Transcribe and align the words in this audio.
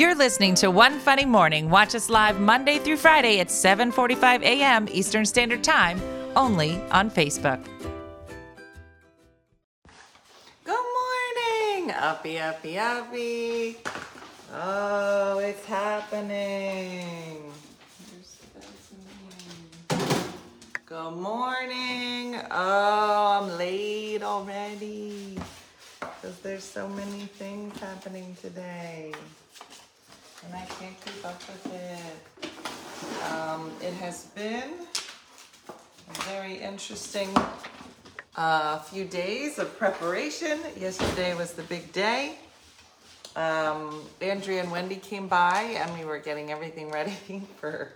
You're 0.00 0.14
listening 0.14 0.54
to 0.54 0.70
One 0.70 0.98
Funny 0.98 1.26
Morning. 1.26 1.68
Watch 1.68 1.94
us 1.94 2.08
live 2.08 2.40
Monday 2.40 2.78
through 2.78 2.96
Friday 2.96 3.38
at 3.38 3.48
7:45 3.48 4.40
a.m. 4.40 4.88
Eastern 4.90 5.26
Standard 5.26 5.62
Time, 5.62 6.00
only 6.34 6.80
on 6.90 7.10
Facebook. 7.10 7.62
Good 10.64 10.86
morning, 10.96 11.90
uppy, 11.90 12.38
uppy, 12.38 12.78
uppy. 12.78 13.76
Oh, 14.54 15.38
it's 15.38 15.66
happening. 15.66 17.52
Good 20.86 21.12
morning. 21.12 22.40
Oh, 22.50 23.42
I'm 23.42 23.58
late 23.58 24.22
already 24.22 25.36
because 26.00 26.38
there's 26.40 26.64
so 26.64 26.88
many 26.88 27.26
things 27.36 27.78
happening 27.78 28.34
today, 28.40 29.12
and 30.44 30.54
I 30.54 30.64
can't 30.64 31.04
keep 31.04 31.24
up 31.24 31.40
with 31.48 31.66
it. 31.72 33.30
Um, 33.30 33.70
it 33.82 33.92
has 33.94 34.24
been 34.26 34.72
a 35.68 36.22
very 36.22 36.54
interesting 36.54 37.28
a 38.36 38.80
few 38.80 39.04
days 39.04 39.58
of 39.58 39.76
preparation. 39.78 40.60
Yesterday 40.78 41.34
was 41.34 41.52
the 41.52 41.62
big 41.64 41.92
day. 41.92 42.36
Um, 43.36 44.02
Andrea 44.20 44.62
and 44.62 44.70
Wendy 44.72 44.96
came 44.96 45.28
by, 45.28 45.76
and 45.78 45.98
we 45.98 46.04
were 46.04 46.18
getting 46.18 46.50
everything 46.50 46.90
ready 46.98 47.12
for 47.58 47.92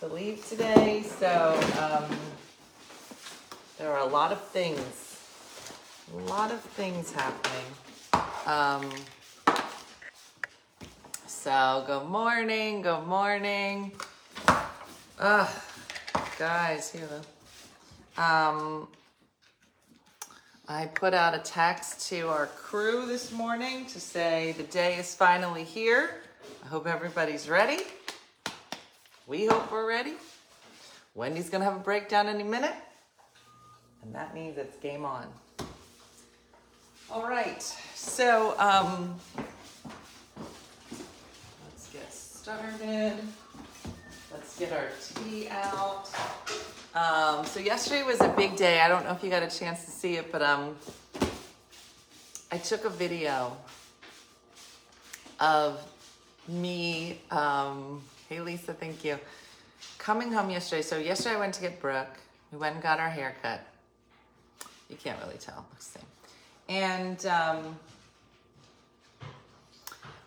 to 0.00 0.06
leave 0.06 0.46
today. 0.48 1.02
So 1.02 1.60
um, 1.80 2.16
there 3.78 3.92
are 3.92 4.00
a 4.00 4.10
lot 4.10 4.32
of 4.32 4.40
things, 4.48 5.20
a 6.14 6.16
lot 6.30 6.50
of 6.50 6.60
things 6.60 7.12
happening. 7.12 7.66
Um, 8.46 8.90
so 11.48 11.82
good 11.86 12.04
morning, 12.04 12.82
good 12.82 13.06
morning. 13.06 13.90
Ugh, 15.18 15.48
guys, 16.38 16.92
here. 16.92 17.08
Um, 18.18 18.86
I 20.68 20.84
put 20.94 21.14
out 21.14 21.34
a 21.34 21.38
text 21.38 22.06
to 22.10 22.28
our 22.28 22.48
crew 22.48 23.06
this 23.06 23.32
morning 23.32 23.86
to 23.86 23.98
say 23.98 24.56
the 24.58 24.64
day 24.64 24.96
is 24.96 25.14
finally 25.14 25.64
here. 25.64 26.16
I 26.62 26.66
hope 26.66 26.86
everybody's 26.86 27.48
ready. 27.48 27.84
We 29.26 29.46
hope 29.46 29.72
we're 29.72 29.88
ready. 29.88 30.16
Wendy's 31.14 31.48
gonna 31.48 31.64
have 31.64 31.76
a 31.76 31.80
breakdown 31.80 32.26
any 32.26 32.44
minute, 32.44 32.76
and 34.02 34.14
that 34.14 34.34
means 34.34 34.58
it's 34.58 34.76
game 34.80 35.06
on. 35.06 35.24
All 37.10 37.26
right, 37.26 37.62
so 37.94 38.54
um, 38.58 39.18
started. 42.48 43.12
Let's 44.32 44.58
get 44.58 44.72
our 44.72 44.88
tea 45.04 45.48
out. 45.50 46.08
Um, 46.94 47.44
so 47.44 47.60
yesterday 47.60 48.02
was 48.04 48.22
a 48.22 48.28
big 48.38 48.56
day. 48.56 48.80
I 48.80 48.88
don't 48.88 49.04
know 49.04 49.12
if 49.12 49.22
you 49.22 49.28
got 49.28 49.42
a 49.42 49.50
chance 49.50 49.84
to 49.84 49.90
see 49.90 50.16
it, 50.16 50.32
but 50.32 50.40
um, 50.40 50.74
I 52.50 52.56
took 52.56 52.86
a 52.86 52.88
video 52.88 53.54
of 55.38 55.78
me. 56.48 57.20
Um, 57.30 58.00
hey 58.30 58.40
Lisa, 58.40 58.72
thank 58.72 59.04
you. 59.04 59.18
Coming 59.98 60.32
home 60.32 60.48
yesterday. 60.48 60.80
So 60.80 60.96
yesterday 60.96 61.34
I 61.34 61.38
went 61.38 61.52
to 61.52 61.60
get 61.60 61.82
Brooke. 61.82 62.18
We 62.50 62.56
went 62.56 62.76
and 62.76 62.82
got 62.82 62.98
our 62.98 63.10
hair 63.10 63.36
cut. 63.42 63.60
You 64.88 64.96
can't 64.96 65.20
really 65.22 65.36
tell. 65.36 65.66
Looks 65.70 65.88
the 65.88 65.98
same. 65.98 66.08
And 66.70 67.26
um, 67.26 67.78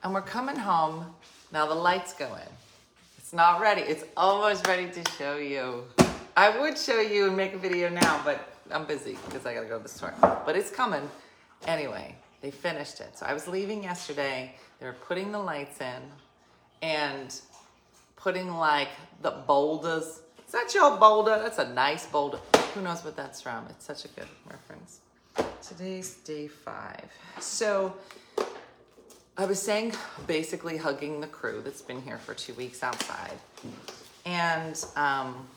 and 0.03 0.13
we're 0.13 0.21
coming 0.21 0.55
home. 0.55 1.15
Now 1.51 1.65
the 1.65 1.75
lights 1.75 2.13
go 2.13 2.33
in. 2.35 2.49
It's 3.17 3.33
not 3.33 3.59
ready. 3.59 3.81
It's 3.81 4.05
almost 4.15 4.65
ready 4.67 4.89
to 4.89 5.11
show 5.11 5.35
you. 5.35 5.83
I 6.37 6.57
would 6.57 6.77
show 6.77 7.01
you 7.01 7.27
and 7.27 7.35
make 7.35 7.53
a 7.53 7.57
video 7.57 7.89
now, 7.89 8.21
but 8.23 8.53
I'm 8.71 8.85
busy 8.85 9.17
because 9.25 9.45
I 9.45 9.53
gotta 9.53 9.67
go 9.67 9.77
to 9.77 9.83
the 9.83 9.89
store. 9.89 10.13
But 10.21 10.55
it's 10.55 10.71
coming. 10.71 11.09
Anyway, 11.67 12.15
they 12.41 12.51
finished 12.51 13.01
it. 13.01 13.17
So 13.17 13.25
I 13.25 13.33
was 13.33 13.49
leaving 13.49 13.83
yesterday. 13.83 14.55
They 14.79 14.85
were 14.85 14.93
putting 14.93 15.33
the 15.33 15.39
lights 15.39 15.81
in 15.81 16.01
and 16.81 17.35
putting 18.15 18.49
like 18.51 18.89
the 19.21 19.31
boulders. 19.45 20.21
Is 20.45 20.53
that 20.53 20.73
your 20.73 20.97
boulder? 20.97 21.37
That's 21.41 21.59
a 21.59 21.73
nice 21.73 22.05
boulder. 22.05 22.39
Who 22.73 22.81
knows 22.81 23.03
what 23.03 23.17
that's 23.17 23.41
from? 23.41 23.65
It's 23.69 23.85
such 23.85 24.05
a 24.05 24.07
good 24.09 24.27
reference. 24.49 24.99
Today's 25.61 26.15
day 26.15 26.47
five. 26.47 27.11
So 27.39 27.93
I 29.41 29.45
was 29.45 29.59
saying 29.59 29.93
basically 30.27 30.77
hugging 30.77 31.19
the 31.19 31.25
crew 31.25 31.63
that's 31.63 31.81
been 31.81 31.99
here 32.03 32.19
for 32.19 32.35
two 32.35 32.53
weeks 32.53 32.83
outside. 32.83 33.33
And 34.23 34.85
um, 34.95 35.47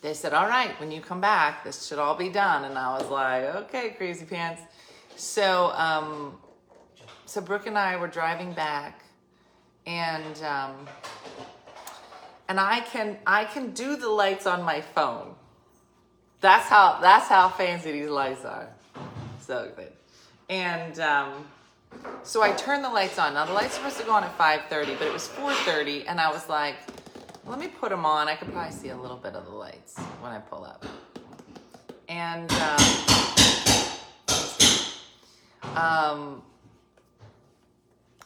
they 0.00 0.14
said, 0.14 0.32
All 0.32 0.46
right, 0.46 0.78
when 0.78 0.92
you 0.92 1.00
come 1.00 1.20
back, 1.20 1.64
this 1.64 1.88
should 1.88 1.98
all 1.98 2.14
be 2.14 2.28
done. 2.28 2.66
And 2.66 2.78
I 2.78 2.96
was 2.96 3.10
like, 3.10 3.42
Okay, 3.56 3.90
crazy 3.98 4.24
pants. 4.24 4.62
So, 5.16 5.72
um, 5.74 6.38
so 7.26 7.40
Brooke 7.40 7.66
and 7.66 7.76
I 7.76 7.96
were 7.96 8.06
driving 8.06 8.52
back, 8.52 9.02
and 9.88 10.40
um, 10.44 10.86
and 12.48 12.60
I 12.60 12.78
can 12.78 13.18
I 13.26 13.44
can 13.44 13.72
do 13.72 13.96
the 13.96 14.08
lights 14.08 14.46
on 14.46 14.62
my 14.62 14.80
phone. 14.80 15.34
That's 16.40 16.68
how 16.68 17.00
that's 17.00 17.26
how 17.26 17.48
fancy 17.48 17.90
these 17.90 18.08
lights 18.08 18.44
are. 18.44 18.68
So 19.40 19.72
good. 19.74 19.90
And 20.48 21.00
um, 21.00 21.44
so 22.22 22.42
I 22.42 22.52
turned 22.52 22.84
the 22.84 22.90
lights 22.90 23.18
on. 23.18 23.34
Now 23.34 23.44
the 23.44 23.52
lights 23.52 23.78
were 23.78 23.90
supposed 23.90 23.98
to 23.98 24.04
go 24.04 24.12
on 24.12 24.24
at 24.24 24.36
5:30, 24.38 24.98
but 24.98 25.06
it 25.06 25.12
was 25.12 25.28
4:30, 25.28 26.04
and 26.08 26.20
I 26.20 26.30
was 26.30 26.48
like, 26.48 26.76
let 27.46 27.58
me 27.58 27.68
put 27.68 27.90
them 27.90 28.06
on. 28.06 28.28
I 28.28 28.36
could 28.36 28.50
probably 28.52 28.72
see 28.72 28.88
a 28.88 28.96
little 28.96 29.18
bit 29.18 29.34
of 29.34 29.44
the 29.44 29.50
lights 29.52 29.98
when 30.20 30.32
I 30.32 30.38
pull 30.38 30.64
up. 30.64 30.84
And 32.08 32.50
um, 32.52 32.78
um, 35.76 36.42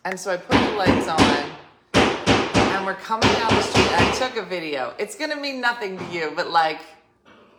and 0.05 0.19
so 0.19 0.33
I 0.33 0.37
put 0.37 0.57
the 0.57 0.77
lights 0.77 1.09
on, 1.09 1.51
and 1.95 2.87
we're 2.87 2.95
coming 2.95 3.29
down 3.33 3.49
the 3.49 3.63
street. 3.63 3.89
I 3.91 4.15
took 4.17 4.37
a 4.37 4.45
video. 4.45 4.95
It's 4.99 5.17
gonna 5.17 5.37
mean 5.37 5.61
nothing 5.61 5.99
to 5.99 6.05
you, 6.07 6.33
but 6.37 6.51
like, 6.51 6.81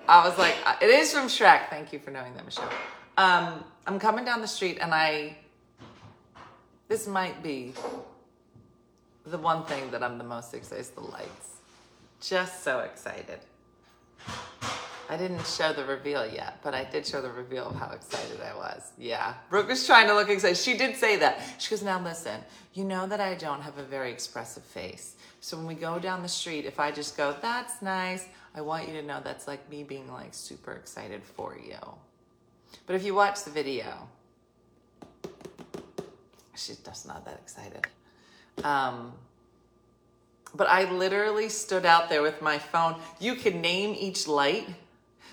I 0.08 0.28
was 0.28 0.38
like, 0.38 0.56
it 0.82 0.90
is 0.90 1.14
from 1.14 1.28
Shrek. 1.28 1.70
Thank 1.70 1.92
you 1.92 2.00
for 2.00 2.12
knowing 2.12 2.34
that, 2.36 2.46
Michelle. 2.46 2.70
Um, 3.18 3.64
I'm 3.86 4.00
coming 4.00 4.24
down 4.24 4.40
the 4.40 4.48
street, 4.48 4.78
and 4.80 4.94
I. 4.94 5.38
This 6.90 7.08
might 7.08 7.44
be 7.44 7.74
the 9.26 9.38
one 9.38 9.64
thing 9.66 9.92
that 9.92 10.04
I'm 10.04 10.18
the 10.18 10.24
most 10.24 10.56
excited 10.56 10.82
is 10.82 10.90
the 10.90 11.02
lights. 11.02 11.58
Just 12.20 12.64
so 12.64 12.80
excited. 12.80 13.40
I 15.12 15.16
didn't 15.16 15.46
show 15.46 15.72
the 15.72 15.86
reveal 15.86 16.26
yet, 16.26 16.60
but 16.64 16.74
I 16.74 16.84
did 16.84 17.06
show 17.06 17.22
the 17.22 17.32
reveal 17.32 17.68
of 17.70 17.76
how 17.76 17.92
excited 17.92 18.42
I 18.42 18.56
was. 18.56 18.92
Yeah. 18.98 19.36
Brooke 19.52 19.68
was 19.68 19.86
trying 19.86 20.08
to 20.08 20.16
look 20.16 20.30
excited. 20.30 20.58
She 20.58 20.78
did 20.78 20.96
say 20.96 21.16
that. 21.18 21.40
She 21.60 21.70
goes, 21.70 21.84
Now 21.84 22.04
listen, 22.04 22.42
you 22.74 22.84
know 22.84 23.06
that 23.06 23.22
I 23.22 23.36
don't 23.36 23.62
have 23.62 23.78
a 23.78 23.84
very 23.84 24.12
expressive 24.12 24.64
face. 24.64 25.16
So 25.42 25.58
when 25.58 25.68
we 25.68 25.76
go 25.76 26.00
down 26.00 26.24
the 26.24 26.28
street, 26.28 26.66
if 26.66 26.80
I 26.80 26.92
just 26.92 27.16
go, 27.16 27.36
That's 27.40 27.84
nice, 27.84 28.26
I 28.56 28.62
want 28.62 28.88
you 28.88 28.94
to 28.96 29.04
know 29.04 29.22
that's 29.24 29.48
like 29.48 29.70
me 29.70 29.84
being 29.84 30.12
like 30.12 30.34
super 30.34 30.74
excited 30.74 31.24
for 31.24 31.56
you. 31.56 31.78
But 32.88 32.96
if 32.96 33.04
you 33.04 33.14
watch 33.14 33.44
the 33.44 33.52
video, 33.52 34.08
she's 36.60 36.78
just 36.78 37.08
not 37.08 37.26
that 37.26 37.36
excited. 37.36 37.88
Um, 38.64 39.14
but 40.56 40.68
I 40.68 40.92
literally 40.92 41.50
stood 41.50 41.86
out 41.86 42.10
there 42.10 42.22
with 42.22 42.42
my 42.42 42.58
phone. 42.58 42.96
You 43.20 43.36
can 43.36 43.62
name 43.62 43.96
each 43.98 44.28
light. 44.28 44.68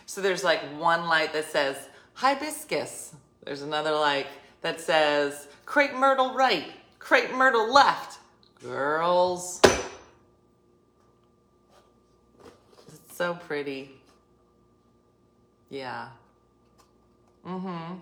So 0.06 0.20
there's 0.20 0.44
like 0.44 0.60
one 0.78 1.06
light 1.06 1.32
that 1.32 1.46
says 1.46 1.76
hibiscus. 2.14 3.14
There's 3.44 3.62
another 3.62 3.92
light 3.92 4.26
that 4.60 4.80
says 4.80 5.48
crepe 5.64 5.94
myrtle 5.94 6.34
right, 6.34 6.70
crepe 6.98 7.34
myrtle 7.34 7.72
left. 7.72 8.18
Girls. 8.62 9.60
It's 12.88 13.16
so 13.16 13.34
pretty. 13.34 13.90
Yeah. 15.70 16.08
Mm-hmm. 17.46 17.94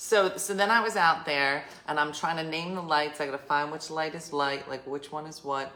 So, 0.00 0.36
so 0.36 0.54
then 0.54 0.70
I 0.70 0.80
was 0.80 0.94
out 0.94 1.26
there 1.26 1.64
and 1.88 1.98
I'm 1.98 2.12
trying 2.12 2.36
to 2.36 2.48
name 2.48 2.76
the 2.76 2.80
lights. 2.80 3.20
I 3.20 3.26
gotta 3.26 3.36
find 3.36 3.72
which 3.72 3.90
light 3.90 4.14
is 4.14 4.32
light, 4.32 4.68
like 4.68 4.86
which 4.86 5.10
one 5.10 5.26
is 5.26 5.42
what. 5.42 5.72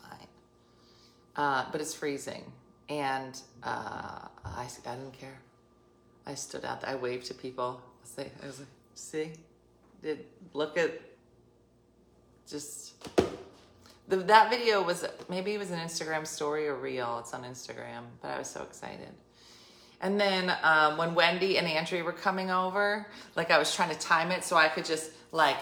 Fine. 0.00 0.28
Uh, 1.34 1.64
but 1.72 1.80
it's 1.80 1.92
freezing. 1.92 2.44
And 2.88 3.36
uh, 3.64 4.28
I, 4.44 4.68
I 4.86 4.94
didn't 4.94 5.18
care. 5.18 5.40
I 6.24 6.34
stood 6.34 6.64
out 6.64 6.82
there. 6.82 6.90
I 6.90 6.94
waved 6.94 7.26
to 7.26 7.34
people. 7.34 7.82
I 8.16 8.46
was 8.46 8.60
like, 8.60 8.68
see? 8.94 9.32
Did 10.00 10.24
look 10.52 10.78
at 10.78 11.00
just 12.48 12.94
the, 14.06 14.18
that 14.18 14.50
video 14.50 14.84
was 14.84 15.04
maybe 15.28 15.52
it 15.54 15.58
was 15.58 15.72
an 15.72 15.80
Instagram 15.80 16.24
story 16.24 16.68
or 16.68 16.76
reel. 16.76 17.18
It's 17.18 17.34
on 17.34 17.42
Instagram, 17.42 18.04
but 18.22 18.30
I 18.30 18.38
was 18.38 18.48
so 18.48 18.62
excited. 18.62 19.10
And 20.00 20.20
then 20.20 20.54
um, 20.62 20.98
when 20.98 21.14
Wendy 21.14 21.58
and 21.58 21.66
Andrea 21.66 22.04
were 22.04 22.12
coming 22.12 22.50
over, 22.50 23.06
like 23.34 23.50
I 23.50 23.58
was 23.58 23.74
trying 23.74 23.90
to 23.90 23.98
time 23.98 24.30
it 24.30 24.44
so 24.44 24.56
I 24.56 24.68
could 24.68 24.84
just 24.84 25.10
like 25.32 25.56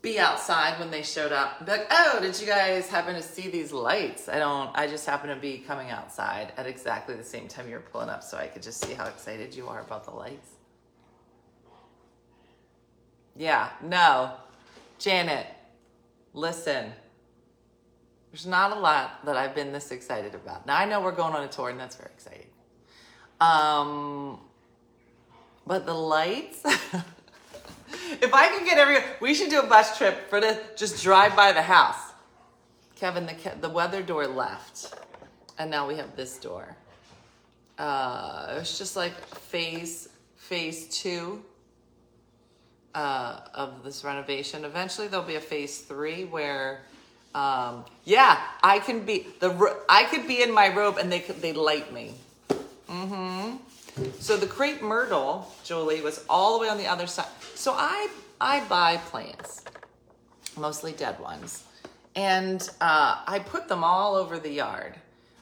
be 0.00 0.18
outside 0.18 0.78
when 0.78 0.90
they 0.90 1.02
showed 1.02 1.32
up. 1.32 1.64
Be 1.64 1.72
like, 1.72 1.86
oh, 1.90 2.18
did 2.22 2.40
you 2.40 2.46
guys 2.46 2.88
happen 2.88 3.14
to 3.14 3.22
see 3.22 3.48
these 3.48 3.72
lights? 3.72 4.28
I 4.28 4.38
don't, 4.38 4.70
I 4.74 4.86
just 4.86 5.04
happen 5.04 5.30
to 5.30 5.36
be 5.36 5.58
coming 5.58 5.90
outside 5.90 6.52
at 6.56 6.66
exactly 6.66 7.16
the 7.16 7.24
same 7.24 7.48
time 7.48 7.68
you 7.68 7.74
were 7.74 7.80
pulling 7.80 8.08
up 8.08 8.22
so 8.22 8.36
I 8.36 8.46
could 8.46 8.62
just 8.62 8.84
see 8.84 8.94
how 8.94 9.06
excited 9.06 9.54
you 9.54 9.68
are 9.68 9.80
about 9.80 10.04
the 10.04 10.12
lights. 10.12 10.50
Yeah, 13.34 13.68
no. 13.82 14.32
Janet, 14.98 15.46
listen. 16.32 16.92
There's 18.30 18.46
not 18.46 18.76
a 18.76 18.80
lot 18.80 19.24
that 19.26 19.36
I've 19.36 19.54
been 19.54 19.72
this 19.72 19.90
excited 19.90 20.34
about. 20.34 20.66
Now 20.66 20.76
I 20.76 20.84
know 20.84 21.00
we're 21.00 21.12
going 21.12 21.34
on 21.34 21.42
a 21.44 21.48
tour 21.48 21.70
and 21.70 21.78
that's 21.78 21.96
very 21.96 22.10
exciting. 22.14 22.46
Um, 23.40 24.40
but 25.66 25.84
the 25.84 25.94
lights, 25.94 26.62
if 26.64 28.32
I 28.32 28.48
can 28.48 28.64
get 28.64 28.78
every, 28.78 28.98
we 29.20 29.34
should 29.34 29.50
do 29.50 29.60
a 29.60 29.66
bus 29.66 29.98
trip 29.98 30.30
for 30.30 30.40
the 30.40 30.58
just 30.76 31.02
drive 31.02 31.36
by 31.36 31.52
the 31.52 31.62
house. 31.62 32.12
Kevin, 32.96 33.26
the 33.26 33.34
the 33.60 33.68
weather 33.68 34.02
door 34.02 34.26
left, 34.26 34.94
and 35.58 35.70
now 35.70 35.86
we 35.86 35.96
have 35.96 36.16
this 36.16 36.38
door. 36.38 36.76
Uh, 37.78 38.56
it's 38.58 38.78
just 38.78 38.96
like 38.96 39.12
phase 39.36 40.08
phase 40.36 40.88
two 40.88 41.44
uh, 42.94 43.40
of 43.52 43.84
this 43.84 44.02
renovation. 44.02 44.64
Eventually, 44.64 45.08
there'll 45.08 45.26
be 45.26 45.34
a 45.34 45.40
phase 45.40 45.80
three 45.80 46.24
where, 46.24 46.80
um, 47.34 47.84
yeah, 48.04 48.40
I 48.62 48.78
can 48.78 49.04
be 49.04 49.26
the 49.40 49.76
I 49.88 50.04
could 50.04 50.26
be 50.26 50.42
in 50.42 50.52
my 50.52 50.74
robe 50.74 50.96
and 50.96 51.12
they 51.12 51.20
could 51.20 51.42
they 51.42 51.52
light 51.52 51.92
me. 51.92 52.14
Mm-hmm. 52.96 54.10
So 54.20 54.36
the 54.36 54.46
crepe 54.46 54.82
myrtle, 54.82 55.52
Julie, 55.64 56.00
was 56.00 56.24
all 56.28 56.58
the 56.58 56.62
way 56.62 56.68
on 56.68 56.78
the 56.78 56.86
other 56.86 57.06
side. 57.06 57.28
So 57.54 57.72
I 57.72 58.08
I 58.40 58.64
buy 58.68 58.98
plants, 58.98 59.64
mostly 60.56 60.92
dead 60.92 61.18
ones, 61.20 61.64
and 62.14 62.68
uh, 62.80 63.22
I 63.26 63.38
put 63.38 63.68
them 63.68 63.84
all 63.84 64.14
over 64.14 64.38
the 64.38 64.50
yard. 64.50 64.94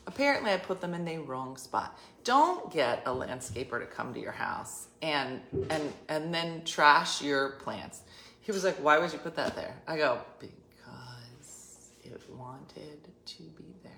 Apparently, 0.06 0.52
I 0.52 0.58
put 0.58 0.80
them 0.80 0.94
in 0.94 1.04
the 1.04 1.18
wrong 1.18 1.56
spot. 1.56 1.98
Don't 2.24 2.72
get 2.72 3.02
a 3.06 3.10
landscaper 3.10 3.80
to 3.80 3.86
come 3.86 4.14
to 4.14 4.20
your 4.20 4.32
house 4.32 4.88
and 5.02 5.40
and 5.70 5.92
and 6.08 6.32
then 6.32 6.64
trash 6.64 7.22
your 7.22 7.50
plants. 7.62 8.02
He 8.40 8.52
was 8.52 8.64
like, 8.64 8.76
"Why 8.76 8.98
would 8.98 9.12
you 9.12 9.18
put 9.18 9.36
that 9.36 9.54
there?" 9.56 9.74
I 9.86 9.96
go, 9.96 10.20
"Because 10.38 11.90
it 12.02 12.20
wanted 12.30 13.08
to 13.26 13.42
be 13.42 13.74
there." 13.82 13.92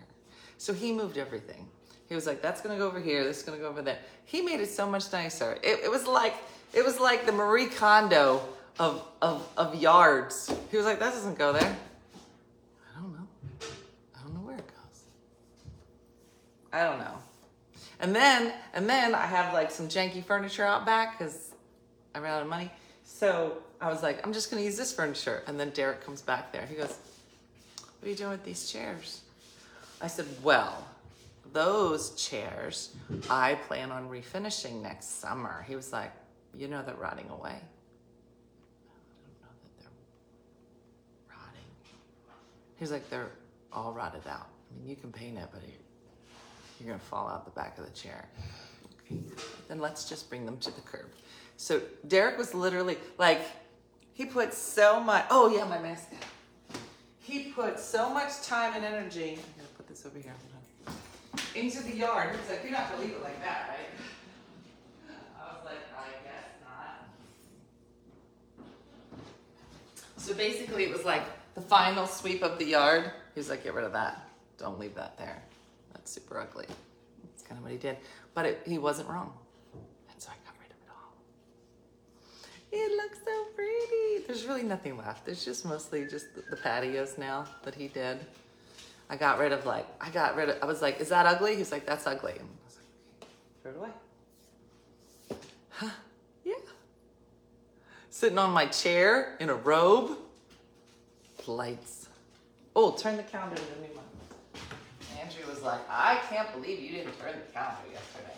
So 0.58 0.72
he 0.72 0.92
moved 0.92 1.18
everything. 1.18 1.68
He 2.08 2.14
was 2.14 2.26
like, 2.26 2.42
"That's 2.42 2.60
gonna 2.60 2.78
go 2.78 2.86
over 2.86 3.00
here. 3.00 3.24
This 3.24 3.38
is 3.38 3.42
gonna 3.42 3.58
go 3.58 3.68
over 3.68 3.82
there." 3.82 3.98
He 4.24 4.40
made 4.42 4.60
it 4.60 4.70
so 4.70 4.88
much 4.88 5.12
nicer. 5.12 5.58
It, 5.62 5.80
it 5.84 5.90
was 5.90 6.06
like 6.06 6.34
it 6.72 6.84
was 6.84 7.00
like 7.00 7.26
the 7.26 7.32
Marie 7.32 7.66
Kondo 7.66 8.40
of 8.78 9.06
of 9.20 9.48
of 9.56 9.74
yards. 9.74 10.52
He 10.70 10.76
was 10.76 10.86
like, 10.86 10.98
"That 10.98 11.12
doesn't 11.12 11.38
go 11.38 11.52
there." 11.52 11.76
I 12.96 13.00
don't 13.00 13.12
know. 13.12 13.26
I 14.14 14.22
don't 14.22 14.34
know 14.34 14.40
where 14.40 14.56
it 14.56 14.66
goes. 14.66 15.00
I 16.72 16.84
don't 16.84 16.98
know. 16.98 17.18
And 18.00 18.14
then 18.14 18.52
and 18.74 18.88
then 18.88 19.14
I 19.14 19.26
have 19.26 19.52
like 19.52 19.70
some 19.70 19.88
janky 19.88 20.24
furniture 20.24 20.64
out 20.64 20.86
back 20.86 21.18
because 21.18 21.54
I 22.14 22.18
ran 22.18 22.32
out 22.32 22.42
of 22.42 22.48
money. 22.48 22.70
So 23.04 23.58
I 23.80 23.88
was 23.88 24.02
like, 24.02 24.26
I'm 24.26 24.32
just 24.32 24.50
gonna 24.50 24.62
use 24.62 24.76
this 24.76 24.92
furniture. 24.92 25.42
And 25.46 25.58
then 25.58 25.70
Derek 25.70 26.04
comes 26.04 26.22
back 26.22 26.52
there. 26.52 26.66
He 26.66 26.74
goes, 26.74 26.94
What 27.78 28.06
are 28.06 28.08
you 28.08 28.16
doing 28.16 28.30
with 28.30 28.44
these 28.44 28.70
chairs? 28.70 29.22
I 30.00 30.06
said, 30.06 30.26
Well, 30.42 30.86
those 31.52 32.10
chairs 32.14 32.90
I 33.28 33.54
plan 33.54 33.90
on 33.90 34.08
refinishing 34.08 34.82
next 34.82 35.20
summer. 35.20 35.64
He 35.68 35.76
was 35.76 35.92
like, 35.92 36.12
You 36.56 36.68
know 36.68 36.82
they're 36.82 36.94
rotting 36.94 37.28
away. 37.30 37.50
I 37.50 38.98
don't 39.12 39.40
know 39.40 39.54
that 39.62 39.78
they're 39.78 39.88
rotting. 41.28 41.70
He 42.76 42.82
was 42.82 42.90
like, 42.90 43.08
They're 43.10 43.30
all 43.72 43.92
rotted 43.92 44.26
out. 44.28 44.48
I 44.70 44.78
mean, 44.78 44.88
you 44.88 44.96
can 44.96 45.12
paint 45.12 45.38
it, 45.38 45.48
but 45.52 45.62
you're 46.80 46.88
gonna 46.88 46.98
fall 46.98 47.28
out 47.28 47.44
the 47.44 47.50
back 47.52 47.78
of 47.78 47.84
the 47.84 47.92
chair. 47.92 48.28
Okay, 49.04 49.20
then 49.68 49.80
let's 49.80 50.08
just 50.08 50.28
bring 50.28 50.44
them 50.44 50.58
to 50.58 50.70
the 50.70 50.80
curb. 50.82 51.06
So 51.56 51.80
Derek 52.06 52.36
was 52.38 52.54
literally 52.54 52.98
like, 53.18 53.40
he 54.12 54.24
put 54.24 54.52
so 54.52 55.00
much. 55.00 55.26
Oh 55.30 55.54
yeah, 55.54 55.64
my 55.64 55.78
mask. 55.78 56.08
He 57.20 57.50
put 57.50 57.78
so 57.78 58.12
much 58.12 58.42
time 58.42 58.74
and 58.74 58.84
energy. 58.84 59.32
I'm 59.32 59.56
gonna 59.56 59.68
put 59.76 59.88
this 59.88 60.06
over 60.06 60.18
here. 60.18 60.32
Into 61.56 61.82
the 61.82 61.96
yard. 61.96 62.36
He's 62.38 62.50
like, 62.50 62.62
you're 62.62 62.72
not 62.72 62.90
gonna 62.90 63.02
leave 63.02 63.12
it 63.12 63.22
like 63.22 63.40
that, 63.42 63.70
right? 63.70 63.88
I 65.40 65.54
was 65.54 65.64
like, 65.64 65.78
I 65.96 66.10
guess 66.22 66.50
not. 66.62 67.08
So 70.18 70.34
basically, 70.34 70.84
it 70.84 70.92
was 70.92 71.06
like 71.06 71.22
the 71.54 71.62
final 71.62 72.06
sweep 72.06 72.42
of 72.42 72.58
the 72.58 72.66
yard. 72.66 73.10
He 73.34 73.40
was 73.40 73.48
like, 73.48 73.64
get 73.64 73.72
rid 73.72 73.86
of 73.86 73.94
that. 73.94 74.28
Don't 74.58 74.78
leave 74.78 74.94
that 74.96 75.16
there. 75.16 75.42
That's 75.94 76.10
super 76.12 76.38
ugly. 76.38 76.66
That's 77.24 77.42
kind 77.42 77.58
of 77.58 77.62
what 77.62 77.72
he 77.72 77.78
did. 77.78 77.96
But 78.34 78.44
it, 78.44 78.62
he 78.66 78.76
wasn't 78.76 79.08
wrong. 79.08 79.32
And 80.10 80.20
so 80.20 80.30
I 80.30 80.34
got 80.44 80.54
rid 80.60 80.70
of 80.70 80.76
it 80.76 80.90
all. 80.90 81.14
It 82.70 82.96
looks 82.98 83.18
so 83.24 83.44
pretty. 83.54 84.26
There's 84.26 84.44
really 84.44 84.62
nothing 84.62 84.98
left. 84.98 85.24
There's 85.24 85.42
just 85.42 85.64
mostly 85.64 86.06
just 86.06 86.26
the 86.50 86.56
patios 86.56 87.16
now 87.16 87.46
that 87.62 87.74
he 87.74 87.88
did. 87.88 88.18
I 89.08 89.16
got 89.16 89.38
rid 89.38 89.52
of 89.52 89.64
like, 89.66 89.86
I 90.00 90.10
got 90.10 90.36
rid 90.36 90.48
of, 90.48 90.62
I 90.62 90.66
was 90.66 90.82
like, 90.82 91.00
is 91.00 91.08
that 91.10 91.26
ugly? 91.26 91.56
He's 91.56 91.70
like, 91.70 91.86
that's 91.86 92.06
ugly. 92.06 92.32
And 92.32 92.40
I 92.40 92.66
was 92.66 92.76
like, 92.76 93.28
throw 93.62 93.72
it 93.72 93.76
away. 93.76 93.90
Huh, 95.70 95.90
yeah. 96.44 96.54
Sitting 98.10 98.38
on 98.38 98.50
my 98.50 98.66
chair 98.66 99.36
in 99.40 99.50
a 99.50 99.54
robe. 99.54 100.18
Lights. 101.46 102.08
Oh, 102.74 102.96
turn 102.96 103.16
the 103.16 103.22
calendar 103.22 103.54
to 103.54 103.62
the 103.62 103.86
new 103.86 103.94
one. 103.94 104.04
Andrew 105.20 105.48
was 105.48 105.62
like, 105.62 105.80
I 105.88 106.18
can't 106.28 106.52
believe 106.52 106.80
you 106.80 106.90
didn't 106.90 107.18
turn 107.20 107.34
the 107.34 107.52
calendar 107.52 107.88
yesterday. 107.92 108.34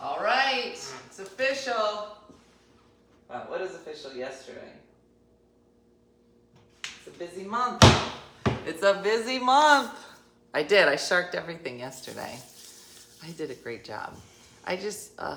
All 0.00 0.18
right, 0.22 0.72
it's 1.06 1.18
official. 1.18 2.16
Uh, 3.28 3.40
what 3.46 3.60
is 3.60 3.74
official 3.74 4.14
yesterday? 4.14 4.72
It's 6.84 7.06
a 7.06 7.10
busy 7.10 7.44
month. 7.44 7.84
It's 8.66 8.82
a 8.82 8.94
busy 8.94 9.38
month. 9.38 9.92
I 10.52 10.64
did. 10.64 10.88
I 10.88 10.96
sharked 10.96 11.36
everything 11.36 11.78
yesterday. 11.78 12.36
I 13.22 13.30
did 13.30 13.52
a 13.52 13.54
great 13.54 13.84
job. 13.84 14.16
I 14.64 14.74
just, 14.74 15.12
uh, 15.20 15.36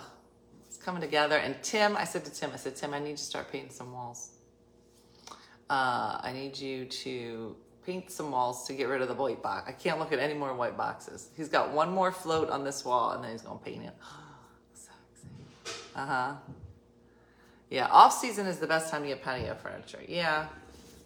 it's 0.68 0.78
coming 0.78 1.00
together. 1.00 1.38
And 1.38 1.56
Tim, 1.62 1.96
I 1.96 2.06
said 2.06 2.26
to 2.26 2.32
Tim, 2.32 2.50
I 2.52 2.56
said, 2.56 2.76
Tim, 2.76 2.92
I 2.92 2.98
need 2.98 3.18
to 3.18 3.24
start 3.24 3.52
painting 3.52 3.70
some 3.70 3.94
walls. 3.94 4.32
Uh, 5.70 6.20
I 6.24 6.32
need 6.34 6.58
you 6.58 6.86
to 6.86 7.56
paint 7.86 8.10
some 8.10 8.32
walls 8.32 8.66
to 8.66 8.74
get 8.74 8.88
rid 8.88 9.04
of 9.04 9.08
the 9.08 9.14
white 9.14 9.44
box. 9.44 9.66
I 9.68 9.74
can't 9.74 10.00
look 10.00 10.12
at 10.12 10.18
any 10.18 10.34
more 10.34 10.56
white 10.56 10.76
boxes. 10.76 11.30
He's 11.38 11.50
got 11.50 11.72
one 11.72 11.92
more 11.92 12.12
float 12.12 12.50
on 12.50 12.64
this 12.64 12.84
wall 12.84 13.12
and 13.12 13.24
then 13.24 13.32
he's 13.32 13.44
gonna 13.44 13.60
paint 13.60 13.84
it. 13.86 13.94
so. 14.74 14.90
Uh-huh. 15.96 16.34
Yeah, 17.70 17.90
off 17.92 18.14
season 18.20 18.48
is 18.48 18.58
the 18.58 18.66
best 18.66 18.90
time 18.90 19.04
to 19.04 19.10
get 19.10 19.22
patio 19.22 19.54
furniture. 19.54 20.02
Yeah. 20.08 20.48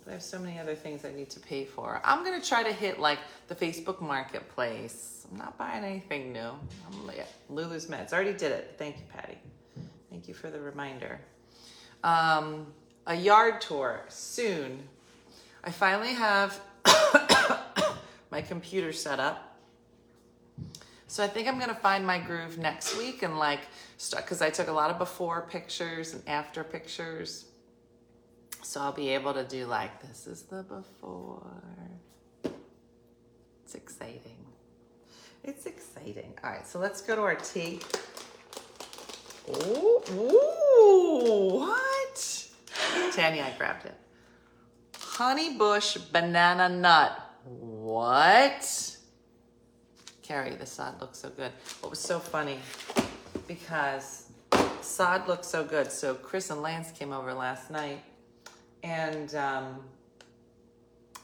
Have 0.09 0.21
so 0.21 0.37
many 0.37 0.59
other 0.59 0.75
things 0.75 1.05
I 1.05 1.11
need 1.11 1.29
to 1.31 1.39
pay 1.39 1.65
for. 1.65 2.01
I'm 2.03 2.23
gonna 2.23 2.41
try 2.41 2.61
to 2.61 2.71
hit 2.71 2.99
like 2.99 3.19
the 3.47 3.55
Facebook 3.55 4.01
marketplace. 4.01 5.25
I'm 5.31 5.37
not 5.37 5.57
buying 5.57 5.83
anything 5.83 6.33
new. 6.33 6.39
I'm 6.39 7.09
Lulu's 7.49 7.87
Meds. 7.87 8.11
Already 8.11 8.33
did 8.33 8.51
it. 8.51 8.75
Thank 8.77 8.97
you, 8.97 9.03
Patty. 9.11 9.37
Thank 10.11 10.27
you 10.27 10.33
for 10.33 10.51
the 10.51 10.59
reminder. 10.59 11.19
Um, 12.03 12.67
a 13.07 13.15
yard 13.15 13.61
tour 13.61 14.03
soon. 14.09 14.83
I 15.63 15.71
finally 15.71 16.13
have 16.13 16.59
my 18.29 18.41
computer 18.41 18.91
set 18.91 19.19
up. 19.19 19.57
So 21.07 21.23
I 21.23 21.27
think 21.27 21.47
I'm 21.47 21.59
gonna 21.59 21.73
find 21.73 22.05
my 22.05 22.19
groove 22.19 22.57
next 22.57 22.97
week 22.97 23.23
and 23.23 23.39
like 23.39 23.61
because 24.11 24.41
I 24.41 24.49
took 24.49 24.67
a 24.67 24.71
lot 24.71 24.89
of 24.89 24.99
before 24.99 25.47
pictures 25.49 26.13
and 26.13 26.21
after 26.27 26.63
pictures. 26.63 27.45
So 28.63 28.79
I'll 28.79 28.93
be 28.93 29.09
able 29.09 29.33
to 29.33 29.43
do 29.43 29.65
like 29.65 30.01
this 30.01 30.25
is 30.25 30.43
the 30.43 30.63
before. 30.63 31.61
It's 33.63 33.75
exciting. 33.75 34.45
It's 35.43 35.65
exciting. 35.65 36.33
All 36.43 36.49
right, 36.49 36.65
so 36.65 36.79
let's 36.79 37.01
go 37.01 37.15
to 37.15 37.21
our 37.21 37.35
tea. 37.35 37.81
Ooh, 39.49 40.01
ooh, 40.11 41.59
what? 41.59 42.47
Tanya, 43.13 43.43
I 43.43 43.57
grabbed 43.57 43.85
it. 43.85 43.95
Honey 44.97 45.57
Bush 45.57 45.97
Banana 45.97 46.69
Nut. 46.69 47.19
What? 47.43 48.97
Carrie, 50.21 50.55
the 50.55 50.65
sod 50.65 51.01
looks 51.01 51.19
so 51.19 51.29
good. 51.29 51.51
What 51.81 51.89
was 51.89 51.99
so 51.99 52.17
funny? 52.17 52.59
Because 53.45 54.29
sod 54.81 55.27
looked 55.27 55.45
so 55.45 55.65
good. 55.65 55.91
So 55.91 56.15
Chris 56.15 56.49
and 56.49 56.61
Lance 56.61 56.91
came 56.91 57.11
over 57.11 57.33
last 57.33 57.69
night 57.69 57.99
and 58.83 59.33
um, 59.35 59.79
I 61.15 61.19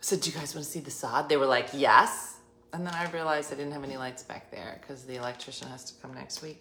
said, 0.00 0.20
Do 0.22 0.30
you 0.30 0.36
guys 0.36 0.54
want 0.54 0.64
to 0.64 0.70
see 0.70 0.80
the 0.80 0.90
sod? 0.90 1.28
They 1.28 1.36
were 1.36 1.46
like, 1.46 1.68
Yes. 1.72 2.36
And 2.72 2.84
then 2.86 2.94
I 2.94 3.08
realized 3.12 3.52
I 3.52 3.56
didn't 3.56 3.72
have 3.72 3.84
any 3.84 3.96
lights 3.96 4.24
back 4.24 4.50
there 4.50 4.78
because 4.80 5.04
the 5.04 5.14
electrician 5.14 5.68
has 5.68 5.84
to 5.84 5.94
come 6.00 6.12
next 6.14 6.42
week. 6.42 6.60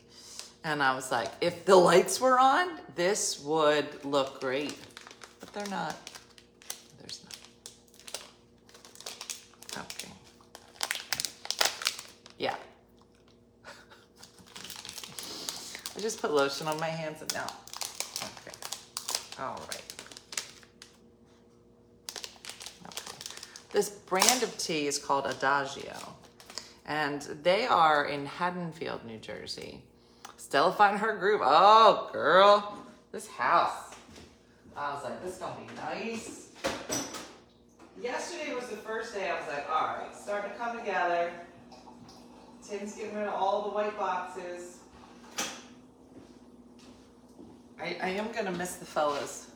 And 0.64 0.84
I 0.84 0.94
was 0.94 1.12
like, 1.12 1.30
If 1.42 1.66
the 1.66 1.76
lights 1.76 2.20
were 2.20 2.38
on, 2.38 2.80
this 2.96 3.40
would 3.42 4.04
look 4.06 4.42
great. 4.42 4.78
But 5.40 5.54
they're 5.54 5.66
not. 5.68 5.96
There's 7.00 7.24
not. 7.24 7.38
Okay. 9.86 10.12
Yeah. 12.38 12.56
I 15.96 16.00
just 16.00 16.22
put 16.22 16.34
lotion 16.34 16.68
on 16.68 16.78
my 16.80 16.90
hands 16.90 17.22
and 17.22 17.34
now. 17.34 17.48
Okay. 18.22 18.56
All 19.40 19.62
right. 19.70 19.93
This 23.74 23.90
brand 23.90 24.44
of 24.44 24.56
tea 24.60 24.86
is 24.86 25.00
called 25.00 25.26
Adagio, 25.26 25.98
and 26.86 27.24
they 27.42 27.66
are 27.66 28.06
in 28.06 28.28
Haddonfield, 28.28 29.04
New 29.04 29.18
Jersey. 29.18 29.82
Stella 30.38 30.72
finding 30.72 31.00
her 31.00 31.18
groove. 31.18 31.42
Oh, 31.44 32.08
girl, 32.14 32.78
this 33.12 33.28
house. 33.28 33.96
I 34.78 34.94
was 34.94 35.04
like, 35.04 35.24
this 35.24 35.34
is 35.34 35.40
gonna 35.40 35.56
be 35.60 35.74
nice. 35.76 36.50
Yesterday 38.00 38.54
was 38.54 38.68
the 38.68 38.76
first 38.76 39.16
day 39.16 39.32
I 39.32 39.40
was 39.40 39.48
like, 39.48 39.68
all 39.68 39.88
right, 39.88 40.16
starting 40.16 40.52
to 40.52 40.58
come 40.58 40.78
together. 40.78 41.32
Tim's 42.68 42.94
getting 42.94 43.16
rid 43.16 43.26
of 43.26 43.34
all 43.34 43.64
the 43.64 43.70
white 43.70 43.98
boxes. 43.98 44.78
I, 47.82 47.98
I 48.04 48.10
am 48.10 48.32
gonna 48.34 48.52
miss 48.52 48.76
the 48.76 48.86
fellas. 48.86 49.48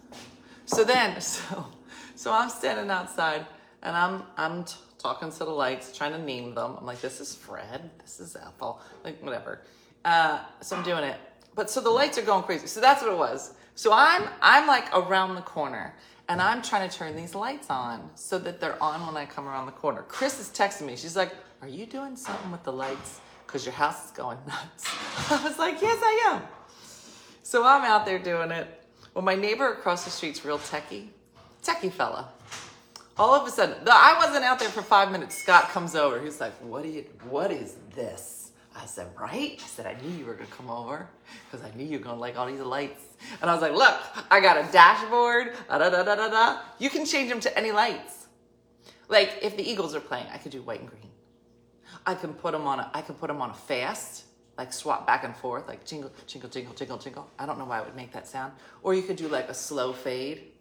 So 0.66 0.84
then, 0.84 1.22
so, 1.22 1.68
so 2.16 2.34
I'm 2.34 2.50
standing 2.50 2.90
outside 2.90 3.46
and 3.84 3.96
I'm, 3.96 4.24
I'm 4.38 4.64
t- 4.64 4.76
talking 4.98 5.32
to 5.32 5.40
the 5.40 5.46
lights, 5.46 5.96
trying 5.96 6.12
to 6.14 6.22
name 6.22 6.56
them. 6.56 6.76
I'm 6.80 6.86
like, 6.86 7.02
this 7.02 7.20
is 7.20 7.36
Fred, 7.36 7.90
this 8.02 8.20
is 8.20 8.36
Ethel, 8.36 8.82
like 9.04 9.22
whatever. 9.24 9.62
Uh, 10.04 10.40
so 10.62 10.76
I'm 10.76 10.84
doing 10.84 11.04
it. 11.04 11.18
But 11.56 11.70
so 11.70 11.82
the 11.82 11.90
lights 11.90 12.18
are 12.18 12.24
going 12.24 12.44
crazy. 12.44 12.68
So 12.68 12.80
that's 12.80 13.02
what 13.02 13.12
it 13.12 13.18
was. 13.18 13.54
So 13.76 13.92
I'm, 13.94 14.28
I'm 14.42 14.68
like 14.68 14.96
around 14.96 15.36
the 15.36 15.42
corner 15.42 15.94
and 16.30 16.42
I'm 16.42 16.62
trying 16.62 16.90
to 16.90 16.96
turn 16.96 17.16
these 17.16 17.36
lights 17.36 17.70
on 17.70 18.10
so 18.16 18.38
that 18.40 18.60
they're 18.60 18.82
on 18.82 19.06
when 19.06 19.16
I 19.18 19.26
come 19.26 19.48
around 19.48 19.66
the 19.66 19.72
corner. 19.72 20.04
Chris 20.08 20.40
is 20.40 20.50
texting 20.50 20.86
me. 20.86 20.96
She's 20.96 21.16
like, 21.16 21.34
are 21.62 21.68
you 21.68 21.86
doing 21.86 22.16
something 22.16 22.52
with 22.52 22.64
the 22.64 22.74
lights? 22.74 23.22
Cause 23.48 23.66
your 23.66 23.74
house 23.74 24.06
is 24.06 24.12
going 24.12 24.38
nuts. 24.46 24.86
I 25.32 25.42
was 25.44 25.58
like, 25.58 25.82
yes, 25.82 25.98
I 26.02 26.34
am. 26.34 26.42
So 27.44 27.64
I'm 27.66 27.86
out 27.86 28.06
there 28.06 28.20
doing 28.20 28.52
it. 28.52 28.68
Well, 29.14 29.24
my 29.24 29.36
neighbor 29.36 29.72
across 29.72 30.04
the 30.04 30.12
street's 30.12 30.44
real 30.44 30.60
techie, 30.60 31.08
techie 31.64 31.92
fella. 31.92 32.30
All 33.20 33.34
of 33.34 33.48
a 33.48 33.52
sudden, 33.52 33.84
the, 33.84 33.92
I 33.92 34.16
wasn't 34.20 34.46
out 34.46 34.60
there 34.60 34.70
for 34.70 34.82
five 34.82 35.12
minutes. 35.12 35.36
Scott 35.36 35.70
comes 35.70 35.96
over. 35.96 36.20
He's 36.22 36.40
like, 36.40 36.54
"What 36.62 36.84
do 36.84 36.90
you? 36.90 37.06
What 37.30 37.52
is 37.52 37.76
this?" 37.96 38.52
I 38.76 38.86
said, 38.86 39.08
"Right." 39.20 39.60
I 39.64 39.68
said, 39.68 39.88
"I 39.88 40.00
knew 40.02 40.16
you 40.16 40.26
were 40.26 40.36
gonna 40.36 40.48
come 40.50 40.70
over 40.70 41.10
because 41.46 41.66
I 41.66 41.76
knew 41.76 41.86
you 41.86 41.98
were 41.98 42.04
gonna 42.04 42.20
like 42.20 42.38
all 42.38 42.46
these 42.46 42.60
lights." 42.60 43.02
And 43.42 43.50
I 43.50 43.54
was 43.54 43.62
like, 43.62 43.74
"Look, 43.74 43.96
I 44.30 44.40
got 44.40 44.58
a 44.58 44.72
dashboard. 44.72 45.56
Da 45.68 45.80
da 45.80 45.90
da 45.90 46.04
da 46.04 46.28
da. 46.30 46.62
You 46.78 46.90
can 46.90 47.06
change 47.06 47.30
them 47.30 47.40
to 47.40 47.58
any 47.58 47.72
lights. 47.72 48.28
Like 49.10 49.40
if 49.42 49.58
the 49.58 49.68
Eagles 49.68 49.96
are 49.96 50.00
playing, 50.00 50.28
I 50.32 50.38
could 50.38 50.52
do 50.52 50.62
white 50.62 50.82
and 50.82 50.90
green. 50.90 51.10
I 52.06 52.14
can 52.14 52.34
put 52.34 52.52
them 52.52 52.68
on 52.68 52.80
a. 52.80 52.92
I 52.94 53.02
can 53.02 53.16
put 53.16 53.28
them 53.28 53.42
on 53.42 53.50
a 53.50 53.56
fast." 53.56 54.26
like 54.58 54.74
swap 54.74 55.06
back 55.06 55.24
and 55.24 55.36
forth, 55.36 55.68
like 55.68 55.86
jingle, 55.86 56.12
jingle, 56.26 56.50
jingle, 56.50 56.74
jingle, 56.74 56.98
jingle. 56.98 57.30
I 57.38 57.46
don't 57.46 57.60
know 57.60 57.66
why 57.66 57.78
I 57.78 57.82
would 57.82 57.96
make 57.96 58.12
that 58.14 58.28
sound. 58.28 58.54
Or 58.82 58.94
you 58.94 59.04
could 59.04 59.16
do 59.16 59.28
like 59.28 59.50
a 59.50 59.54
slow 59.54 59.94
fade. 59.94 60.52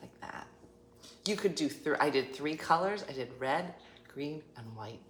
Like 0.00 0.20
that. 0.20 0.48
You 1.26 1.36
could 1.36 1.54
do 1.54 1.68
three, 1.68 1.96
I 2.00 2.10
did 2.10 2.34
three 2.34 2.56
colors. 2.56 3.04
I 3.08 3.12
did 3.12 3.30
red, 3.38 3.74
green, 4.12 4.42
and 4.56 4.66
white. 4.76 5.00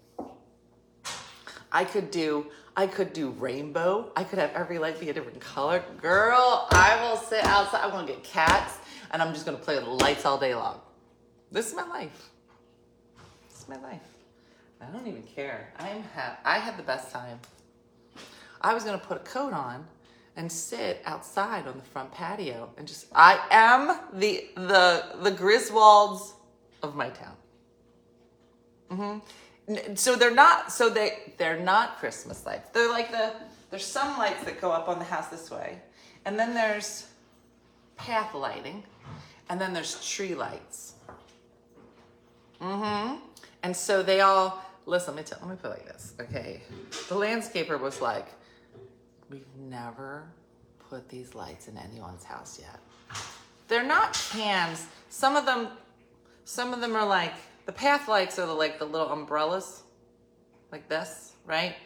I 1.74 1.84
could 1.84 2.10
do, 2.10 2.46
I 2.76 2.86
could 2.86 3.14
do 3.14 3.30
rainbow. 3.30 4.12
I 4.14 4.24
could 4.24 4.38
have 4.38 4.50
every 4.52 4.78
light 4.78 5.00
be 5.00 5.08
a 5.08 5.14
different 5.14 5.40
color. 5.40 5.82
Girl, 6.02 6.68
I 6.70 7.00
will 7.02 7.16
sit 7.16 7.44
outside. 7.44 7.82
I'm 7.82 7.90
gonna 7.90 8.06
get 8.06 8.22
cats 8.22 8.78
and 9.10 9.22
I'm 9.22 9.32
just 9.32 9.46
gonna 9.46 9.56
play 9.56 9.78
with 9.78 9.86
lights 9.86 10.26
all 10.26 10.38
day 10.38 10.54
long. 10.54 10.80
This 11.50 11.68
is 11.68 11.74
my 11.74 11.86
life. 11.86 12.30
This 13.48 13.62
is 13.62 13.68
my 13.68 13.76
life. 13.76 14.00
I 14.82 14.86
don't 14.86 15.06
even 15.06 15.22
care. 15.22 15.72
I'm 15.78 16.02
ha- 16.14 16.38
I 16.44 16.58
had 16.58 16.76
the 16.76 16.82
best 16.82 17.10
time. 17.10 17.38
I 18.60 18.74
was 18.74 18.84
gonna 18.84 18.98
put 18.98 19.16
a 19.16 19.20
coat 19.20 19.54
on 19.54 19.86
and 20.36 20.50
sit 20.50 21.02
outside 21.04 21.66
on 21.66 21.76
the 21.76 21.84
front 21.84 22.10
patio 22.12 22.70
and 22.78 22.88
just 22.88 23.06
I 23.14 23.38
am 23.50 23.98
the 24.12 24.48
the 24.54 25.04
the 25.22 25.30
Griswolds 25.30 26.32
of 26.82 26.96
my 26.96 27.10
town. 27.10 27.36
hmm 28.90 29.94
So 29.94 30.16
they're 30.16 30.34
not 30.34 30.72
so 30.72 30.88
they 30.88 31.34
they're 31.38 31.60
not 31.60 31.98
Christmas 31.98 32.46
lights. 32.46 32.70
They're 32.70 32.90
like 32.90 33.10
the 33.10 33.32
there's 33.70 33.86
some 33.86 34.18
lights 34.18 34.44
that 34.44 34.60
go 34.60 34.70
up 34.70 34.88
on 34.88 34.98
the 34.98 35.04
house 35.04 35.28
this 35.28 35.50
way, 35.50 35.78
and 36.24 36.38
then 36.38 36.52
there's 36.54 37.06
path 37.96 38.34
lighting, 38.34 38.82
and 39.48 39.60
then 39.60 39.72
there's 39.72 40.04
tree 40.06 40.34
lights. 40.34 40.94
Mm-hmm. 42.60 43.16
And 43.62 43.76
so 43.76 44.02
they 44.02 44.20
all 44.20 44.62
listen. 44.86 45.14
Let 45.14 45.24
me 45.24 45.28
tell. 45.28 45.38
Let 45.42 45.50
me 45.50 45.56
put 45.56 45.68
it 45.68 45.70
like 45.70 45.86
this. 45.86 46.14
Okay. 46.20 46.62
The 47.08 47.14
landscaper 47.14 47.80
was 47.80 48.00
like, 48.00 48.26
"We've 49.32 49.56
never 49.56 50.28
put 50.90 51.08
these 51.08 51.34
lights 51.34 51.66
in 51.66 51.76
anyone's 51.78 52.22
house 52.22 52.60
yet. 52.60 52.78
They're 53.68 53.82
not 53.82 54.12
cans. 54.30 54.86
Some 55.08 55.34
of 55.34 55.46
them, 55.46 55.68
some 56.44 56.74
of 56.74 56.80
them 56.80 56.94
are 56.94 57.06
like 57.06 57.34
the 57.64 57.72
path 57.72 58.08
lights 58.08 58.38
are 58.38 58.46
the 58.46 58.52
like 58.52 58.78
the 58.78 58.84
little 58.84 59.10
umbrellas, 59.10 59.82
like 60.70 60.88
this, 60.88 61.32
right? 61.46 61.76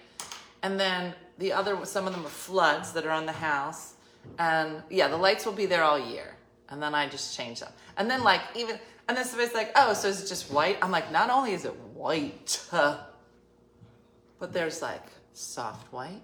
And 0.62 0.81
then 0.81 1.15
the 1.38 1.53
other, 1.53 1.85
some 1.85 2.07
of 2.07 2.15
them 2.15 2.25
are 2.25 2.31
floods 2.31 2.93
that 2.93 3.07
are 3.07 3.11
on 3.11 3.26
the 3.26 3.33
house. 3.33 3.95
And 4.38 4.83
yeah, 4.91 5.09
the 5.09 5.17
lights 5.17 5.47
will 5.47 5.53
be 5.53 5.67
there 5.67 5.85
all 5.85 5.99
year. 5.99 6.35
And 6.69 6.83
then 6.83 6.95
I 6.95 7.09
just 7.09 7.37
change 7.37 7.61
them. 7.61 7.73
And 7.97 8.11
then 8.11 8.25
like 8.25 8.41
even, 8.57 8.79
and 9.09 9.17
then 9.17 9.25
somebody's 9.25 9.55
like, 9.55 9.71
oh, 9.76 9.93
so 9.93 10.09
is 10.09 10.25
it 10.25 10.26
just 10.26 10.50
white? 10.50 10.79
I'm 10.83 10.91
like, 10.91 11.12
not 11.12 11.31
only 11.31 11.53
is 11.53 11.65
it 11.65 11.76
white, 11.95 12.61
but 12.73 14.53
there's 14.53 14.83
like 14.83 15.05
soft 15.33 15.93
white, 15.93 16.23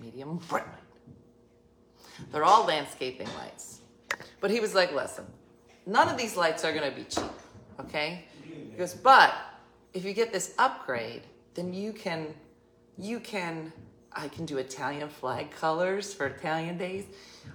medium 0.00 0.36
bright 0.48 0.66
white. 0.66 0.78
They're 2.32 2.44
all 2.44 2.66
landscaping 2.66 3.28
lights. 3.38 3.80
But 4.40 4.50
he 4.50 4.60
was 4.60 4.74
like, 4.74 4.92
listen, 4.92 5.24
none 5.86 6.08
of 6.08 6.16
these 6.16 6.36
lights 6.36 6.64
are 6.64 6.72
gonna 6.72 6.90
be 6.90 7.04
cheap, 7.04 7.24
okay? 7.80 8.24
He 8.42 8.76
goes, 8.76 8.94
but 8.94 9.34
if 9.94 10.04
you 10.04 10.12
get 10.12 10.32
this 10.32 10.54
upgrade, 10.58 11.22
then 11.54 11.72
you 11.72 11.92
can, 11.92 12.26
you 12.96 13.20
can, 13.20 13.72
I 14.12 14.28
can 14.28 14.46
do 14.46 14.58
Italian 14.58 15.08
flag 15.08 15.50
colors 15.50 16.12
for 16.12 16.26
Italian 16.26 16.78
days. 16.78 17.04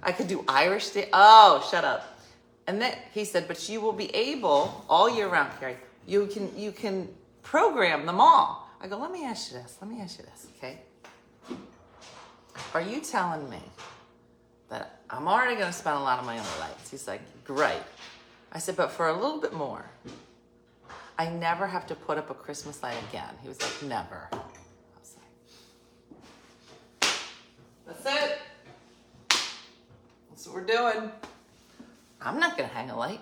I 0.02 0.12
could 0.12 0.28
do 0.28 0.44
Irish 0.48 0.90
day. 0.90 1.08
Oh, 1.12 1.66
shut 1.70 1.84
up. 1.84 2.18
And 2.66 2.80
then 2.80 2.96
he 3.12 3.24
said, 3.24 3.46
but 3.46 3.68
you 3.68 3.80
will 3.80 3.92
be 3.92 4.14
able 4.14 4.84
all 4.88 5.14
year 5.14 5.28
round, 5.28 5.52
Carrie. 5.60 5.76
You 6.06 6.26
can 6.26 6.50
you 6.56 6.72
can 6.72 7.08
program 7.42 8.06
them 8.06 8.20
all. 8.20 8.68
I 8.80 8.88
go, 8.88 8.98
let 8.98 9.10
me 9.10 9.24
ask 9.24 9.52
you 9.52 9.58
this. 9.58 9.78
Let 9.80 9.90
me 9.90 10.00
ask 10.00 10.18
you 10.18 10.24
this, 10.24 10.46
okay? 10.56 10.80
Are 12.72 12.80
you 12.80 13.00
telling 13.00 13.48
me 13.48 13.60
that 14.68 15.00
I'm 15.10 15.28
already 15.28 15.54
going 15.54 15.66
to 15.66 15.72
spend 15.72 15.96
a 15.96 16.00
lot 16.00 16.18
of 16.18 16.24
money 16.24 16.38
on 16.38 16.44
the 16.44 16.60
lights? 16.60 16.90
He's 16.90 17.06
like, 17.06 17.20
great. 17.44 17.82
I 18.52 18.58
said, 18.58 18.76
but 18.76 18.90
for 18.90 19.08
a 19.08 19.12
little 19.12 19.40
bit 19.40 19.52
more, 19.52 19.84
I 21.18 21.28
never 21.28 21.66
have 21.66 21.86
to 21.88 21.94
put 21.94 22.18
up 22.18 22.30
a 22.30 22.34
Christmas 22.34 22.82
light 22.82 22.96
again. 23.08 23.34
He 23.42 23.48
was 23.48 23.60
like, 23.60 23.82
never. 23.88 24.28
I 24.32 24.36
was 25.00 25.16
like, 27.02 27.10
that's 27.86 28.06
it. 28.06 28.38
That's 30.30 30.46
what 30.46 30.54
we're 30.56 30.66
doing. 30.66 31.10
I'm 32.20 32.40
not 32.40 32.56
going 32.56 32.68
to 32.68 32.74
hang 32.74 32.90
a 32.90 32.96
light. 32.96 33.20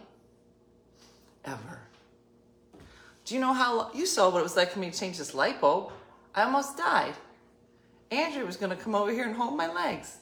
Ever. 1.44 1.80
Do 3.24 3.34
you 3.34 3.40
know 3.40 3.52
how 3.52 3.90
you 3.92 4.06
saw 4.06 4.30
what 4.30 4.40
it 4.40 4.42
was 4.42 4.56
like 4.56 4.70
for 4.70 4.78
me 4.78 4.90
to 4.90 4.98
change 4.98 5.18
this 5.18 5.34
light 5.34 5.60
bulb? 5.60 5.92
I 6.34 6.44
almost 6.44 6.76
died. 6.76 7.14
Andrew 8.12 8.44
was 8.44 8.58
going 8.58 8.68
to 8.70 8.76
come 8.76 8.94
over 8.94 9.10
here 9.10 9.24
and 9.24 9.34
hold 9.34 9.56
my 9.56 9.72
legs. 9.72 10.18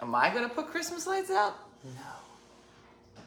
Am 0.00 0.14
I 0.14 0.30
going 0.32 0.48
to 0.48 0.54
put 0.54 0.68
Christmas 0.68 1.04
lights 1.04 1.30
out? 1.30 1.56
No. 1.84 3.22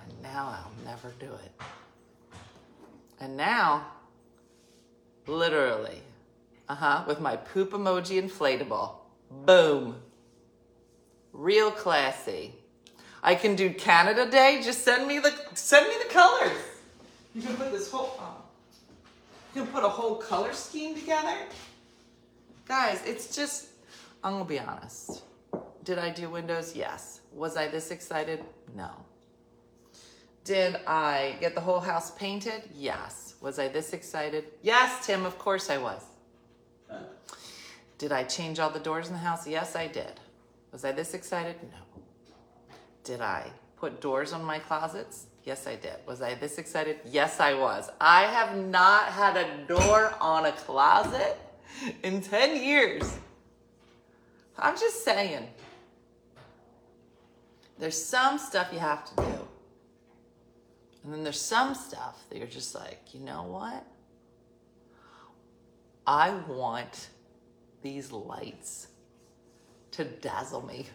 And 0.00 0.22
now 0.22 0.56
I'll 0.56 0.84
never 0.84 1.12
do 1.18 1.26
it. 1.26 1.52
And 3.18 3.36
now, 3.36 3.86
literally, 5.26 6.00
uh 6.68 6.76
huh, 6.76 7.04
with 7.08 7.20
my 7.20 7.36
poop 7.36 7.72
emoji 7.72 8.22
inflatable. 8.22 8.94
Boom. 9.44 9.96
Real 11.32 11.72
classy. 11.72 12.54
I 13.22 13.34
can 13.34 13.56
do 13.56 13.74
Canada 13.74 14.30
Day. 14.30 14.60
Just 14.62 14.84
send 14.84 15.08
me 15.08 15.18
the 15.18 15.32
send 15.54 15.88
me 15.88 15.94
the 16.02 16.12
colors. 16.12 16.56
You 17.34 17.42
can 17.42 17.56
put 17.56 17.72
this 17.72 17.90
whole 17.90 18.16
oh, 18.20 18.42
you 19.54 19.62
can 19.62 19.72
put 19.72 19.84
a 19.84 19.88
whole 19.88 20.16
color 20.16 20.52
scheme 20.52 20.94
together. 20.94 21.36
Guys, 22.66 23.02
it's 23.04 23.34
just 23.34 23.68
I'm 24.22 24.34
gonna 24.34 24.44
be 24.44 24.58
honest. 24.58 25.22
Did 25.84 25.98
I 25.98 26.10
do 26.10 26.30
windows? 26.30 26.76
Yes. 26.76 27.20
Was 27.32 27.56
I 27.56 27.68
this 27.68 27.90
excited? 27.90 28.44
No. 28.76 28.90
Did 30.44 30.76
I 30.86 31.36
get 31.40 31.54
the 31.54 31.60
whole 31.60 31.80
house 31.80 32.12
painted? 32.12 32.62
Yes. 32.74 33.34
Was 33.40 33.58
I 33.58 33.68
this 33.68 33.92
excited? 33.92 34.44
Yes, 34.62 35.06
Tim, 35.06 35.24
of 35.26 35.38
course 35.38 35.70
I 35.70 35.78
was. 35.78 36.04
Did 37.98 38.12
I 38.12 38.24
change 38.24 38.58
all 38.58 38.70
the 38.70 38.80
doors 38.80 39.08
in 39.08 39.14
the 39.14 39.18
house? 39.20 39.46
Yes, 39.46 39.76
I 39.76 39.86
did. 39.86 40.20
Was 40.72 40.84
I 40.84 40.92
this 40.92 41.14
excited? 41.14 41.56
No. 41.62 42.00
Did 43.04 43.20
I 43.20 43.50
put 43.76 44.00
doors 44.00 44.32
on 44.32 44.44
my 44.44 44.58
closets? 44.58 45.26
Yes, 45.44 45.66
I 45.66 45.74
did. 45.76 45.96
Was 46.06 46.22
I 46.22 46.34
this 46.34 46.58
excited? 46.58 47.00
Yes, 47.04 47.40
I 47.40 47.54
was. 47.54 47.90
I 48.00 48.22
have 48.22 48.56
not 48.56 49.06
had 49.06 49.36
a 49.36 49.66
door 49.66 50.14
on 50.20 50.46
a 50.46 50.52
closet 50.52 51.36
in 52.02 52.20
10 52.20 52.62
years. 52.62 53.18
I'm 54.58 54.76
just 54.76 55.04
saying. 55.04 55.48
There's 57.78 58.02
some 58.02 58.38
stuff 58.38 58.68
you 58.72 58.78
have 58.78 59.04
to 59.06 59.16
do. 59.16 59.48
And 61.04 61.12
then 61.12 61.24
there's 61.24 61.40
some 61.40 61.74
stuff 61.74 62.22
that 62.28 62.38
you're 62.38 62.46
just 62.46 62.74
like, 62.74 63.00
you 63.12 63.20
know 63.20 63.42
what? 63.42 63.84
I 66.06 66.30
want 66.48 67.08
these 67.82 68.12
lights 68.12 68.88
to 69.92 70.04
dazzle 70.04 70.64
me. 70.64 70.86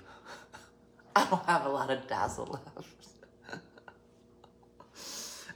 I 1.15 1.25
don't 1.29 1.46
have 1.46 1.65
a 1.65 1.69
lot 1.69 1.89
of 1.89 2.07
dazzle 2.07 2.60
left. 2.75 3.07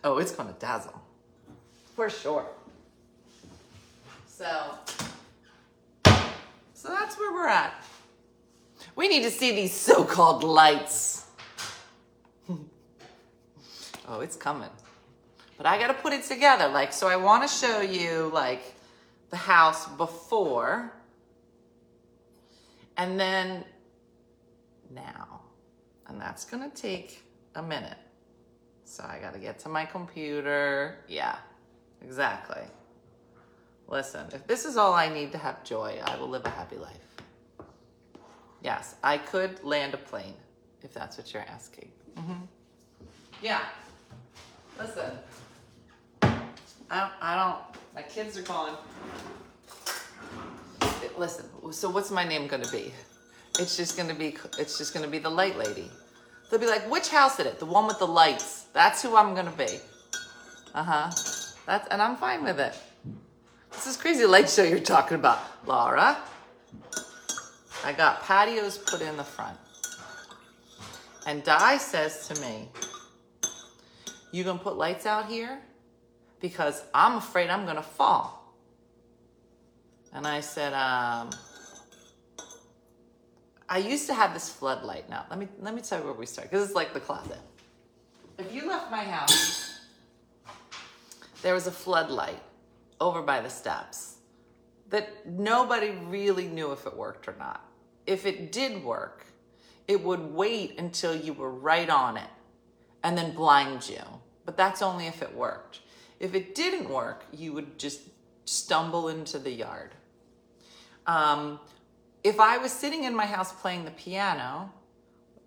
oh, 0.03 0.17
it's 0.17 0.31
gonna 0.31 0.55
dazzle. 0.59 1.01
For 1.95 2.09
sure. 2.09 2.45
So, 4.27 4.73
so 6.81 6.89
that's 6.89 7.15
where 7.19 7.31
we're 7.31 7.47
at. 7.47 7.75
We 8.95 9.07
need 9.07 9.21
to 9.21 9.29
see 9.29 9.55
these 9.55 9.71
so 9.71 10.03
called 10.03 10.43
lights. 10.43 11.27
oh, 12.49 14.21
it's 14.21 14.35
coming. 14.35 14.71
But 15.57 15.67
I 15.67 15.77
got 15.77 15.89
to 15.89 15.93
put 15.93 16.11
it 16.11 16.23
together. 16.23 16.67
Like, 16.69 16.91
so 16.91 17.07
I 17.07 17.17
want 17.17 17.47
to 17.47 17.55
show 17.55 17.81
you, 17.81 18.31
like, 18.33 18.73
the 19.29 19.37
house 19.37 19.87
before 19.89 20.91
and 22.97 23.19
then 23.19 23.63
now. 24.89 25.41
And 26.07 26.19
that's 26.19 26.45
going 26.45 26.67
to 26.67 26.75
take 26.75 27.21
a 27.53 27.61
minute. 27.61 27.99
So 28.85 29.03
I 29.03 29.19
got 29.19 29.33
to 29.35 29.39
get 29.39 29.59
to 29.59 29.69
my 29.69 29.85
computer. 29.85 30.97
Yeah, 31.07 31.35
exactly. 32.01 32.63
Listen, 33.91 34.25
if 34.33 34.47
this 34.47 34.63
is 34.63 34.77
all 34.77 34.93
I 34.93 35.09
need 35.09 35.33
to 35.33 35.37
have 35.37 35.65
joy, 35.65 35.99
I 36.05 36.15
will 36.15 36.29
live 36.29 36.45
a 36.45 36.49
happy 36.49 36.77
life. 36.77 36.95
Yes, 38.63 38.95
I 39.03 39.17
could 39.17 39.61
land 39.65 39.93
a 39.93 39.97
plane 39.97 40.35
if 40.81 40.93
that's 40.93 41.17
what 41.17 41.33
you're 41.33 41.43
asking. 41.43 41.91
Mm-hmm. 42.17 42.45
Yeah. 43.41 43.59
Listen, 44.79 45.11
I 46.21 46.99
don't, 47.01 47.11
I 47.21 47.35
don't, 47.35 47.59
my 47.93 48.01
kids 48.01 48.37
are 48.37 48.43
calling. 48.43 48.75
Listen, 51.17 51.45
so 51.71 51.89
what's 51.89 52.11
my 52.11 52.23
name 52.23 52.47
gonna 52.47 52.71
be? 52.71 52.93
It's 53.59 53.75
just 53.75 53.97
gonna 53.97 54.13
be, 54.13 54.37
it's 54.57 54.77
just 54.77 54.93
gonna 54.93 55.09
be 55.09 55.19
the 55.19 55.29
light 55.29 55.57
lady. 55.57 55.91
They'll 56.49 56.61
be 56.61 56.67
like, 56.67 56.89
which 56.89 57.09
house 57.09 57.41
is 57.41 57.45
it? 57.45 57.59
The 57.59 57.65
one 57.65 57.87
with 57.87 57.99
the 57.99 58.07
lights. 58.07 58.67
That's 58.71 59.01
who 59.01 59.17
I'm 59.17 59.35
gonna 59.35 59.51
be. 59.51 59.79
Uh 60.73 60.83
huh. 60.83 61.09
That's, 61.65 61.89
and 61.89 62.01
I'm 62.01 62.15
fine 62.15 62.45
with 62.45 62.59
it. 62.61 62.73
This 63.71 63.87
is 63.87 63.97
crazy 63.97 64.25
light 64.25 64.49
show 64.49 64.63
you're 64.63 64.79
talking 64.79 65.15
about, 65.15 65.39
Laura. 65.65 66.17
I 67.83 67.93
got 67.93 68.21
patios 68.23 68.77
put 68.77 69.01
in 69.01 69.17
the 69.17 69.23
front. 69.23 69.57
And 71.25 71.43
Di 71.43 71.77
says 71.77 72.27
to 72.27 72.41
me, 72.41 72.69
You 74.31 74.43
gonna 74.43 74.59
put 74.59 74.77
lights 74.77 75.05
out 75.05 75.27
here? 75.27 75.59
Because 76.39 76.83
I'm 76.93 77.17
afraid 77.17 77.49
I'm 77.49 77.65
gonna 77.65 77.81
fall. 77.81 78.55
And 80.13 80.27
I 80.27 80.41
said, 80.41 80.73
um, 80.73 81.29
I 83.69 83.77
used 83.77 84.05
to 84.07 84.13
have 84.13 84.33
this 84.33 84.49
floodlight. 84.49 85.09
Now, 85.09 85.25
let 85.29 85.39
me 85.39 85.47
let 85.59 85.73
me 85.73 85.81
tell 85.81 85.99
you 85.99 86.05
where 86.05 86.13
we 86.13 86.25
start, 86.25 86.49
because 86.49 86.65
it's 86.65 86.75
like 86.75 86.93
the 86.93 86.99
closet. 86.99 87.39
If 88.37 88.53
you 88.53 88.67
left 88.67 88.91
my 88.91 89.03
house, 89.03 89.79
there 91.41 91.53
was 91.53 91.67
a 91.67 91.71
floodlight 91.71 92.41
over 93.01 93.21
by 93.21 93.41
the 93.41 93.49
steps 93.49 94.15
that 94.89 95.25
nobody 95.25 95.89
really 96.07 96.47
knew 96.47 96.71
if 96.71 96.85
it 96.85 96.95
worked 96.95 97.27
or 97.27 97.35
not. 97.39 97.65
If 98.05 98.25
it 98.25 98.51
did 98.51 98.83
work, 98.83 99.25
it 99.87 100.01
would 100.03 100.33
wait 100.33 100.77
until 100.77 101.15
you 101.15 101.33
were 101.33 101.51
right 101.51 101.89
on 101.89 102.17
it 102.17 102.29
and 103.03 103.17
then 103.17 103.33
blind 103.33 103.89
you. 103.89 104.03
But 104.45 104.57
that's 104.57 104.81
only 104.81 105.07
if 105.07 105.21
it 105.21 105.33
worked. 105.33 105.79
If 106.19 106.35
it 106.35 106.55
didn't 106.55 106.89
work, 106.89 107.25
you 107.31 107.53
would 107.53 107.79
just 107.79 108.01
stumble 108.45 109.07
into 109.07 109.39
the 109.39 109.51
yard. 109.51 109.95
Um, 111.07 111.59
if 112.23 112.39
I 112.39 112.57
was 112.57 112.71
sitting 112.71 113.05
in 113.05 113.15
my 113.15 113.25
house 113.25 113.51
playing 113.51 113.85
the 113.85 113.91
piano, 113.91 114.71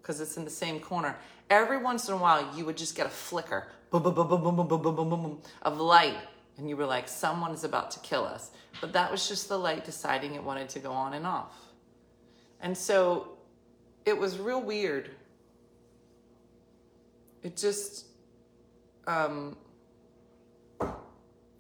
because 0.00 0.20
it's 0.20 0.36
in 0.36 0.44
the 0.44 0.50
same 0.50 0.80
corner, 0.80 1.16
every 1.48 1.78
once 1.78 2.08
in 2.08 2.14
a 2.14 2.16
while 2.16 2.56
you 2.56 2.64
would 2.64 2.76
just 2.76 2.96
get 2.96 3.06
a 3.06 3.10
flicker 3.10 3.68
boom, 3.90 4.02
boom, 4.02 5.10
boom, 5.10 5.42
of 5.62 5.78
light 5.78 6.16
and 6.56 6.68
you 6.68 6.76
were 6.76 6.86
like, 6.86 7.08
someone's 7.08 7.64
about 7.64 7.90
to 7.92 8.00
kill 8.00 8.24
us. 8.24 8.50
But 8.80 8.92
that 8.92 9.10
was 9.10 9.28
just 9.28 9.48
the 9.48 9.58
light 9.58 9.84
deciding 9.84 10.34
it 10.34 10.42
wanted 10.42 10.68
to 10.70 10.78
go 10.78 10.92
on 10.92 11.14
and 11.14 11.26
off. 11.26 11.56
And 12.60 12.76
so 12.76 13.36
it 14.04 14.16
was 14.16 14.38
real 14.38 14.62
weird. 14.62 15.10
It 17.42 17.56
just, 17.56 18.06
um, 19.06 19.56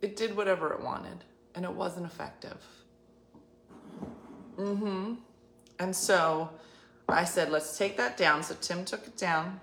it 0.00 0.16
did 0.16 0.36
whatever 0.36 0.72
it 0.72 0.80
wanted 0.80 1.24
and 1.54 1.64
it 1.64 1.72
wasn't 1.72 2.06
effective. 2.06 2.58
Mm 4.56 4.78
hmm. 4.78 5.14
And 5.78 5.94
so 5.94 6.50
I 7.08 7.24
said, 7.24 7.50
let's 7.50 7.76
take 7.76 7.96
that 7.96 8.16
down. 8.16 8.42
So 8.42 8.54
Tim 8.60 8.84
took 8.84 9.06
it 9.06 9.16
down. 9.16 9.60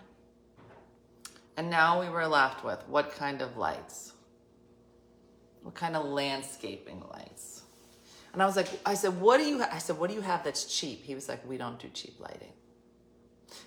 And 1.58 1.70
now 1.70 2.02
we 2.02 2.10
were 2.10 2.28
left 2.28 2.64
with 2.64 2.84
what 2.88 3.12
kind 3.14 3.42
of 3.42 3.58
lights? 3.58 4.14
What 5.62 5.76
kind 5.76 5.96
of 5.96 6.06
landscaping 6.06 7.04
lights? 7.14 7.62
And 8.34 8.42
I 8.42 8.46
was 8.46 8.56
like, 8.56 8.70
I 8.86 8.94
said, 8.94 9.20
what 9.20 9.38
do 9.38 9.44
you, 9.44 9.62
I 9.64 9.78
said, 9.78 9.98
what 9.98 10.10
do 10.10 10.16
you 10.16 10.22
have 10.22 10.44
that's 10.44 10.66
cheap? 10.66 11.04
He 11.04 11.16
was 11.16 11.28
like, 11.28 11.48
we 11.48 11.58
don't 11.58 11.78
do 11.80 11.90
cheap 11.90 12.20
lighting. 12.20 12.54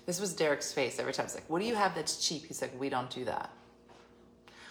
This 0.05 0.19
was 0.19 0.33
Derek's 0.33 0.73
face 0.73 0.99
every 0.99 1.13
time. 1.13 1.23
I 1.23 1.27
was 1.27 1.35
like, 1.35 1.49
what 1.49 1.59
do 1.59 1.65
you 1.65 1.75
have 1.75 1.93
that's 1.93 2.27
cheap? 2.27 2.45
He's 2.45 2.61
like, 2.61 2.77
we 2.79 2.89
don't 2.89 3.09
do 3.09 3.25
that. 3.25 3.51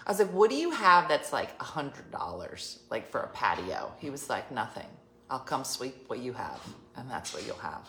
I 0.06 0.10
was 0.10 0.18
like, 0.18 0.32
what 0.32 0.50
do 0.50 0.56
you 0.56 0.70
have 0.70 1.08
that's 1.08 1.32
like 1.32 1.50
a 1.60 1.64
hundred 1.64 2.10
dollars, 2.10 2.80
like 2.90 3.10
for 3.10 3.20
a 3.20 3.28
patio? 3.28 3.92
He 3.98 4.10
was 4.10 4.28
like, 4.28 4.50
nothing. 4.50 4.86
I'll 5.30 5.38
come 5.38 5.64
sweep 5.64 6.04
what 6.08 6.18
you 6.18 6.34
have, 6.34 6.60
and 6.96 7.10
that's 7.10 7.32
what 7.32 7.46
you'll 7.46 7.56
have. 7.56 7.88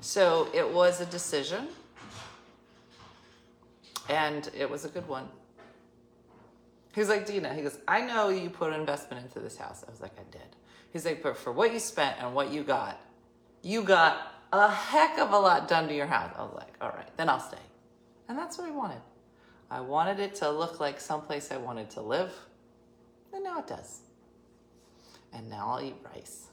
So 0.00 0.48
it 0.52 0.68
was 0.68 1.00
a 1.00 1.06
decision, 1.06 1.68
and 4.08 4.50
it 4.56 4.68
was 4.68 4.84
a 4.84 4.88
good 4.88 5.06
one. 5.06 5.28
He's 6.98 7.08
like, 7.08 7.26
Dina, 7.26 7.54
he 7.54 7.62
goes, 7.62 7.78
I 7.86 8.00
know 8.00 8.28
you 8.28 8.50
put 8.50 8.72
an 8.72 8.80
investment 8.80 9.24
into 9.24 9.38
this 9.38 9.56
house. 9.56 9.84
I 9.86 9.90
was 9.92 10.00
like, 10.00 10.18
I 10.18 10.24
did. 10.32 10.56
He's 10.92 11.04
like, 11.04 11.22
but 11.22 11.36
for 11.36 11.52
what 11.52 11.72
you 11.72 11.78
spent 11.78 12.16
and 12.20 12.34
what 12.34 12.50
you 12.50 12.64
got, 12.64 13.00
you 13.62 13.84
got 13.84 14.34
a 14.52 14.68
heck 14.68 15.16
of 15.18 15.30
a 15.30 15.38
lot 15.38 15.68
done 15.68 15.86
to 15.86 15.94
your 15.94 16.08
house. 16.08 16.34
I 16.36 16.42
was 16.42 16.54
like, 16.56 16.74
all 16.80 16.88
right, 16.88 17.16
then 17.16 17.28
I'll 17.28 17.38
stay. 17.38 17.56
And 18.28 18.36
that's 18.36 18.58
what 18.58 18.66
I 18.66 18.72
wanted. 18.72 19.00
I 19.70 19.78
wanted 19.80 20.18
it 20.18 20.34
to 20.36 20.50
look 20.50 20.80
like 20.80 20.98
someplace 20.98 21.52
I 21.52 21.58
wanted 21.58 21.88
to 21.90 22.00
live. 22.00 22.32
And 23.32 23.44
now 23.44 23.60
it 23.60 23.68
does. 23.68 24.00
And 25.32 25.48
now 25.48 25.68
I'll 25.68 25.80
eat 25.80 25.94
rice. 26.04 26.48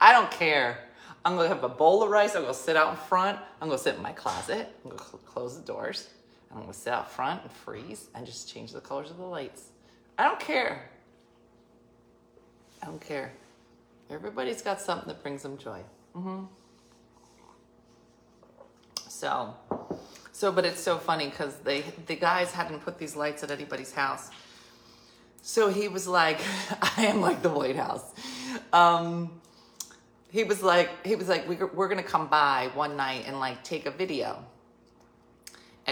I 0.00 0.10
don't 0.12 0.32
care. 0.32 0.78
I'm 1.24 1.36
gonna 1.36 1.46
have 1.46 1.62
a 1.62 1.68
bowl 1.68 2.02
of 2.02 2.10
rice. 2.10 2.34
I'm 2.34 2.42
gonna 2.42 2.54
sit 2.54 2.74
out 2.74 2.90
in 2.90 2.96
front. 2.96 3.38
I'm 3.62 3.68
gonna 3.68 3.78
sit 3.78 3.94
in 3.94 4.02
my 4.02 4.10
closet. 4.10 4.74
I'm 4.82 4.90
gonna 4.90 5.04
cl- 5.04 5.22
close 5.24 5.56
the 5.56 5.64
doors. 5.64 6.08
I'm 6.50 6.60
gonna 6.60 6.72
sit 6.72 6.92
out 6.92 7.10
front 7.10 7.42
and 7.42 7.52
freeze 7.52 8.08
and 8.14 8.24
just 8.24 8.48
change 8.48 8.72
the 8.72 8.80
colors 8.80 9.10
of 9.10 9.18
the 9.18 9.24
lights. 9.24 9.68
I 10.16 10.24
don't 10.24 10.40
care. 10.40 10.88
I 12.82 12.86
don't 12.86 13.00
care. 13.00 13.32
Everybody's 14.10 14.62
got 14.62 14.80
something 14.80 15.08
that 15.08 15.22
brings 15.22 15.42
them 15.42 15.58
joy. 15.58 15.80
Mm-hmm. 16.16 16.44
So, 19.08 19.54
so, 20.32 20.52
but 20.52 20.64
it's 20.64 20.80
so 20.80 20.96
funny 20.96 21.28
because 21.28 21.56
they 21.56 21.84
the 22.06 22.16
guys 22.16 22.52
hadn't 22.52 22.80
put 22.80 22.98
these 22.98 23.16
lights 23.16 23.42
at 23.42 23.50
anybody's 23.50 23.92
house. 23.92 24.30
So 25.42 25.68
he 25.68 25.88
was 25.88 26.08
like, 26.08 26.40
"I 26.96 27.06
am 27.06 27.20
like 27.20 27.42
the 27.42 27.50
White 27.50 27.76
House." 27.76 28.04
Um, 28.72 29.40
he 30.30 30.44
was 30.44 30.62
like, 30.62 31.06
he 31.06 31.16
was 31.16 31.28
like, 31.28 31.48
we, 31.48 31.56
"We're 31.56 31.88
gonna 31.88 32.02
come 32.02 32.28
by 32.28 32.70
one 32.74 32.96
night 32.96 33.24
and 33.26 33.38
like 33.38 33.62
take 33.64 33.86
a 33.86 33.90
video." 33.90 34.44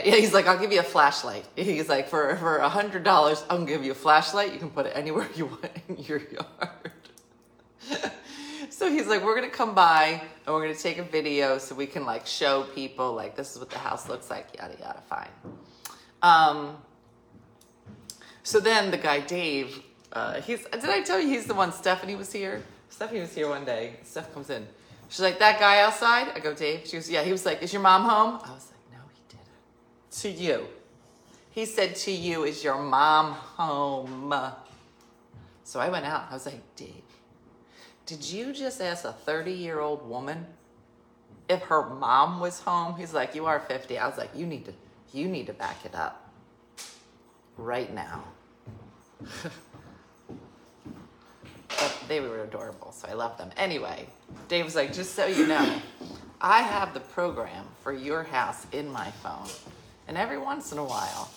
Yeah, 0.04 0.16
he's 0.16 0.34
like, 0.34 0.46
I'll 0.46 0.58
give 0.58 0.72
you 0.72 0.80
a 0.80 0.84
flashlight. 0.84 1.46
He's 1.56 1.88
like, 1.88 2.08
for 2.08 2.36
for 2.36 2.58
a 2.58 2.68
hundred 2.68 3.04
dollars, 3.04 3.44
I'm 3.48 3.60
gonna 3.60 3.70
give 3.70 3.84
you 3.84 3.92
a 3.92 3.94
flashlight. 3.94 4.52
You 4.52 4.58
can 4.58 4.70
put 4.70 4.86
it 4.86 4.92
anywhere 4.94 5.28
you 5.34 5.46
want 5.46 5.70
in 5.88 5.96
your 5.98 6.20
yard. 6.20 6.92
so 8.70 8.90
he's 8.90 9.06
like, 9.06 9.24
we're 9.24 9.34
gonna 9.34 9.48
come 9.48 9.74
by 9.74 10.22
and 10.44 10.54
we're 10.54 10.62
gonna 10.62 10.78
take 10.78 10.98
a 10.98 11.04
video 11.04 11.58
so 11.58 11.74
we 11.74 11.86
can 11.86 12.04
like 12.04 12.26
show 12.26 12.64
people 12.74 13.12
like 13.14 13.36
this 13.36 13.52
is 13.52 13.58
what 13.58 13.70
the 13.70 13.78
house 13.78 14.08
looks 14.08 14.30
like. 14.30 14.48
Yada 14.56 14.76
yada. 14.80 15.02
Fine. 15.08 15.30
Um. 16.22 16.76
So 18.42 18.60
then 18.60 18.90
the 18.90 18.96
guy 18.98 19.20
Dave, 19.20 19.82
uh, 20.12 20.40
he's 20.40 20.64
did 20.64 20.84
I 20.84 21.02
tell 21.02 21.20
you 21.20 21.28
he's 21.28 21.46
the 21.46 21.54
one? 21.54 21.72
Stephanie 21.72 22.14
was 22.14 22.32
here. 22.32 22.62
Stephanie 22.88 23.20
was 23.20 23.34
here 23.34 23.48
one 23.48 23.64
day. 23.64 23.96
Steph 24.04 24.32
comes 24.32 24.50
in. 24.50 24.66
She's 25.08 25.20
like, 25.20 25.38
that 25.38 25.60
guy 25.60 25.80
outside? 25.82 26.28
I 26.34 26.40
go, 26.40 26.54
Dave. 26.54 26.86
She 26.86 26.96
goes, 26.96 27.10
yeah. 27.10 27.22
He 27.22 27.30
was 27.30 27.44
like, 27.46 27.62
is 27.62 27.72
your 27.72 27.82
mom 27.82 28.02
home? 28.02 28.40
I 28.42 28.54
was 28.54 28.66
like. 28.68 28.75
To 30.20 30.30
you. 30.30 30.66
He 31.50 31.64
said 31.64 31.96
to 31.96 32.10
you, 32.10 32.44
is 32.44 32.62
your 32.64 32.78
mom 32.78 33.32
home? 33.32 34.34
So 35.64 35.80
I 35.80 35.88
went 35.88 36.06
out. 36.06 36.26
I 36.30 36.34
was 36.34 36.46
like, 36.46 36.60
Dave, 36.76 37.02
did 38.06 38.24
you 38.24 38.52
just 38.52 38.80
ask 38.80 39.04
a 39.04 39.12
30 39.12 39.52
year 39.52 39.80
old 39.80 40.08
woman 40.08 40.46
if 41.48 41.62
her 41.62 41.88
mom 41.88 42.40
was 42.40 42.60
home? 42.60 42.96
He's 42.96 43.12
like, 43.12 43.34
you 43.34 43.46
are 43.46 43.58
50. 43.58 43.98
I 43.98 44.06
was 44.06 44.16
like, 44.16 44.30
you 44.34 44.46
need 44.46 44.64
to, 44.66 44.72
you 45.12 45.28
need 45.28 45.46
to 45.48 45.52
back 45.52 45.84
it 45.84 45.94
up 45.94 46.30
right 47.56 47.92
now. 47.92 48.24
but 51.68 51.96
they 52.08 52.20
were 52.20 52.44
adorable, 52.44 52.92
so 52.92 53.08
I 53.08 53.14
love 53.14 53.36
them. 53.38 53.50
Anyway, 53.56 54.06
Dave 54.48 54.64
was 54.64 54.76
like, 54.76 54.92
just 54.92 55.14
so 55.14 55.26
you 55.26 55.46
know, 55.46 55.80
I 56.40 56.62
have 56.62 56.94
the 56.94 57.00
program 57.00 57.64
for 57.82 57.92
your 57.92 58.22
house 58.22 58.66
in 58.72 58.88
my 58.88 59.10
phone. 59.10 59.48
And 60.08 60.16
every 60.16 60.38
once 60.38 60.72
in 60.72 60.78
a 60.78 60.84
while, 60.84 61.30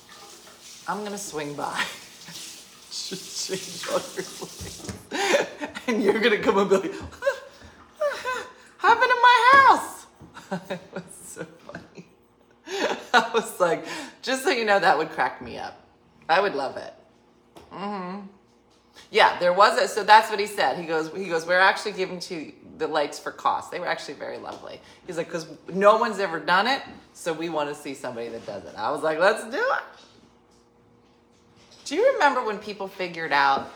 I'm 0.87 1.03
gonna 1.03 1.17
swing 1.17 1.53
by. 1.55 1.83
And 5.89 6.03
you're 6.03 6.19
gonna 6.19 6.37
come 6.37 6.59
and 6.59 6.69
be 6.69 6.75
like, 6.75 6.93
what 6.93 8.47
happened 8.77 9.11
in 9.11 9.21
my 9.23 9.51
house? 9.53 10.05
it 10.69 10.79
was 10.93 11.03
so 11.23 11.43
funny. 11.65 12.05
I 13.13 13.31
was 13.33 13.59
like, 13.59 13.87
just 14.21 14.43
so 14.43 14.51
you 14.51 14.65
know, 14.65 14.79
that 14.79 14.95
would 14.99 15.09
crack 15.09 15.41
me 15.41 15.57
up. 15.57 15.81
I 16.29 16.39
would 16.41 16.53
love 16.53 16.77
it. 16.77 16.93
Mm-hmm. 17.73 18.27
Yeah, 19.11 19.39
there 19.39 19.53
was 19.53 19.79
a, 19.79 19.87
so 19.87 20.03
that's 20.03 20.29
what 20.29 20.39
he 20.39 20.45
said. 20.45 20.77
He 20.77 20.85
goes, 20.85 21.11
he 21.15 21.27
goes, 21.27 21.45
we're 21.45 21.59
actually 21.59 21.93
giving 21.93 22.19
to 22.21 22.51
the 22.77 22.87
lights 22.87 23.19
for 23.19 23.31
cost. 23.31 23.71
They 23.71 23.79
were 23.79 23.87
actually 23.87 24.13
very 24.13 24.37
lovely. 24.37 24.79
He's 25.07 25.17
like, 25.17 25.27
because 25.27 25.47
no 25.67 25.97
one's 25.97 26.19
ever 26.19 26.39
done 26.39 26.67
it, 26.67 26.81
so 27.13 27.33
we 27.33 27.49
want 27.49 27.69
to 27.69 27.75
see 27.75 27.93
somebody 27.93 28.29
that 28.29 28.45
does 28.45 28.63
it. 28.65 28.73
I 28.77 28.91
was 28.91 29.01
like, 29.01 29.19
let's 29.19 29.43
do 29.43 29.57
it. 29.57 29.83
Do 31.85 31.95
you 31.95 32.13
remember 32.13 32.45
when 32.45 32.59
people 32.59 32.87
figured 32.87 33.33
out 33.33 33.71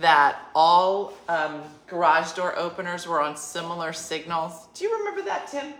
that 0.00 0.48
all 0.54 1.14
um, 1.28 1.62
garage 1.86 2.32
door 2.32 2.58
openers 2.58 3.06
were 3.06 3.20
on 3.20 3.36
similar 3.36 3.92
signals? 3.92 4.66
Do 4.74 4.84
you 4.84 4.98
remember 4.98 5.22
that, 5.22 5.46
Tim? 5.46 5.74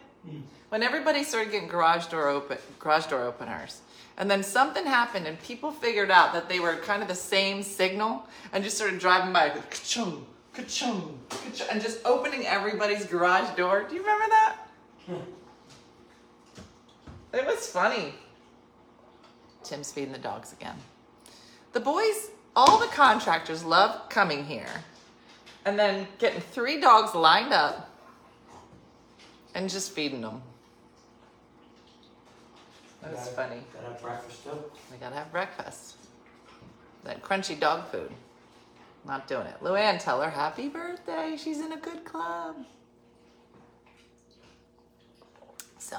When 0.68 0.82
everybody 0.82 1.24
started 1.24 1.50
getting 1.50 1.68
garage 1.68 2.06
door 2.06 2.28
open, 2.28 2.56
garage 2.78 3.06
door 3.06 3.24
openers, 3.24 3.82
and 4.16 4.31
then 4.31 4.42
something 4.42 4.85
happened, 4.85 5.27
and 5.27 5.40
people 5.42 5.70
figured 5.70 6.11
out 6.11 6.33
that 6.33 6.48
they 6.48 6.61
were 6.61 6.77
kind 6.77 7.03
of 7.03 7.09
the 7.09 7.14
same 7.14 7.62
signal, 7.62 8.27
and 8.53 8.62
just 8.62 8.77
started 8.77 8.98
driving 8.98 9.33
by, 9.33 9.51
ka-chung, 9.51 10.27
ka-chung, 10.53 11.18
ka-chung, 11.31 11.66
and 11.70 11.81
just 11.81 12.05
opening 12.05 12.46
everybody's 12.46 13.07
garage 13.07 13.57
door. 13.57 13.87
Do 13.88 13.94
you 13.94 14.01
remember 14.01 14.27
that? 14.29 14.57
Hmm. 15.07 15.14
It 17.33 17.46
was 17.46 17.66
funny. 17.66 18.14
Tim's 19.64 19.90
feeding 19.90 20.12
the 20.12 20.18
dogs 20.18 20.53
again. 20.53 20.77
The 21.72 21.81
boys, 21.81 22.31
all 22.55 22.79
the 22.79 22.88
contractors 22.88 23.64
love 23.64 24.09
coming 24.11 24.44
here 24.44 24.85
and 25.64 25.79
then 25.79 26.07
getting 26.18 26.40
three 26.40 26.81
dogs 26.81 27.14
lined 27.14 27.53
up 27.53 27.88
and 29.55 29.70
just 29.70 29.92
feeding 29.92 30.20
them. 30.20 30.42
That 33.02 33.10
was 33.12 33.20
Gotta- 33.20 33.30
funny. 33.36 33.62
Gotta 33.74 33.86
have 33.88 34.02
breakfast 34.02 34.44
too. 34.44 34.64
They 34.90 34.96
gotta 34.98 35.16
have 35.16 35.32
breakfast. 35.32 35.96
That 37.04 37.22
crunchy 37.22 37.58
dog 37.58 37.86
food. 37.90 38.12
Not 39.04 39.26
doing 39.26 39.46
it. 39.46 39.56
Luann, 39.60 39.98
tell 40.02 40.20
her 40.22 40.30
happy 40.30 40.68
birthday. 40.68 41.36
She's 41.36 41.58
in 41.60 41.72
a 41.72 41.76
good 41.76 42.04
club. 42.04 42.56
So, 45.78 45.96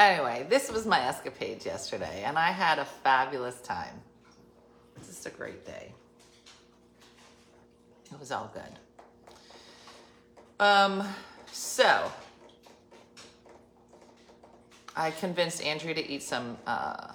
anyway, 0.00 0.46
this 0.50 0.70
was 0.70 0.84
my 0.84 1.00
escapade 1.06 1.64
yesterday, 1.64 2.24
and 2.26 2.36
I 2.36 2.50
had 2.50 2.80
a 2.80 2.84
fabulous 2.84 3.60
time. 3.60 4.00
It's 4.96 5.06
just 5.06 5.26
a 5.26 5.30
great 5.30 5.64
day. 5.64 5.92
It 8.12 8.18
was 8.18 8.32
all 8.32 8.50
good. 8.52 8.78
Um, 10.58 11.06
so 11.52 12.10
I 14.96 15.10
convinced 15.10 15.62
Andrea 15.62 15.94
to 15.94 16.08
eat 16.08 16.22
some 16.22 16.56
uh, 16.66 17.12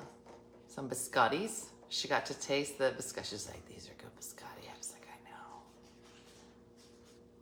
some 0.67 0.89
biscottis. 0.89 1.67
She 1.89 2.07
got 2.07 2.25
to 2.27 2.33
taste 2.33 2.77
the 2.77 2.93
biscotti. 2.97 3.29
She's 3.29 3.47
like, 3.47 3.65
"These 3.67 3.89
are 3.89 3.93
good 4.01 4.15
biscotti." 4.19 4.67
I 4.67 4.77
was 4.77 4.91
like, 4.91 5.07
"I 5.07 5.17
know." 5.29 5.61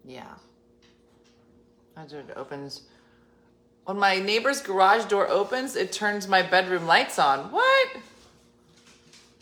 Yeah. 0.05 0.33
As 1.95 2.13
it 2.13 2.29
opens. 2.35 2.83
When 3.85 3.97
my 3.97 4.19
neighbor's 4.19 4.61
garage 4.61 5.05
door 5.05 5.27
opens, 5.27 5.75
it 5.75 5.91
turns 5.91 6.27
my 6.27 6.41
bedroom 6.41 6.85
lights 6.85 7.17
on. 7.19 7.51
What? 7.51 7.87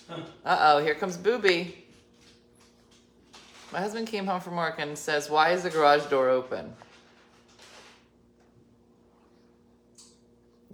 Uh 0.10 0.58
oh, 0.60 0.84
here 0.84 0.96
comes 0.96 1.18
Booby. 1.18 1.86
My 3.74 3.80
husband 3.80 4.08
came 4.08 4.26
home 4.26 4.40
from 4.40 4.56
work 4.56 4.76
and 4.80 4.98
says, 4.98 5.30
Why 5.30 5.52
is 5.52 5.64
the 5.64 5.70
garage 5.70 6.06
door 6.06 6.30
open? 6.30 6.74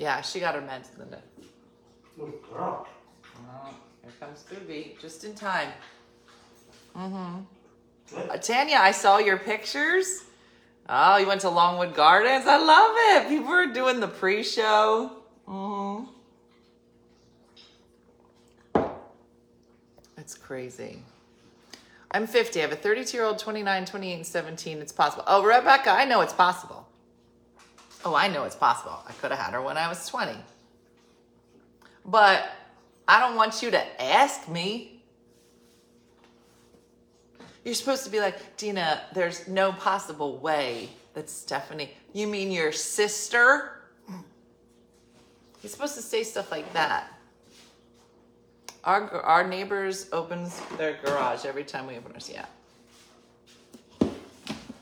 Yeah, 0.01 0.21
she 0.21 0.39
got 0.39 0.55
her 0.55 0.61
meds, 0.61 0.97
Linda. 0.97 1.21
Good 2.17 2.33
girl. 2.51 2.87
Oh, 3.37 3.69
here 4.01 4.11
comes 4.19 4.41
Booby, 4.41 4.97
just 4.99 5.23
in 5.23 5.35
time. 5.35 5.69
Uh, 6.95 7.37
Good. 8.09 8.41
Tanya, 8.41 8.77
I 8.77 8.93
saw 8.93 9.19
your 9.19 9.37
pictures. 9.37 10.23
Oh, 10.89 11.17
you 11.17 11.27
went 11.27 11.41
to 11.41 11.49
Longwood 11.49 11.93
Gardens. 11.93 12.47
I 12.47 12.57
love 12.57 12.95
it. 12.97 13.29
People 13.29 13.51
are 13.51 13.67
doing 13.67 13.99
the 13.99 14.07
pre-show. 14.07 15.11
Mm-hmm. 15.47 16.05
It's 20.17 20.33
crazy. 20.33 20.97
I'm 22.09 22.25
50. 22.25 22.59
I 22.59 22.63
have 22.63 22.71
a 22.71 22.75
32 22.75 23.15
year 23.15 23.25
old, 23.27 23.37
29, 23.37 23.85
28, 23.85 24.13
and 24.15 24.25
17. 24.25 24.79
It's 24.79 24.91
possible. 24.91 25.23
Oh, 25.27 25.43
Rebecca, 25.43 25.91
I 25.91 26.05
know 26.05 26.21
it's 26.21 26.33
possible. 26.33 26.87
Oh, 28.03 28.15
I 28.15 28.27
know 28.27 28.43
it's 28.45 28.55
possible. 28.55 28.99
I 29.07 29.11
could 29.13 29.31
have 29.31 29.39
had 29.39 29.53
her 29.53 29.61
when 29.61 29.77
I 29.77 29.87
was 29.87 30.07
20. 30.07 30.35
But 32.05 32.49
I 33.07 33.19
don't 33.19 33.35
want 33.35 33.61
you 33.61 33.71
to 33.71 34.01
ask 34.01 34.47
me. 34.47 35.03
You're 37.63 37.75
supposed 37.75 38.03
to 38.05 38.09
be 38.09 38.19
like, 38.19 38.57
Dina, 38.57 39.01
there's 39.13 39.47
no 39.47 39.71
possible 39.71 40.37
way 40.37 40.89
that 41.13 41.29
Stephanie, 41.29 41.91
you 42.13 42.25
mean 42.25 42.51
your 42.51 42.71
sister? 42.71 43.81
You're 45.61 45.69
supposed 45.69 45.95
to 45.95 46.01
say 46.01 46.23
stuff 46.23 46.51
like 46.51 46.71
that. 46.73 47.07
Our, 48.83 49.11
our 49.21 49.47
neighbors 49.47 50.09
opens 50.11 50.59
their 50.77 50.97
garage 51.05 51.45
every 51.45 51.63
time 51.63 51.85
we 51.85 51.97
open 51.97 52.13
ours. 52.13 52.31
Yeah. 52.33 52.45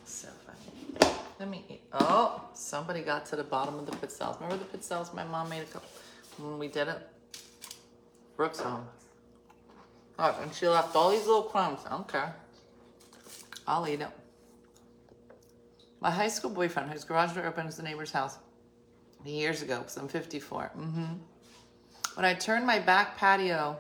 So 0.06 0.30
funny. 0.46 1.14
Let 1.38 1.50
me 1.50 1.66
eat. 1.70 1.79
Oh, 1.94 2.44
somebody 2.54 3.02
got 3.02 3.26
to 3.28 3.36
the 3.36 3.44
bottom 3.44 3.80
of 3.80 3.86
the 3.86 3.94
pizzelles. 3.94 4.40
Remember 4.40 4.64
the 4.64 4.78
pizzelles 4.78 5.14
my 5.14 5.24
mom 5.24 5.50
made 5.50 5.62
a 5.62 5.66
couple 5.66 5.90
when 6.38 6.60
we 6.60 6.68
did 6.68 6.88
it? 6.88 7.00
Brooks 8.38 8.60
home. 8.60 8.86
Oh, 10.20 10.38
and 10.42 10.54
she 10.54 10.68
left 10.68 10.96
all 10.96 11.12
these 11.12 11.26
little 11.26 11.44
crumbs. 11.44 11.80
I 11.86 11.92
don't 11.92 12.08
care. 12.08 12.36
I'll 13.68 13.88
eat 13.88 14.02
it. 14.02 14.10
My 16.02 16.12
high 16.12 16.28
school 16.28 16.50
boyfriend, 16.52 16.92
whose 16.92 17.04
garage 17.04 17.34
door 17.34 17.46
opens 17.46 17.78
the 17.78 17.84
neighbor's 17.84 18.12
house 18.12 18.38
years 19.26 19.62
ago, 19.62 19.80
because 19.80 19.98
I'm 19.98 20.08
54. 20.08 20.72
Mm-hmm. 20.78 21.06
When 22.16 22.26
I 22.26 22.34
turn 22.34 22.66
my 22.66 22.80
back 22.80 23.18
patio 23.18 23.78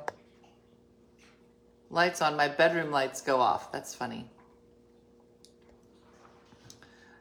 lights 1.89 2.21
on, 2.21 2.35
my 2.35 2.47
bedroom 2.47 2.91
lights 2.91 3.21
go 3.21 3.39
off. 3.39 3.71
That's 3.71 3.93
funny. 3.93 4.29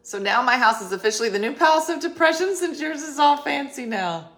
So 0.09 0.19
now 0.19 0.41
my 0.41 0.57
house 0.57 0.81
is 0.81 0.93
officially 0.93 1.29
the 1.29 1.39
new 1.39 1.53
Palace 1.53 1.91
of 1.91 2.01
Depression 2.01 2.57
since 2.57 2.81
yours 2.81 3.03
is 3.03 3.19
all 3.19 3.37
fancy 3.37 3.85
now. 3.85 4.31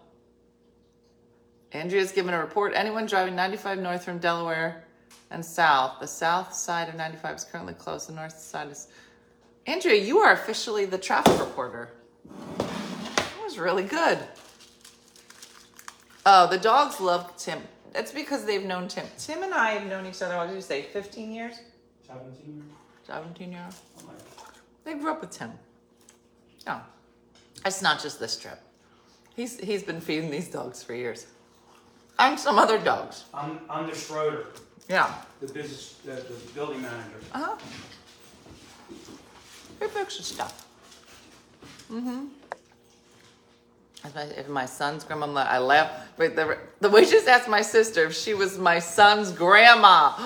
Andrea's 1.70 2.10
given 2.10 2.34
a 2.34 2.40
report. 2.40 2.72
Anyone 2.74 3.06
driving 3.06 3.36
95 3.36 3.78
north 3.78 4.02
from 4.02 4.18
Delaware 4.18 4.82
and 5.30 5.46
south, 5.46 6.00
the 6.00 6.08
south 6.08 6.52
side 6.52 6.88
of 6.88 6.96
95 6.96 7.36
is 7.36 7.44
currently 7.44 7.74
closed. 7.74 8.08
The 8.08 8.14
north 8.14 8.36
side 8.36 8.68
is. 8.68 8.88
Andrea, 9.64 10.02
you 10.02 10.18
are 10.18 10.32
officially 10.32 10.86
the 10.86 10.98
traffic 10.98 11.38
reporter. 11.38 11.90
That 12.58 13.40
was 13.40 13.56
really 13.56 13.84
good. 13.84 14.18
Oh, 16.26 16.48
the 16.48 16.58
dogs 16.58 17.00
love 17.00 17.36
Tim. 17.36 17.62
That's 17.92 18.10
because 18.10 18.44
they've 18.44 18.64
known 18.64 18.88
Tim. 18.88 19.06
Tim 19.18 19.44
and 19.44 19.54
I 19.54 19.70
have 19.74 19.88
known 19.88 20.04
each 20.04 20.20
other, 20.20 20.36
what 20.36 20.48
did 20.48 20.56
you 20.56 20.62
say, 20.62 20.82
15 20.82 21.30
years? 21.30 21.60
17 22.08 22.56
years. 22.56 22.66
17 23.06 23.52
years? 23.52 23.80
Oh 24.00 24.06
my 24.08 24.12
God. 24.14 24.29
They 24.90 24.98
grew 24.98 25.12
up 25.12 25.20
with 25.20 25.30
Tim. 25.30 25.52
No. 26.66 26.80
It's 27.64 27.80
not 27.80 28.02
just 28.02 28.18
this 28.18 28.36
trip. 28.36 28.60
He's 29.36 29.56
he's 29.60 29.84
been 29.84 30.00
feeding 30.00 30.32
these 30.32 30.48
dogs 30.48 30.82
for 30.82 30.94
years. 30.94 31.28
And 32.18 32.38
some 32.40 32.58
other 32.58 32.76
dogs. 32.76 33.24
I'm 33.32 33.60
under 33.70 33.94
Schroeder, 33.94 34.46
Yeah. 34.88 35.14
the 35.40 35.46
business, 35.46 35.94
the, 36.04 36.14
the 36.14 36.34
building 36.54 36.82
manager. 36.82 37.20
Uh-huh. 37.32 37.56
He 39.78 39.86
fixes 39.86 40.26
stuff. 40.26 40.66
If 44.04 44.14
my, 44.14 44.22
if 44.22 44.48
my 44.48 44.66
son's 44.66 45.04
grandma, 45.04 45.46
I 45.48 45.58
laugh. 45.58 46.08
But 46.16 46.34
the, 46.34 46.58
the 46.80 46.90
waitress 46.90 47.28
asked 47.28 47.48
my 47.48 47.62
sister 47.62 48.06
if 48.06 48.14
she 48.16 48.34
was 48.34 48.58
my 48.58 48.80
son's 48.80 49.30
grandma. 49.30 50.14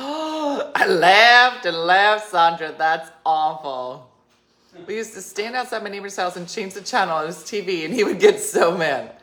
I 0.75 0.87
laughed 0.89 1.67
and 1.67 1.77
laughed, 1.77 2.31
Sandra. 2.31 2.75
That's 2.79 3.11
awful. 3.27 4.14
We 4.87 4.97
used 4.97 5.15
to 5.15 5.23
stand 5.23 5.55
outside 5.55 5.83
my 5.83 5.91
neighbor's 5.91 6.17
house 6.17 6.37
and 6.37 6.49
change 6.49 6.75
the 6.75 6.81
channel 6.81 7.17
on 7.17 7.27
his 7.27 7.37
TV, 7.37 7.85
and 7.85 7.95
he 7.95 8.05
would 8.05 8.19
get 8.21 8.41
so 8.41 8.77
mad. 8.77 9.17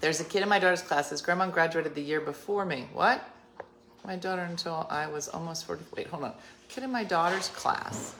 There's 0.00 0.20
a 0.20 0.24
kid 0.24 0.42
in 0.42 0.48
my 0.48 0.58
daughter's 0.58 0.82
class. 0.82 1.10
His 1.10 1.22
grandma 1.22 1.48
graduated 1.48 1.94
the 1.94 2.02
year 2.02 2.20
before 2.20 2.66
me. 2.66 2.88
What? 2.92 3.26
My 4.04 4.16
daughter 4.16 4.42
until 4.42 4.86
I 4.90 5.06
was 5.06 5.28
almost 5.28 5.64
40. 5.64 5.84
Wait, 5.96 6.08
hold 6.08 6.24
on. 6.24 6.32
Kid 6.68 6.84
in 6.84 6.90
my 6.90 7.04
daughter's 7.04 7.48
class. 7.48 8.14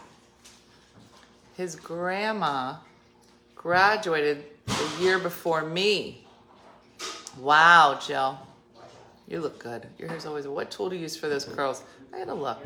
His 1.56 1.76
grandma 1.76 2.76
graduated 3.54 4.44
the 4.66 4.90
year 5.00 5.18
before 5.18 5.62
me. 5.62 6.26
Wow, 7.38 8.00
Jill. 8.04 8.38
You 9.28 9.40
look 9.40 9.58
good. 9.58 9.86
Your 9.98 10.08
hair's 10.08 10.26
always. 10.26 10.46
What 10.46 10.70
tool 10.70 10.88
do 10.88 10.96
you 10.96 11.02
use 11.02 11.16
for 11.16 11.28
those 11.28 11.44
curls? 11.44 11.82
I 12.12 12.18
gotta 12.18 12.34
look. 12.34 12.64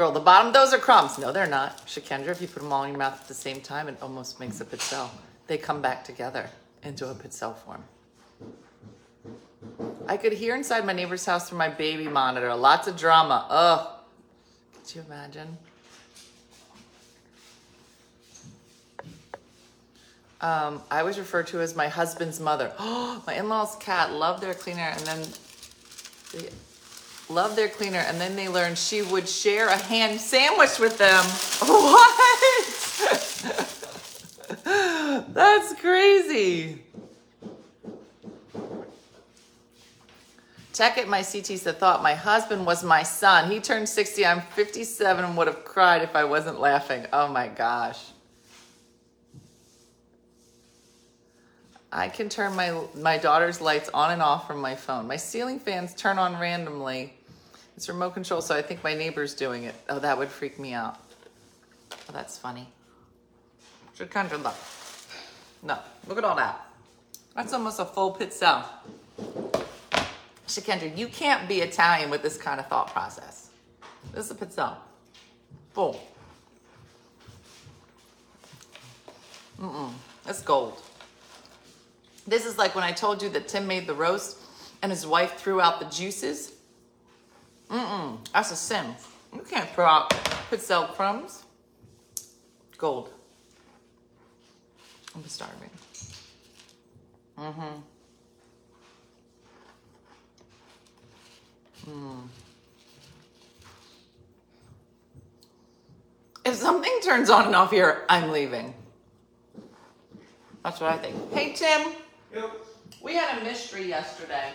Girl, 0.00 0.10
the 0.10 0.18
bottom, 0.18 0.50
those 0.50 0.72
are 0.72 0.78
crumbs. 0.78 1.18
No, 1.18 1.30
they're 1.30 1.46
not. 1.46 1.86
Shakendra, 1.86 2.28
if 2.28 2.40
you 2.40 2.48
put 2.48 2.62
them 2.62 2.72
all 2.72 2.84
in 2.84 2.92
your 2.92 2.98
mouth 2.98 3.20
at 3.20 3.28
the 3.28 3.34
same 3.34 3.60
time, 3.60 3.86
it 3.86 3.98
almost 4.00 4.40
makes 4.40 4.58
a 4.62 4.64
pizzelle. 4.64 5.10
They 5.46 5.58
come 5.58 5.82
back 5.82 6.04
together 6.04 6.48
into 6.82 7.10
a 7.10 7.14
pizzelle 7.14 7.54
form. 7.54 7.84
I 10.06 10.16
could 10.16 10.32
hear 10.32 10.56
inside 10.56 10.86
my 10.86 10.94
neighbor's 10.94 11.26
house 11.26 11.50
through 11.50 11.58
my 11.58 11.68
baby 11.68 12.08
monitor. 12.08 12.54
Lots 12.54 12.88
of 12.88 12.96
drama. 12.96 13.46
Ugh. 13.50 13.88
Could 14.72 14.94
you 14.94 15.02
imagine? 15.02 15.58
Um, 20.40 20.80
I 20.90 21.02
was 21.02 21.18
referred 21.18 21.48
to 21.48 21.60
as 21.60 21.76
my 21.76 21.88
husband's 21.88 22.40
mother. 22.40 22.72
Oh, 22.78 23.22
my 23.26 23.34
in-laws' 23.34 23.76
cat 23.76 24.14
loved 24.14 24.42
their 24.42 24.54
cleaner, 24.54 24.94
and 24.96 25.00
then 25.00 25.28
they 26.32 26.48
loved 27.30 27.56
their 27.56 27.68
cleaner, 27.68 28.00
and 28.00 28.20
then 28.20 28.36
they 28.36 28.48
learned 28.48 28.76
she 28.76 29.02
would 29.02 29.28
share 29.28 29.68
a 29.68 29.76
ham 29.76 30.18
sandwich 30.18 30.78
with 30.78 30.98
them. 30.98 31.24
What? 31.70 32.16
That's 35.34 35.74
crazy. 35.80 36.82
Check 40.72 40.98
it, 40.98 41.08
my 41.08 41.22
CT 41.22 41.58
said, 41.58 41.78
thought 41.78 42.02
my 42.02 42.14
husband 42.14 42.64
was 42.64 42.82
my 42.82 43.02
son. 43.02 43.50
He 43.50 43.60
turned 43.60 43.88
60. 43.88 44.24
I'm 44.24 44.40
57 44.40 45.24
and 45.24 45.36
would 45.36 45.46
have 45.46 45.64
cried 45.64 46.02
if 46.02 46.16
I 46.16 46.24
wasn't 46.24 46.60
laughing. 46.60 47.06
Oh 47.12 47.28
my 47.28 47.48
gosh. 47.48 47.98
I 51.92 52.08
can 52.08 52.28
turn 52.28 52.54
my 52.54 52.84
my 52.94 53.18
daughter's 53.18 53.60
lights 53.60 53.90
on 53.92 54.12
and 54.12 54.22
off 54.22 54.46
from 54.46 54.60
my 54.60 54.76
phone. 54.76 55.08
My 55.08 55.16
ceiling 55.16 55.58
fans 55.58 55.92
turn 55.94 56.18
on 56.18 56.38
randomly. 56.38 57.12
It's 57.80 57.88
remote 57.88 58.12
control, 58.12 58.42
so 58.42 58.54
I 58.54 58.60
think 58.60 58.84
my 58.84 58.92
neighbor's 58.92 59.32
doing 59.32 59.62
it. 59.62 59.74
Oh, 59.88 59.98
that 60.00 60.18
would 60.18 60.28
freak 60.28 60.58
me 60.58 60.74
out. 60.74 60.98
Oh, 61.92 62.12
that's 62.12 62.36
funny. 62.36 62.68
Shakendra 63.98 64.32
look. 64.42 64.54
No, 65.62 65.78
look 66.06 66.18
at 66.18 66.24
all 66.24 66.36
that. 66.36 66.60
That's 67.34 67.54
almost 67.54 67.80
a 67.80 67.86
full 67.86 68.14
pizzelle. 68.14 68.66
Shakendra, 70.46 70.94
you 70.94 71.06
can't 71.06 71.48
be 71.48 71.62
Italian 71.62 72.10
with 72.10 72.20
this 72.20 72.36
kind 72.36 72.60
of 72.60 72.66
thought 72.66 72.88
process. 72.88 73.48
This 74.12 74.26
is 74.26 74.30
a 74.30 74.34
pizzelle. 74.34 74.76
Full. 75.72 75.98
Mm-mm. 79.58 79.92
That's 80.26 80.42
gold. 80.42 80.78
This 82.26 82.44
is 82.44 82.58
like 82.58 82.74
when 82.74 82.84
I 82.84 82.92
told 82.92 83.22
you 83.22 83.30
that 83.30 83.48
Tim 83.48 83.66
made 83.66 83.86
the 83.86 83.94
roast 83.94 84.36
and 84.82 84.92
his 84.92 85.06
wife 85.06 85.38
threw 85.38 85.62
out 85.62 85.80
the 85.80 85.86
juices. 85.86 86.52
Mm-mm. 87.70 88.18
That's 88.32 88.50
a 88.50 88.56
sin. 88.56 88.94
You 89.32 89.42
can't 89.48 89.68
throw 89.70 89.86
out 89.86 90.12
pizza 90.50 90.88
crumbs. 90.94 91.44
Gold. 92.76 93.10
I'm 95.14 95.26
starving. 95.26 95.70
Mm-hmm. 97.38 97.80
Mm. 101.88 102.22
If 106.44 106.54
something 106.54 106.98
turns 107.02 107.30
on 107.30 107.46
and 107.46 107.54
off 107.54 107.70
here, 107.70 108.04
I'm 108.08 108.30
leaving. 108.30 108.74
That's 110.64 110.80
what 110.80 110.92
I 110.92 110.98
think. 110.98 111.32
Hey, 111.32 111.52
Tim. 111.52 111.92
Yep. 112.34 112.50
We 113.02 113.14
had 113.14 113.38
a 113.38 113.44
mystery 113.44 113.86
yesterday. 113.86 114.52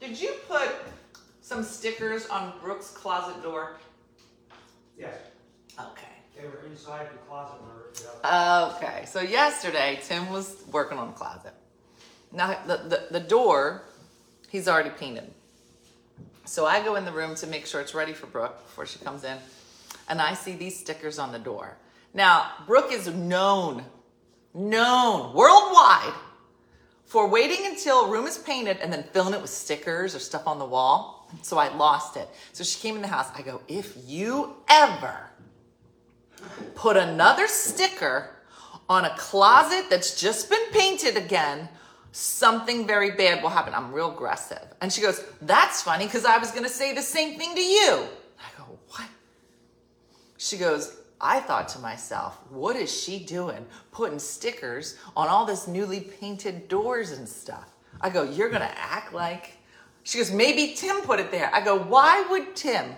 Did 0.00 0.20
you 0.20 0.32
put 0.48 0.68
some 1.44 1.62
stickers 1.62 2.26
on 2.28 2.54
Brooke's 2.62 2.90
closet 2.90 3.42
door? 3.42 3.76
Yes. 4.98 5.14
Okay. 5.78 6.06
They 6.34 6.46
were 6.46 6.64
inside 6.66 7.06
the 7.12 7.18
closet 7.28 7.60
when 7.60 7.70
I 7.70 7.78
ripped 7.82 8.00
it 8.00 8.06
up. 8.24 8.76
Okay. 8.76 9.04
So 9.04 9.20
yesterday, 9.20 10.00
Tim 10.02 10.30
was 10.30 10.64
working 10.72 10.96
on 10.96 11.08
the 11.08 11.12
closet. 11.12 11.52
Now 12.32 12.56
the, 12.66 12.78
the, 12.78 13.06
the 13.10 13.20
door, 13.20 13.82
he's 14.48 14.68
already 14.68 14.88
painted. 14.88 15.30
So 16.46 16.64
I 16.64 16.82
go 16.82 16.96
in 16.96 17.04
the 17.04 17.12
room 17.12 17.34
to 17.36 17.46
make 17.46 17.66
sure 17.66 17.82
it's 17.82 17.94
ready 17.94 18.14
for 18.14 18.26
Brooke 18.26 18.64
before 18.64 18.86
she 18.86 18.98
comes 18.98 19.22
in, 19.22 19.36
and 20.08 20.22
I 20.22 20.32
see 20.32 20.54
these 20.54 20.78
stickers 20.78 21.18
on 21.18 21.30
the 21.30 21.38
door. 21.38 21.76
Now 22.14 22.52
Brooke 22.66 22.90
is 22.90 23.06
known, 23.06 23.84
known 24.54 25.34
worldwide 25.34 26.14
for 27.04 27.28
waiting 27.28 27.66
until 27.66 28.06
a 28.06 28.10
room 28.10 28.26
is 28.26 28.38
painted 28.38 28.78
and 28.78 28.90
then 28.90 29.04
filling 29.12 29.34
it 29.34 29.42
with 29.42 29.50
stickers 29.50 30.14
or 30.14 30.18
stuff 30.18 30.46
on 30.46 30.58
the 30.58 30.64
wall. 30.64 31.20
So 31.42 31.58
I 31.58 31.74
lost 31.74 32.16
it. 32.16 32.28
So 32.52 32.64
she 32.64 32.80
came 32.80 32.96
in 32.96 33.02
the 33.02 33.08
house. 33.08 33.28
I 33.36 33.42
go, 33.42 33.60
if 33.68 33.96
you 34.06 34.56
ever 34.68 35.30
put 36.74 36.96
another 36.96 37.46
sticker 37.46 38.30
on 38.88 39.04
a 39.04 39.16
closet 39.16 39.88
that's 39.88 40.20
just 40.20 40.50
been 40.50 40.70
painted 40.72 41.16
again, 41.16 41.68
something 42.12 42.86
very 42.86 43.12
bad 43.12 43.42
will 43.42 43.50
happen. 43.50 43.74
I'm 43.74 43.92
real 43.92 44.12
aggressive. 44.12 44.64
And 44.80 44.92
she 44.92 45.00
goes, 45.00 45.24
That's 45.42 45.82
funny 45.82 46.04
because 46.04 46.24
I 46.24 46.38
was 46.38 46.50
going 46.50 46.64
to 46.64 46.70
say 46.70 46.94
the 46.94 47.02
same 47.02 47.38
thing 47.38 47.54
to 47.54 47.60
you. 47.60 48.06
I 48.38 48.58
go, 48.58 48.78
What? 48.88 49.08
She 50.36 50.56
goes, 50.56 50.96
I 51.20 51.40
thought 51.40 51.68
to 51.70 51.78
myself, 51.78 52.38
what 52.50 52.76
is 52.76 52.92
she 52.92 53.18
doing 53.18 53.64
putting 53.92 54.18
stickers 54.18 54.96
on 55.16 55.28
all 55.28 55.46
this 55.46 55.66
newly 55.66 56.00
painted 56.00 56.68
doors 56.68 57.12
and 57.12 57.28
stuff? 57.28 57.70
I 58.00 58.10
go, 58.10 58.22
You're 58.22 58.50
going 58.50 58.62
to 58.62 58.78
act 58.78 59.12
like. 59.12 59.58
She 60.04 60.18
goes, 60.18 60.30
Maybe 60.30 60.74
Tim 60.74 61.00
put 61.00 61.18
it 61.18 61.30
there. 61.30 61.50
I 61.52 61.60
go, 61.62 61.76
Why 61.78 62.24
would 62.30 62.54
Tim 62.54 62.94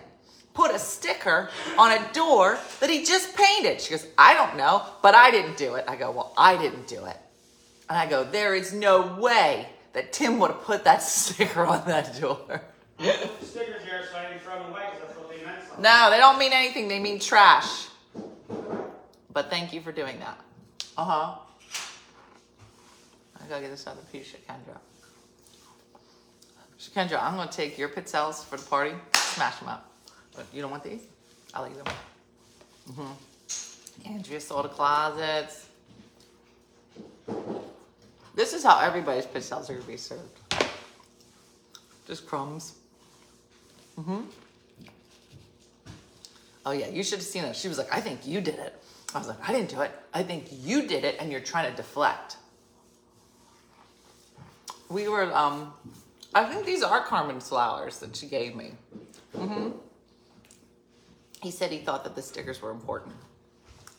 put 0.52 0.74
a 0.74 0.78
sticker 0.78 1.48
on 1.78 1.92
a 1.92 2.12
door 2.12 2.58
that 2.80 2.90
he 2.90 3.04
just 3.04 3.34
painted? 3.36 3.80
She 3.80 3.90
goes, 3.92 4.06
I 4.18 4.34
don't 4.34 4.56
know, 4.56 4.84
but 5.02 5.14
I 5.14 5.30
didn't 5.30 5.56
do 5.56 5.74
it. 5.74 5.84
I 5.88 5.96
go, 5.96 6.10
Well, 6.10 6.34
I 6.36 6.56
didn't 6.56 6.86
do 6.86 7.04
it. 7.06 7.16
And 7.88 7.96
I 7.96 8.06
go, 8.06 8.24
There 8.24 8.54
is 8.54 8.72
no 8.72 9.16
way 9.16 9.68
that 9.92 10.12
Tim 10.12 10.38
would 10.40 10.50
have 10.50 10.62
put 10.62 10.84
that 10.84 11.02
sticker 11.02 11.64
on 11.64 11.86
that 11.86 12.20
door. 12.20 12.62
Stickers 12.98 13.82
there 13.84 14.04
so 14.10 14.18
I 14.18 14.28
didn't 14.28 14.42
throw 14.42 14.58
them 14.58 14.72
away 14.72 14.88
because 14.92 15.14
they 15.30 15.44
meant. 15.44 15.80
No, 15.80 16.08
they 16.10 16.18
don't 16.18 16.38
mean 16.38 16.52
anything. 16.52 16.88
They 16.88 16.98
mean 16.98 17.20
trash. 17.20 17.86
But 19.32 19.50
thank 19.50 19.72
you 19.72 19.80
for 19.82 19.92
doing 19.92 20.18
that. 20.20 20.40
Uh 20.96 21.04
huh. 21.04 21.38
I 23.38 23.48
gotta 23.48 23.60
get 23.60 23.70
this 23.70 23.86
other 23.86 24.00
piece, 24.10 24.32
Shakendra. 24.32 24.78
Shakendra, 26.86 27.22
I'm 27.22 27.36
gonna 27.36 27.50
take 27.50 27.78
your 27.78 27.88
pizzelles 27.88 28.44
for 28.44 28.56
the 28.56 28.64
party, 28.64 28.94
smash 29.14 29.58
them 29.58 29.68
up. 29.68 29.90
But 30.34 30.46
you 30.52 30.62
don't 30.62 30.70
want 30.70 30.84
these? 30.84 31.02
I'll 31.54 31.66
eat 31.66 31.76
them. 31.76 31.94
Mm-hmm. 32.90 34.14
Andrea 34.14 34.40
saw 34.40 34.62
the 34.62 34.68
closets. 34.68 35.66
This 38.34 38.52
is 38.52 38.62
how 38.62 38.78
everybody's 38.78 39.26
pizzelles 39.26 39.68
are 39.70 39.74
gonna 39.74 39.86
be 39.86 39.96
served. 39.96 40.38
Just 42.06 42.26
crumbs. 42.26 42.74
Mm-hmm. 43.98 44.20
Oh 46.66 46.72
yeah, 46.72 46.88
you 46.88 47.02
should 47.02 47.18
have 47.18 47.26
seen 47.26 47.44
it. 47.44 47.56
She 47.56 47.68
was 47.68 47.78
like, 47.78 47.92
I 47.92 48.00
think 48.00 48.26
you 48.26 48.40
did 48.40 48.56
it. 48.56 48.74
I 49.14 49.18
was 49.18 49.28
like, 49.28 49.48
I 49.48 49.52
didn't 49.52 49.70
do 49.70 49.80
it. 49.80 49.92
I 50.12 50.22
think 50.22 50.48
you 50.50 50.86
did 50.86 51.04
it 51.04 51.16
and 51.18 51.32
you're 51.32 51.40
trying 51.40 51.70
to 51.70 51.76
deflect. 51.76 52.36
We 54.88 55.08
were, 55.08 55.34
um, 55.34 55.72
I 56.34 56.44
think 56.44 56.66
these 56.66 56.82
are 56.82 57.02
Carmen's 57.04 57.48
flowers 57.48 57.98
that 58.00 58.14
she 58.16 58.26
gave 58.26 58.54
me. 58.54 58.72
hmm 59.34 59.70
He 61.42 61.50
said 61.50 61.70
he 61.70 61.78
thought 61.78 62.04
that 62.04 62.14
the 62.14 62.22
stickers 62.22 62.60
were 62.60 62.70
important 62.70 63.14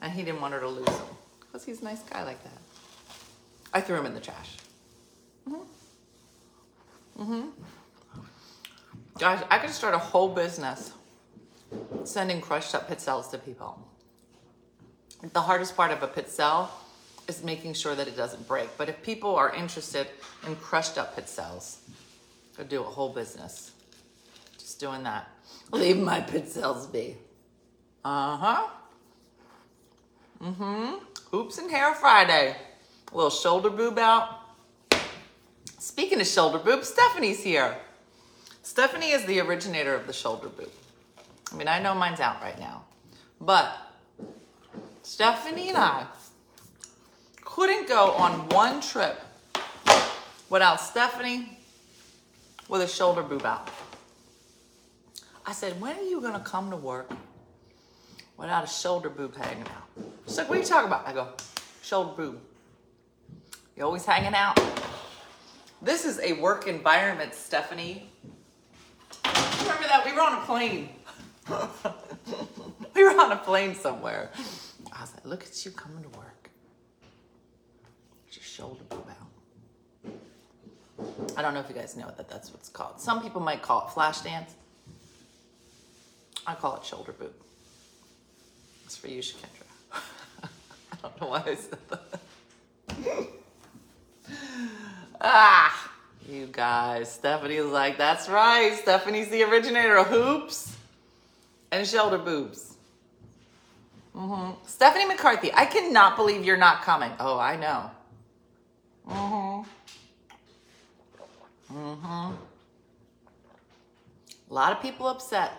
and 0.01 0.11
he 0.11 0.23
didn't 0.23 0.41
want 0.41 0.53
her 0.53 0.59
to 0.59 0.67
lose 0.67 0.85
them 0.85 1.07
because 1.41 1.65
he's 1.65 1.81
a 1.81 1.85
nice 1.85 2.03
guy 2.03 2.23
like 2.23 2.43
that. 2.43 2.57
I 3.73 3.81
threw 3.81 3.97
him 3.97 4.05
in 4.05 4.13
the 4.13 4.19
trash. 4.19 4.57
hmm 5.47 5.55
hmm 7.17 7.49
Guys, 9.19 9.43
I 9.49 9.57
could 9.57 9.71
start 9.71 9.95
a 9.95 9.97
whole 9.97 10.29
business 10.29 10.93
sending 12.03 12.39
crushed 12.39 12.75
up 12.75 12.87
pizzelles 12.87 13.31
to 13.31 13.39
people. 13.39 13.81
The 15.33 15.41
hardest 15.41 15.75
part 15.75 15.91
of 15.91 16.03
a 16.03 16.07
pizzelle 16.07 16.69
is 17.27 17.43
making 17.43 17.73
sure 17.73 17.95
that 17.95 18.07
it 18.07 18.15
doesn't 18.15 18.47
break. 18.47 18.69
But 18.77 18.89
if 18.89 19.01
people 19.01 19.35
are 19.35 19.53
interested 19.53 20.07
in 20.45 20.55
crushed 20.57 20.99
up 20.99 21.15
pizzelles, 21.17 21.77
do 22.63 22.81
a 22.81 22.83
whole 22.83 23.09
business 23.09 23.71
just 24.67 24.81
doing 24.81 25.03
that. 25.03 25.29
Leave 25.71 25.97
my 25.97 26.21
pizzelles 26.21 26.91
be. 26.91 27.15
Uh 28.03 28.37
huh. 28.37 28.67
Mm 30.43 30.55
hmm. 30.55 30.93
Hoops 31.31 31.57
and 31.57 31.71
hair 31.71 31.93
Friday. 31.95 32.55
A 33.11 33.15
little 33.15 33.29
shoulder 33.29 33.69
boob 33.69 33.97
out. 33.97 34.41
Speaking 35.79 36.19
of 36.19 36.27
shoulder 36.27 36.59
boob, 36.59 36.83
Stephanie's 36.83 37.43
here. 37.43 37.77
Stephanie 38.61 39.11
is 39.11 39.25
the 39.25 39.39
originator 39.39 39.95
of 39.95 40.05
the 40.05 40.13
shoulder 40.13 40.49
boob. 40.49 40.71
I 41.51 41.55
mean, 41.55 41.67
I 41.67 41.81
know 41.81 41.95
mine's 41.95 42.19
out 42.19 42.41
right 42.41 42.59
now, 42.59 42.83
but 43.39 43.73
Stephanie 45.01 45.69
and 45.69 45.77
I 45.77 46.05
couldn't 47.41 47.87
go 47.87 48.11
on 48.11 48.49
one 48.49 48.81
trip 48.81 49.21
without 50.49 50.81
Stephanie 50.81 51.56
with 52.67 52.81
a 52.81 52.87
shoulder 52.87 53.23
boob 53.23 53.45
out. 53.45 53.69
I 55.45 55.53
said, 55.53 55.79
when 55.79 55.97
are 55.97 56.03
you 56.03 56.21
gonna 56.21 56.41
come 56.41 56.69
to 56.71 56.77
work 56.77 57.11
without 58.35 58.63
a 58.63 58.67
shoulder 58.67 59.09
boob 59.09 59.35
hanging 59.35 59.63
out? 59.63 60.05
She's 60.27 60.37
like, 60.37 60.49
what 60.49 60.57
are 60.57 60.61
you 60.61 60.67
talking 60.67 60.87
about? 60.87 61.07
I 61.07 61.13
go, 61.13 61.29
shoulder 61.81 62.13
boob. 62.15 62.39
You 63.75 63.83
always 63.83 64.05
hanging 64.05 64.33
out. 64.33 64.59
This 65.81 66.05
is 66.05 66.19
a 66.19 66.33
work 66.33 66.67
environment, 66.67 67.33
Stephanie. 67.33 68.09
Remember 69.23 69.83
that? 69.87 70.03
We 70.05 70.13
were 70.13 70.21
on 70.21 70.41
a 70.41 70.45
plane. 70.45 70.89
we 72.95 73.03
were 73.03 73.19
on 73.21 73.31
a 73.31 73.37
plane 73.37 73.75
somewhere. 73.75 74.31
I 74.91 75.01
was 75.01 75.13
like, 75.13 75.25
look 75.25 75.43
at 75.43 75.63
you 75.63 75.71
coming 75.71 76.03
to 76.03 76.09
work. 76.17 76.49
Your 78.31 78.43
shoulder 78.43 78.83
boob 78.89 79.07
out. 79.09 79.16
I 81.35 81.41
don't 81.41 81.53
know 81.53 81.59
if 81.59 81.69
you 81.69 81.75
guys 81.75 81.95
know 81.95 82.11
that 82.17 82.29
that's 82.29 82.49
what 82.51 82.59
it's 82.59 82.69
called. 82.69 82.99
Some 82.99 83.21
people 83.21 83.41
might 83.41 83.61
call 83.61 83.87
it 83.87 83.91
flash 83.91 84.21
dance. 84.21 84.53
I 86.45 86.55
call 86.55 86.75
it 86.77 86.85
shoulder 86.85 87.11
boob. 87.11 87.33
It's 88.85 88.95
for 88.97 89.07
you, 89.07 89.21
Shakendra. 89.21 89.65
I 89.93 90.97
don't 91.01 91.21
know 91.21 91.27
why 91.27 91.43
I 91.45 91.55
said 91.55 91.79
that. 91.89 93.27
ah, 95.21 95.91
you 96.27 96.47
guys. 96.51 97.11
Stephanie's 97.11 97.65
like, 97.65 97.97
that's 97.97 98.29
right. 98.29 98.73
Stephanie's 98.81 99.29
the 99.29 99.43
originator 99.43 99.97
of 99.97 100.07
hoops 100.07 100.75
and 101.71 101.85
shoulder 101.87 102.17
boobs. 102.17 102.75
hmm 104.15 104.51
Stephanie 104.65 105.05
McCarthy, 105.05 105.51
I 105.53 105.65
cannot 105.65 106.15
believe 106.15 106.45
you're 106.45 106.57
not 106.57 106.81
coming. 106.81 107.11
Oh, 107.19 107.37
I 107.37 107.55
know. 107.57 107.91
hmm 109.07 109.67
hmm 111.69 112.33
A 114.49 114.53
lot 114.53 114.71
of 114.71 114.81
people 114.81 115.07
upset. 115.07 115.51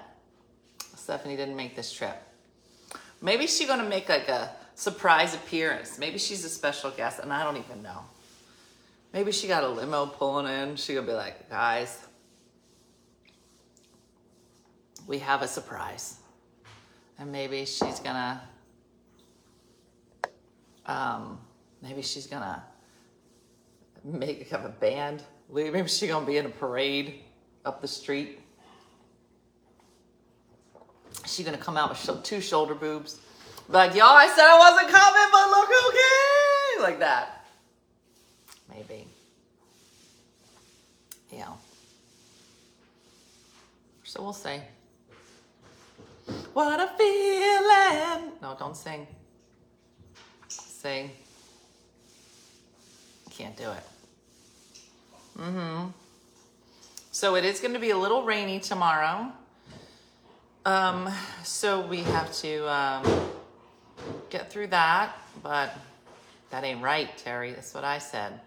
Stephanie 0.97 1.37
didn't 1.37 1.57
make 1.57 1.77
this 1.77 1.92
trip. 1.92 2.16
Maybe 3.21 3.47
she's 3.47 3.66
gonna 3.66 3.88
make 3.88 4.09
like 4.09 4.29
a 4.29 4.51
surprise 4.75 5.35
appearance. 5.35 5.99
Maybe 5.99 6.18
she's 6.18 6.44
a 6.44 6.49
special 6.49 6.90
guest, 6.90 7.18
and 7.18 7.33
I 7.33 7.42
don't 7.42 7.57
even 7.57 7.83
know. 7.83 8.05
Maybe 9.12 9.33
she 9.33 9.49
got 9.49 9.64
a 9.64 9.68
limo 9.68 10.07
pulling 10.07 10.47
in. 10.47 10.77
She 10.77 10.94
gonna 10.94 11.07
be 11.07 11.12
like, 11.14 11.49
guys, 11.51 12.07
we 15.07 15.18
have 15.18 15.42
a 15.42 15.49
surprise. 15.49 16.16
And 17.18 17.33
maybe 17.33 17.64
she's 17.64 17.99
gonna, 17.99 18.40
um, 20.87 21.40
maybe 21.83 22.03
she's 22.03 22.27
gonna 22.27 22.62
make 24.05 24.49
have 24.51 24.64
a 24.64 24.68
band. 24.68 25.25
Maybe 25.52 25.88
she's 25.88 26.08
gonna 26.08 26.26
be 26.26 26.37
in 26.37 26.46
a 26.46 26.50
parade 26.50 27.20
up 27.64 27.80
the 27.80 27.88
street. 27.88 28.40
She's 31.26 31.44
gonna 31.44 31.58
come 31.58 31.76
out 31.76 31.90
with 31.90 32.22
two 32.22 32.40
shoulder 32.40 32.74
boobs. 32.74 33.18
Like, 33.68 33.94
y'all, 33.94 34.04
I 34.04 34.28
said 34.28 34.46
I 34.46 34.58
wasn't 34.58 34.88
coming, 34.90 35.28
but 35.30 35.50
look 35.50 35.68
came! 35.92 36.82
Like 36.82 36.98
that. 37.00 37.44
Maybe. 38.70 39.06
Yeah. 41.30 41.52
So 44.04 44.22
we'll 44.22 44.32
see. 44.32 44.61
What 46.52 46.80
a 46.80 46.88
feeling! 46.96 48.32
No, 48.40 48.56
don't 48.58 48.76
sing. 48.76 49.06
Sing. 50.48 51.11
Can't 53.30 53.56
do 53.56 53.70
it. 53.70 53.97
Mm-hmm. 55.38 55.88
So 57.12 57.37
it 57.37 57.44
is 57.44 57.61
going 57.61 57.74
to 57.74 57.81
be 57.81 57.90
a 57.90 57.98
little 57.98 58.22
rainy 58.22 58.61
tomorrow. 58.61 59.33
Um, 60.64 61.11
so 61.44 61.81
we 61.87 62.03
have 62.03 62.33
to 62.42 62.70
um, 62.70 63.31
get 64.29 64.51
through 64.51 64.66
that, 64.66 65.16
but 65.42 65.74
that 66.51 66.64
ain't 66.64 66.83
right, 66.83 67.16
Terry. 67.16 67.53
That's 67.53 67.72
what 67.72 67.85
I 67.85 67.98
said. 67.98 68.40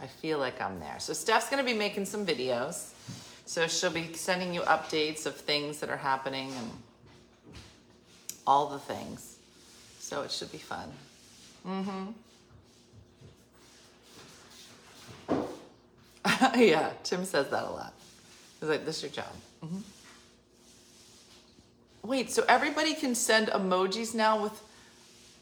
I 0.00 0.06
feel 0.06 0.38
like 0.38 0.60
I'm 0.60 0.78
there. 0.78 0.96
So 1.00 1.12
Steph's 1.12 1.48
gonna 1.48 1.64
be 1.64 1.74
making 1.74 2.04
some 2.04 2.24
videos. 2.24 2.92
So 3.46 3.66
she'll 3.66 3.90
be 3.90 4.12
sending 4.12 4.54
you 4.54 4.60
updates 4.60 5.26
of 5.26 5.34
things 5.34 5.80
that 5.80 5.90
are 5.90 5.96
happening 5.96 6.52
and 6.52 6.70
all 8.46 8.68
the 8.68 8.78
things. 8.78 9.38
So 9.98 10.22
it 10.22 10.30
should 10.30 10.52
be 10.52 10.58
fun. 10.58 10.92
Mm-hmm. 11.66 12.06
yeah, 16.56 16.90
Tim 17.04 17.24
says 17.24 17.48
that 17.50 17.64
a 17.64 17.70
lot. 17.70 17.92
He's 18.60 18.68
like, 18.68 18.84
this 18.84 18.98
is 18.98 19.02
your 19.04 19.12
job. 19.12 19.32
Mhm. 19.64 19.82
Wait, 22.02 22.30
so 22.30 22.44
everybody 22.48 22.94
can 22.94 23.14
send 23.14 23.48
emojis 23.48 24.14
now 24.14 24.42
with 24.42 24.60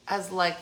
as 0.08 0.30
like 0.30 0.56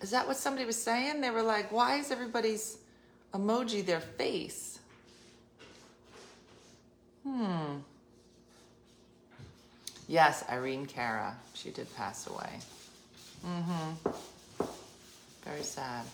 is 0.00 0.10
that 0.12 0.26
what 0.26 0.36
somebody 0.36 0.64
was 0.64 0.80
saying? 0.80 1.20
They 1.20 1.30
were 1.30 1.42
like, 1.42 1.72
why 1.72 1.96
is 1.96 2.10
everybody's 2.12 2.78
emoji 3.34 3.84
their 3.84 4.00
face? 4.00 4.78
Hmm. 7.24 7.78
Yes, 10.06 10.44
Irene 10.48 10.86
Cara. 10.86 11.36
She 11.52 11.70
did 11.70 11.94
pass 11.96 12.26
away. 12.28 12.60
Mm-hmm. 13.46 14.64
Very 15.44 15.62
sad. 15.62 16.04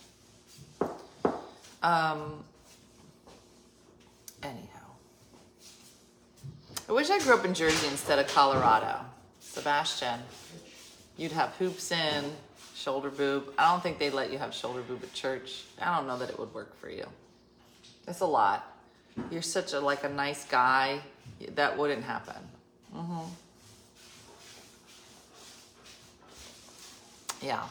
Um 1.85 2.43
anyhow. 4.43 4.89
I 6.89 6.93
wish 6.93 7.11
I 7.11 7.19
grew 7.19 7.35
up 7.35 7.45
in 7.45 7.53
Jersey 7.53 7.87
instead 7.89 8.19
of 8.19 8.27
Colorado. 8.29 9.01
Sebastian, 9.41 10.21
you'd 11.19 11.33
have 11.33 11.51
hoops 11.57 11.93
in, 11.93 12.25
shoulder 12.75 13.11
boob. 13.11 13.53
I 13.59 13.71
don't 13.71 13.83
think 13.83 13.99
they'd 13.99 14.15
let 14.15 14.33
you 14.33 14.39
have 14.39 14.55
shoulder 14.55 14.81
boob 14.81 15.03
at 15.03 15.13
church. 15.13 15.65
I 15.81 15.95
don't 15.95 16.07
know 16.07 16.17
that 16.19 16.31
it 16.31 16.39
would 16.39 16.55
work 16.55 16.75
for 16.81 16.89
you. 16.89 17.07
It's 18.09 18.21
a 18.21 18.27
lot. 18.27 18.67
You're 19.31 19.43
such 19.43 19.75
a 19.75 19.81
like 19.81 20.05
a 20.05 20.09
nice 20.09 20.47
guy. 20.47 21.01
That 21.55 21.77
wouldn't 21.77 22.05
happen. 22.05 22.37
Mm-hmm. 22.97 23.25
Yeah. 27.43 27.65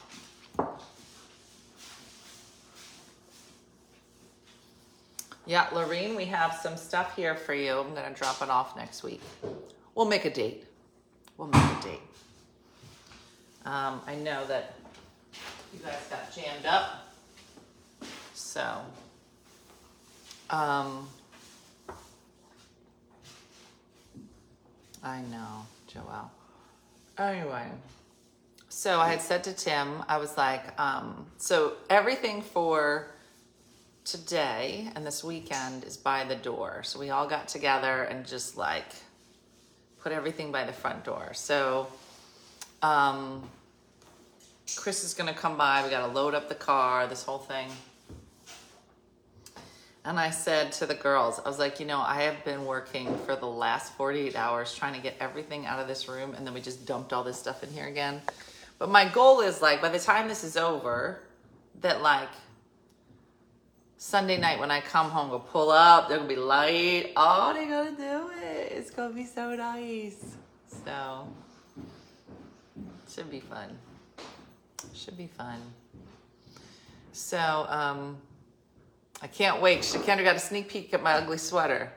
Yeah, 5.45 5.67
Lorene, 5.73 6.15
we 6.15 6.25
have 6.25 6.53
some 6.53 6.77
stuff 6.77 7.15
here 7.15 7.35
for 7.35 7.53
you. 7.53 7.77
I'm 7.77 7.93
gonna 7.93 8.13
drop 8.13 8.41
it 8.41 8.49
off 8.49 8.77
next 8.77 9.03
week. 9.03 9.21
We'll 9.93 10.05
make 10.05 10.23
a 10.23 10.29
date. 10.29 10.65
We'll 11.37 11.49
make 11.49 11.61
a 11.61 11.83
date. 11.83 11.99
Um, 13.65 14.01
I 14.07 14.15
know 14.15 14.45
that 14.47 14.75
you 15.73 15.79
guys 15.79 15.99
got 16.09 16.33
jammed 16.33 16.65
up. 16.65 17.07
So, 18.33 18.81
um, 20.49 21.09
I 25.03 25.21
know, 25.23 25.65
Joelle. 25.91 26.29
Anyway, 27.17 27.67
so 28.69 28.99
I 28.99 29.09
had 29.09 29.21
said 29.21 29.43
to 29.43 29.53
Tim, 29.53 30.03
I 30.07 30.17
was 30.17 30.37
like, 30.37 30.79
um, 30.79 31.25
so 31.37 31.73
everything 31.89 32.41
for 32.41 33.12
today 34.05 34.89
and 34.95 35.05
this 35.05 35.23
weekend 35.23 35.83
is 35.83 35.97
by 35.97 36.23
the 36.23 36.35
door. 36.35 36.83
So 36.83 36.99
we 36.99 37.09
all 37.09 37.27
got 37.27 37.47
together 37.47 38.03
and 38.03 38.25
just 38.25 38.57
like 38.57 38.87
put 40.01 40.11
everything 40.11 40.51
by 40.51 40.65
the 40.65 40.73
front 40.73 41.03
door. 41.03 41.31
So, 41.33 41.87
um, 42.81 43.49
Chris 44.75 45.03
is 45.03 45.13
gonna 45.13 45.33
come 45.33 45.57
by. 45.57 45.83
We 45.83 45.89
gotta 45.89 46.11
load 46.11 46.33
up 46.33 46.49
the 46.49 46.55
car, 46.55 47.07
this 47.07 47.23
whole 47.23 47.37
thing. 47.37 47.69
And 50.05 50.19
I 50.19 50.31
said 50.31 50.73
to 50.73 50.85
the 50.85 50.95
girls, 50.95 51.39
I 51.43 51.47
was 51.47 51.59
like, 51.59 51.79
you 51.79 51.85
know, 51.85 51.99
I 51.99 52.23
have 52.23 52.43
been 52.43 52.65
working 52.65 53.17
for 53.19 53.37
the 53.37 53.47
last 53.47 53.93
48 53.93 54.35
hours 54.35 54.75
trying 54.75 54.93
to 54.95 54.99
get 54.99 55.15
everything 55.21 55.65
out 55.65 55.79
of 55.79 55.87
this 55.87 56.09
room, 56.09 56.33
and 56.33 56.45
then 56.45 56.53
we 56.53 56.59
just 56.59 56.85
dumped 56.85 57.13
all 57.13 57.23
this 57.23 57.39
stuff 57.39 57.63
in 57.63 57.69
here 57.69 57.87
again. 57.87 58.21
But 58.79 58.89
my 58.89 59.07
goal 59.07 59.39
is 59.39 59.61
like, 59.61 59.81
by 59.81 59.87
the 59.87 59.99
time 59.99 60.27
this 60.27 60.43
is 60.43 60.57
over, 60.57 61.19
that 61.79 62.01
like 62.01 62.29
Sunday 64.03 64.37
night 64.37 64.59
when 64.59 64.69
I 64.69 64.81
come 64.81 65.09
home, 65.09 65.29
we'll 65.29 65.39
pull 65.39 65.71
up, 65.71 66.09
They're 66.09 66.17
gonna 66.17 66.27
be 66.27 66.35
light. 66.35 67.13
Oh, 67.15 67.53
they're 67.53 67.69
gonna 67.69 67.95
do 67.95 68.31
it. 68.43 68.73
It's 68.73 68.91
gonna 68.91 69.13
be 69.13 69.25
so 69.25 69.55
nice. 69.55 70.35
So, 70.85 71.25
should 73.09 73.31
be 73.31 73.39
fun. 73.39 73.69
Should 74.93 75.17
be 75.17 75.27
fun. 75.27 75.57
So, 77.13 77.65
um, 77.69 78.17
I 79.21 79.27
can't 79.27 79.61
wait. 79.61 79.79
Kendra 79.79 80.25
got 80.25 80.35
a 80.35 80.39
sneak 80.39 80.67
peek 80.67 80.93
at 80.93 81.01
my 81.01 81.13
ugly 81.13 81.37
sweater. 81.37 81.89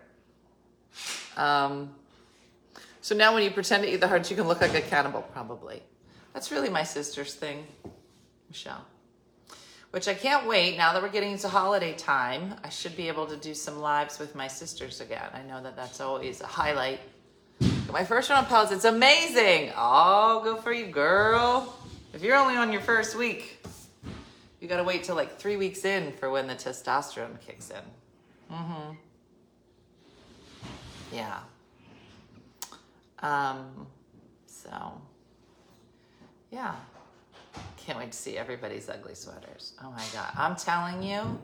Um, 1.37 1.93
so 3.01 3.17
now 3.17 3.35
when 3.35 3.43
you 3.43 3.51
pretend 3.51 3.83
to 3.83 3.93
eat 3.93 4.01
the 4.01 4.09
hearts, 4.09 4.31
you 4.31 4.37
can 4.37 4.47
look 4.47 4.61
like 4.61 4.75
a 4.75 4.81
cannibal, 4.81 5.23
probably. 5.23 5.83
That's 6.33 6.53
really 6.53 6.69
my 6.71 6.85
sister's 6.85 7.35
thing, 7.35 7.67
Michelle. 8.49 8.87
Which 9.97 10.09
I 10.09 10.13
can't 10.13 10.47
wait. 10.47 10.77
Now 10.77 10.93
that 10.93 11.01
we're 11.01 11.09
getting 11.09 11.33
into 11.33 11.49
holiday 11.49 11.95
time, 11.95 12.55
I 12.63 12.69
should 12.69 12.95
be 12.99 13.09
able 13.09 13.27
to 13.29 13.37
do 13.39 13.55
some 13.55 13.81
lives 13.81 14.19
with 14.19 14.35
my 14.35 14.47
sisters 14.47 15.01
again. 15.01 15.27
I 15.33 15.41
know 15.41 15.63
that 15.63 15.75
that's 15.75 16.03
always 16.03 16.43
a 16.43 16.47
highlight. 16.47 17.01
My 17.91 18.05
first 18.05 18.29
one 18.29 18.39
on 18.39 18.45
pellets, 18.45 18.73
it's 18.73 18.85
amazing. 18.85 19.73
Oh, 19.75 20.43
go 20.45 20.57
for 20.57 20.71
you, 20.71 20.85
girl. 20.85 21.75
If 22.13 22.23
you're 22.23 22.37
only 22.37 22.57
on 22.57 22.73
your 22.73 22.83
first 22.83 23.17
week, 23.17 23.65
you 24.61 24.69
gotta 24.69 24.85
wait 24.85 25.03
till 25.05 25.17
like 25.17 25.39
three 25.39 25.57
weeks 25.57 25.87
in 25.87 26.13
for 26.13 26.29
when 26.31 26.47
the 26.47 26.55
testosterone 26.55 27.41
kicks 27.41 27.71
in. 27.71 28.55
Mm-hmm. 28.55 28.93
Yeah. 31.11 31.39
Um, 33.21 33.87
so, 34.47 35.01
yeah. 36.51 36.75
Can't 37.87 38.01
wait 38.01 38.11
to 38.11 38.19
see 38.19 38.37
everybody's 38.37 38.89
ugly 38.89 39.15
sweaters. 39.15 39.75
Oh 39.81 39.93
my 39.93 40.03
God. 40.13 40.33
I'm 40.37 40.57
telling 40.57 41.05
you, 41.05 41.39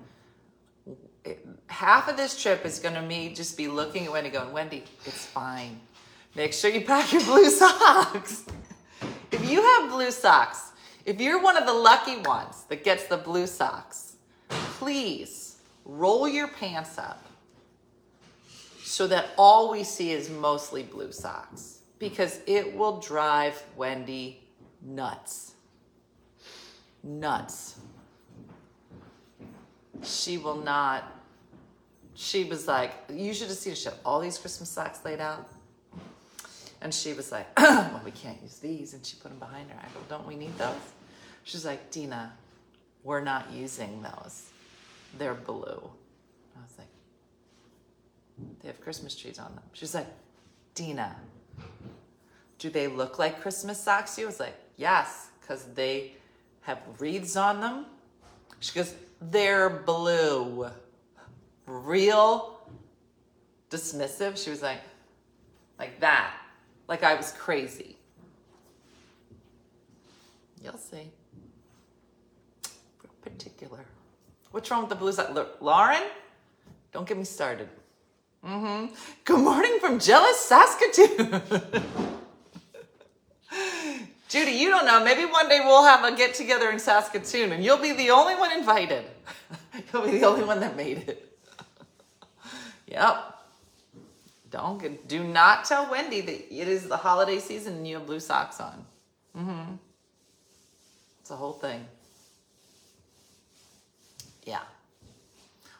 it, 1.24 1.46
half 1.68 2.08
of 2.08 2.16
this 2.16 2.42
trip 2.42 2.66
is 2.66 2.80
gonna 2.80 3.00
me 3.00 3.32
just 3.32 3.56
be 3.56 3.68
looking 3.68 4.06
at 4.06 4.12
Wendy 4.12 4.30
going, 4.30 4.52
Wendy, 4.52 4.82
it's 5.04 5.24
fine. 5.24 5.80
Make 6.34 6.52
sure 6.52 6.68
you 6.68 6.80
pack 6.80 7.12
your 7.12 7.22
blue 7.22 7.48
socks. 7.50 8.44
if 9.30 9.48
you 9.48 9.62
have 9.62 9.88
blue 9.88 10.10
socks, 10.10 10.72
if 11.04 11.20
you're 11.20 11.40
one 11.40 11.56
of 11.56 11.64
the 11.64 11.72
lucky 11.72 12.16
ones 12.22 12.64
that 12.68 12.82
gets 12.82 13.04
the 13.04 13.18
blue 13.18 13.46
socks, 13.46 14.16
please 14.48 15.58
roll 15.84 16.26
your 16.26 16.48
pants 16.48 16.98
up 16.98 17.24
so 18.82 19.06
that 19.06 19.28
all 19.38 19.70
we 19.70 19.84
see 19.84 20.10
is 20.10 20.28
mostly 20.28 20.82
blue 20.82 21.12
socks 21.12 21.82
because 22.00 22.40
it 22.48 22.76
will 22.76 22.98
drive 22.98 23.62
Wendy 23.76 24.42
nuts. 24.84 25.51
Nuts. 27.02 27.78
She 30.02 30.38
will 30.38 30.56
not. 30.56 31.04
She 32.14 32.44
was 32.44 32.66
like, 32.66 32.92
You 33.12 33.32
should 33.34 33.48
have 33.48 33.56
seen. 33.56 33.74
She 33.74 33.86
had 33.86 33.94
all 34.04 34.20
these 34.20 34.38
Christmas 34.38 34.68
socks 34.68 35.04
laid 35.04 35.20
out. 35.20 35.48
And 36.82 36.92
she 36.92 37.12
was 37.12 37.30
like, 37.30 37.46
well, 37.58 38.02
we 38.04 38.10
can't 38.10 38.42
use 38.42 38.58
these. 38.58 38.92
And 38.92 39.06
she 39.06 39.16
put 39.16 39.28
them 39.28 39.38
behind 39.38 39.70
her. 39.70 39.76
I 39.78 39.84
go, 39.94 40.00
don't 40.08 40.26
we 40.26 40.34
need 40.34 40.56
those? 40.58 40.74
She's 41.44 41.64
like, 41.64 41.92
Dina, 41.92 42.32
we're 43.04 43.20
not 43.20 43.52
using 43.52 44.02
those. 44.02 44.50
They're 45.16 45.34
blue. 45.34 45.90
I 46.56 46.60
was 46.60 46.74
like, 46.78 46.88
they 48.60 48.68
have 48.68 48.80
Christmas 48.80 49.14
trees 49.14 49.38
on 49.38 49.54
them. 49.54 49.62
She's 49.72 49.94
like, 49.94 50.08
Dina, 50.74 51.14
do 52.58 52.68
they 52.68 52.88
look 52.88 53.18
like 53.18 53.40
Christmas 53.40 53.80
socks 53.80 54.18
you? 54.18 54.26
Was 54.26 54.40
like, 54.40 54.56
yes, 54.76 55.28
because 55.40 55.64
they 55.74 56.12
have 56.62 56.78
wreaths 56.98 57.36
on 57.36 57.60
them. 57.60 57.86
She 58.60 58.74
goes, 58.74 58.94
they're 59.20 59.70
blue. 59.70 60.68
Real 61.66 62.60
dismissive. 63.70 64.42
She 64.42 64.50
was 64.50 64.62
like, 64.62 64.80
like 65.78 66.00
that. 66.00 66.34
Like 66.88 67.02
I 67.02 67.14
was 67.14 67.32
crazy. 67.32 67.96
You'll 70.62 70.78
see. 70.78 71.10
Real 73.02 73.14
particular. 73.22 73.84
What's 74.52 74.70
wrong 74.70 74.82
with 74.82 74.90
the 74.90 74.96
blues? 74.96 75.16
side? 75.16 75.36
Lauren? 75.60 76.02
Don't 76.92 77.08
get 77.08 77.16
me 77.16 77.24
started. 77.24 77.68
Mm-hmm. 78.44 78.94
Good 79.24 79.40
morning 79.40 79.78
from 79.80 79.98
jealous 79.98 80.38
Saskatoon. 80.38 81.42
Judy, 84.32 84.52
you 84.52 84.70
don't 84.70 84.86
know. 84.86 85.04
Maybe 85.04 85.26
one 85.26 85.46
day 85.46 85.60
we'll 85.62 85.84
have 85.84 86.10
a 86.10 86.16
get 86.16 86.32
together 86.32 86.70
in 86.70 86.78
Saskatoon 86.78 87.52
and 87.52 87.62
you'll 87.62 87.76
be 87.76 87.92
the 87.92 88.08
only 88.08 88.34
one 88.34 88.50
invited. 88.50 89.04
you'll 89.92 90.06
be 90.06 90.12
the 90.12 90.24
only 90.24 90.42
one 90.42 90.58
that 90.60 90.74
made 90.74 91.06
it. 91.06 91.38
yep. 92.86 93.34
Don't 94.50 94.80
get, 94.80 95.06
do 95.06 95.22
not 95.22 95.66
tell 95.66 95.90
Wendy 95.90 96.22
that 96.22 96.54
it 96.54 96.66
is 96.66 96.88
the 96.88 96.96
holiday 96.96 97.40
season 97.40 97.74
and 97.74 97.86
you 97.86 97.96
have 97.96 98.06
blue 98.06 98.20
socks 98.20 98.58
on. 98.58 98.86
Mm-hmm. 99.36 99.74
It's 101.20 101.30
a 101.30 101.36
whole 101.36 101.52
thing. 101.52 101.84
Yeah. 104.46 104.62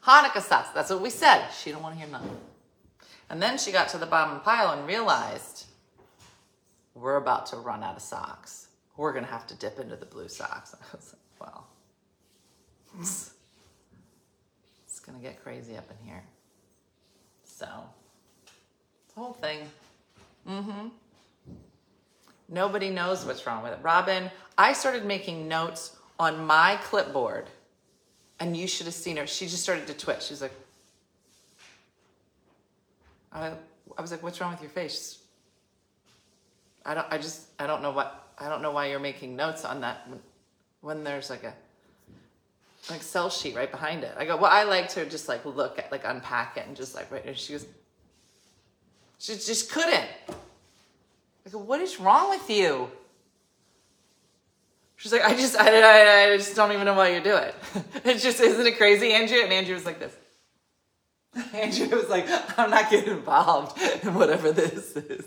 Hanukkah 0.04 0.42
socks. 0.42 0.68
That's 0.74 0.90
what 0.90 1.00
we 1.00 1.08
said. 1.08 1.48
She 1.52 1.72
don't 1.72 1.82
want 1.82 1.94
to 1.94 2.00
hear 2.02 2.10
nothing. 2.10 2.36
And 3.30 3.40
then 3.40 3.56
she 3.56 3.72
got 3.72 3.88
to 3.88 3.98
the 3.98 4.04
bottom 4.04 4.40
pile 4.40 4.78
and 4.78 4.86
realized 4.86 5.51
we're 7.02 7.16
about 7.16 7.46
to 7.46 7.56
run 7.56 7.82
out 7.82 7.96
of 7.96 8.02
socks. 8.02 8.68
We're 8.96 9.12
gonna 9.12 9.26
have 9.26 9.46
to 9.48 9.56
dip 9.56 9.80
into 9.80 9.96
the 9.96 10.06
blue 10.06 10.28
socks. 10.28 10.74
I 10.92 10.96
was 10.96 11.14
like, 11.14 11.48
well, 11.48 11.66
it's, 13.00 13.32
it's 14.86 15.00
gonna 15.00 15.18
get 15.18 15.42
crazy 15.42 15.76
up 15.76 15.90
in 15.90 16.06
here. 16.06 16.22
So. 17.44 17.66
The 19.14 19.20
whole 19.20 19.32
thing. 19.32 19.58
Mm-hmm. 20.48 20.88
Nobody 22.48 22.90
knows 22.90 23.24
what's 23.24 23.46
wrong 23.46 23.62
with 23.62 23.72
it. 23.72 23.78
Robin, 23.82 24.30
I 24.56 24.72
started 24.72 25.04
making 25.04 25.48
notes 25.48 25.96
on 26.20 26.46
my 26.46 26.78
clipboard, 26.84 27.46
and 28.38 28.56
you 28.56 28.66
should 28.68 28.86
have 28.86 28.94
seen 28.94 29.16
her. 29.16 29.26
She 29.26 29.46
just 29.46 29.62
started 29.62 29.86
to 29.88 29.94
twitch. 29.94 30.22
She's 30.22 30.40
like, 30.40 30.52
I, 33.32 33.52
I 33.96 34.00
was 34.00 34.10
like, 34.10 34.22
what's 34.22 34.40
wrong 34.40 34.52
with 34.52 34.60
your 34.60 34.70
face? 34.70 35.21
I 36.84 36.94
don't, 36.94 37.06
I 37.10 37.18
just, 37.18 37.46
I 37.58 37.66
don't 37.66 37.82
know 37.82 37.90
what, 37.90 38.32
I 38.38 38.48
don't 38.48 38.62
know 38.62 38.72
why 38.72 38.86
you're 38.86 38.98
making 38.98 39.36
notes 39.36 39.64
on 39.64 39.80
that 39.82 40.08
when, 40.08 40.20
when 40.80 41.04
there's 41.04 41.30
like 41.30 41.44
a, 41.44 41.54
Excel 42.90 43.30
sheet 43.30 43.54
right 43.54 43.70
behind 43.70 44.02
it. 44.02 44.12
I 44.18 44.24
go, 44.24 44.36
well, 44.36 44.50
I 44.50 44.64
like 44.64 44.88
to 44.90 45.06
just 45.06 45.28
like 45.28 45.44
look 45.44 45.78
at, 45.78 45.92
like 45.92 46.02
unpack 46.04 46.56
it 46.56 46.66
and 46.66 46.76
just 46.76 46.94
like, 46.94 47.10
right. 47.12 47.24
And 47.24 47.36
she 47.36 47.52
goes, 47.52 47.66
she 49.18 49.34
just 49.34 49.70
couldn't. 49.70 50.08
I 51.46 51.50
go, 51.50 51.58
what 51.58 51.80
is 51.80 52.00
wrong 52.00 52.30
with 52.30 52.50
you? 52.50 52.90
She's 54.96 55.12
like, 55.12 55.22
I 55.22 55.34
just, 55.36 55.56
I, 55.56 55.68
I, 55.68 56.32
I 56.32 56.36
just 56.36 56.56
don't 56.56 56.72
even 56.72 56.84
know 56.84 56.94
why 56.94 57.14
you 57.14 57.20
do 57.20 57.36
it. 57.36 57.54
it 58.04 58.18
just, 58.18 58.40
isn't 58.40 58.66
it 58.66 58.76
crazy, 58.76 59.12
Andrew? 59.12 59.38
And 59.42 59.52
Andrew 59.52 59.74
was 59.74 59.86
like 59.86 60.00
this. 60.00 60.14
Andrew 61.54 61.96
was 61.96 62.08
like, 62.08 62.26
I'm 62.58 62.70
not 62.70 62.90
getting 62.90 63.12
involved 63.12 63.80
in 64.02 64.14
whatever 64.14 64.50
this 64.50 64.96
is. 64.96 65.24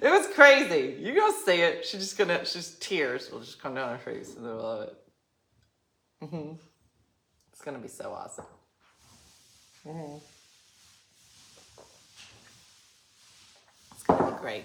It 0.00 0.10
was 0.10 0.28
crazy. 0.28 0.96
You 1.00 1.14
go 1.14 1.32
see 1.44 1.60
it. 1.60 1.84
She's 1.84 2.00
just 2.00 2.18
gonna, 2.18 2.44
she's 2.44 2.76
tears 2.80 3.30
will 3.30 3.40
just 3.40 3.60
come 3.60 3.74
down 3.74 3.90
her 3.90 3.98
face 3.98 4.34
in 4.34 4.42
the 4.42 4.48
middle 4.48 4.66
of 4.66 4.88
it. 4.88 4.96
Mm-hmm. 6.22 6.52
It's 7.52 7.62
gonna 7.62 7.78
be 7.78 7.88
so 7.88 8.12
awesome. 8.12 8.46
Mm-hmm. 9.86 10.18
gonna 14.06 14.32
be 14.32 14.38
great. 14.40 14.64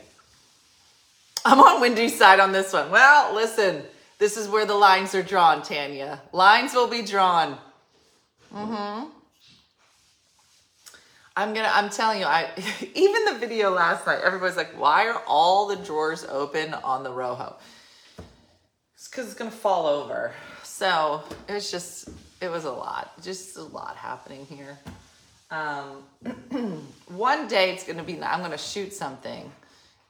I'm 1.46 1.60
on 1.60 1.82
Wendy's 1.82 2.18
side 2.18 2.40
on 2.40 2.52
this 2.52 2.72
one. 2.72 2.90
Well, 2.92 3.34
listen, 3.34 3.84
this 4.20 4.38
is 4.38 4.48
where 4.48 4.66
the 4.66 4.76
lines 4.76 5.14
are 5.16 5.24
drawn, 5.24 5.62
Tanya. 5.62 6.22
Lines 6.32 6.74
will 6.74 6.88
be 6.88 7.02
drawn. 7.02 7.58
Mm-hmm. 8.54 9.10
I'm 11.36 11.54
gonna. 11.54 11.72
I'm 11.74 11.90
telling 11.90 12.20
you. 12.20 12.26
I 12.26 12.50
even 12.94 13.26
the 13.26 13.38
video 13.40 13.72
last 13.72 14.06
night. 14.06 14.20
Everybody's 14.24 14.58
like, 14.58 14.80
"Why 14.80 15.08
are 15.08 15.22
all 15.28 15.68
the 15.68 15.78
drawers 15.78 16.26
open 16.26 16.74
on 16.74 17.04
the 17.04 17.12
Rojo?" 17.12 17.56
It's 18.96 19.08
because 19.08 19.26
it's 19.26 19.36
gonna 19.36 19.52
fall 19.52 19.88
over. 19.88 20.34
So 20.64 21.24
it 21.48 21.54
was 21.54 21.72
just. 21.72 22.10
It 22.42 22.52
was 22.52 22.66
a 22.66 22.72
lot. 22.72 23.22
Just 23.24 23.58
a 23.58 23.64
lot 23.64 23.96
happening 23.96 24.46
here. 24.46 24.78
Um, 25.54 26.04
one 27.08 27.48
day 27.48 27.72
it's 27.72 27.84
gonna 27.84 28.04
be, 28.04 28.22
I'm 28.22 28.42
gonna 28.42 28.58
shoot 28.58 28.92
something 28.92 29.52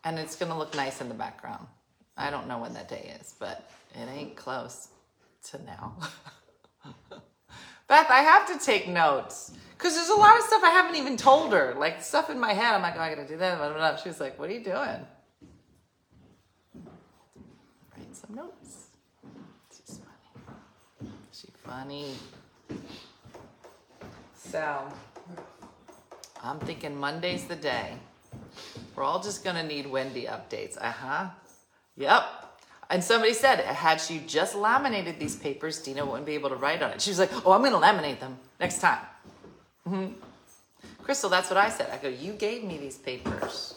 and 0.06 0.18
it's 0.18 0.38
gonna 0.38 0.58
look 0.58 0.74
nice 0.74 1.02
in 1.02 1.10
the 1.10 1.16
background. 1.16 1.68
I 2.16 2.30
don't 2.30 2.48
know 2.48 2.60
when 2.60 2.74
that 2.76 2.88
day 2.88 3.14
is, 3.20 3.36
but 3.40 3.70
it 3.94 4.08
ain't 4.10 4.38
close 4.38 4.88
to 5.52 5.62
now. 5.66 5.98
Beth, 7.88 8.08
I 8.10 8.22
have 8.22 8.48
to 8.48 8.64
take 8.64 8.88
notes 8.88 9.52
because 9.78 9.96
there's 9.96 10.10
a 10.10 10.16
lot 10.16 10.38
of 10.38 10.44
stuff 10.44 10.64
I 10.64 10.70
haven't 10.70 10.96
even 10.96 11.18
told 11.18 11.52
her. 11.52 11.76
Like 11.78 12.02
stuff 12.02 12.30
in 12.30 12.40
my 12.40 12.54
head, 12.54 12.74
I'm 12.74 12.82
like, 12.82 12.96
oh, 12.98 13.02
I 13.02 13.14
gotta 13.14 13.28
do 13.28 13.38
that. 13.38 13.58
Blah, 13.58 13.70
blah, 13.70 13.78
blah. 13.78 13.96
She's 13.98 14.20
like, 14.20 14.40
what 14.40 14.50
are 14.50 14.54
you 14.54 14.64
doing? 14.64 14.76
Write 17.96 18.14
some 18.14 18.36
notes. 18.36 18.88
She's 19.76 20.00
funny. 20.00 21.14
She 21.32 21.48
funny. 21.64 22.14
So, 24.36 24.88
I'm 26.42 26.60
thinking 26.60 26.96
Monday's 26.96 27.46
the 27.46 27.56
day. 27.56 27.94
We're 28.96 29.04
all 29.04 29.22
just 29.22 29.44
gonna 29.44 29.64
need 29.64 29.88
Wendy 29.88 30.26
updates. 30.26 30.78
Uh 30.80 30.92
huh. 30.92 31.30
Yep. 31.98 32.24
And 32.94 33.04
somebody 33.04 33.34
said, 33.34 33.60
had 33.60 34.00
she 34.00 34.20
just 34.28 34.54
laminated 34.54 35.18
these 35.18 35.36
papers, 35.36 35.82
Dina 35.82 36.06
wouldn't 36.06 36.28
be 36.28 36.36
able 36.36 36.50
to 36.50 36.56
write 36.56 36.84
on 36.84 36.92
it. 36.92 37.02
She 37.02 37.10
was 37.10 37.18
like, 37.18 37.32
oh, 37.44 37.52
I'm 37.52 37.64
gonna 37.64 37.84
laminate 37.84 38.20
them 38.20 38.38
next 38.60 38.82
time. 38.82 39.00
hmm 39.84 40.10
Crystal, 41.02 41.28
that's 41.28 41.50
what 41.50 41.58
I 41.58 41.70
said. 41.70 41.90
I 41.90 41.98
go, 41.98 42.08
you 42.08 42.34
gave 42.34 42.64
me 42.64 42.78
these 42.78 43.00
papers 43.00 43.74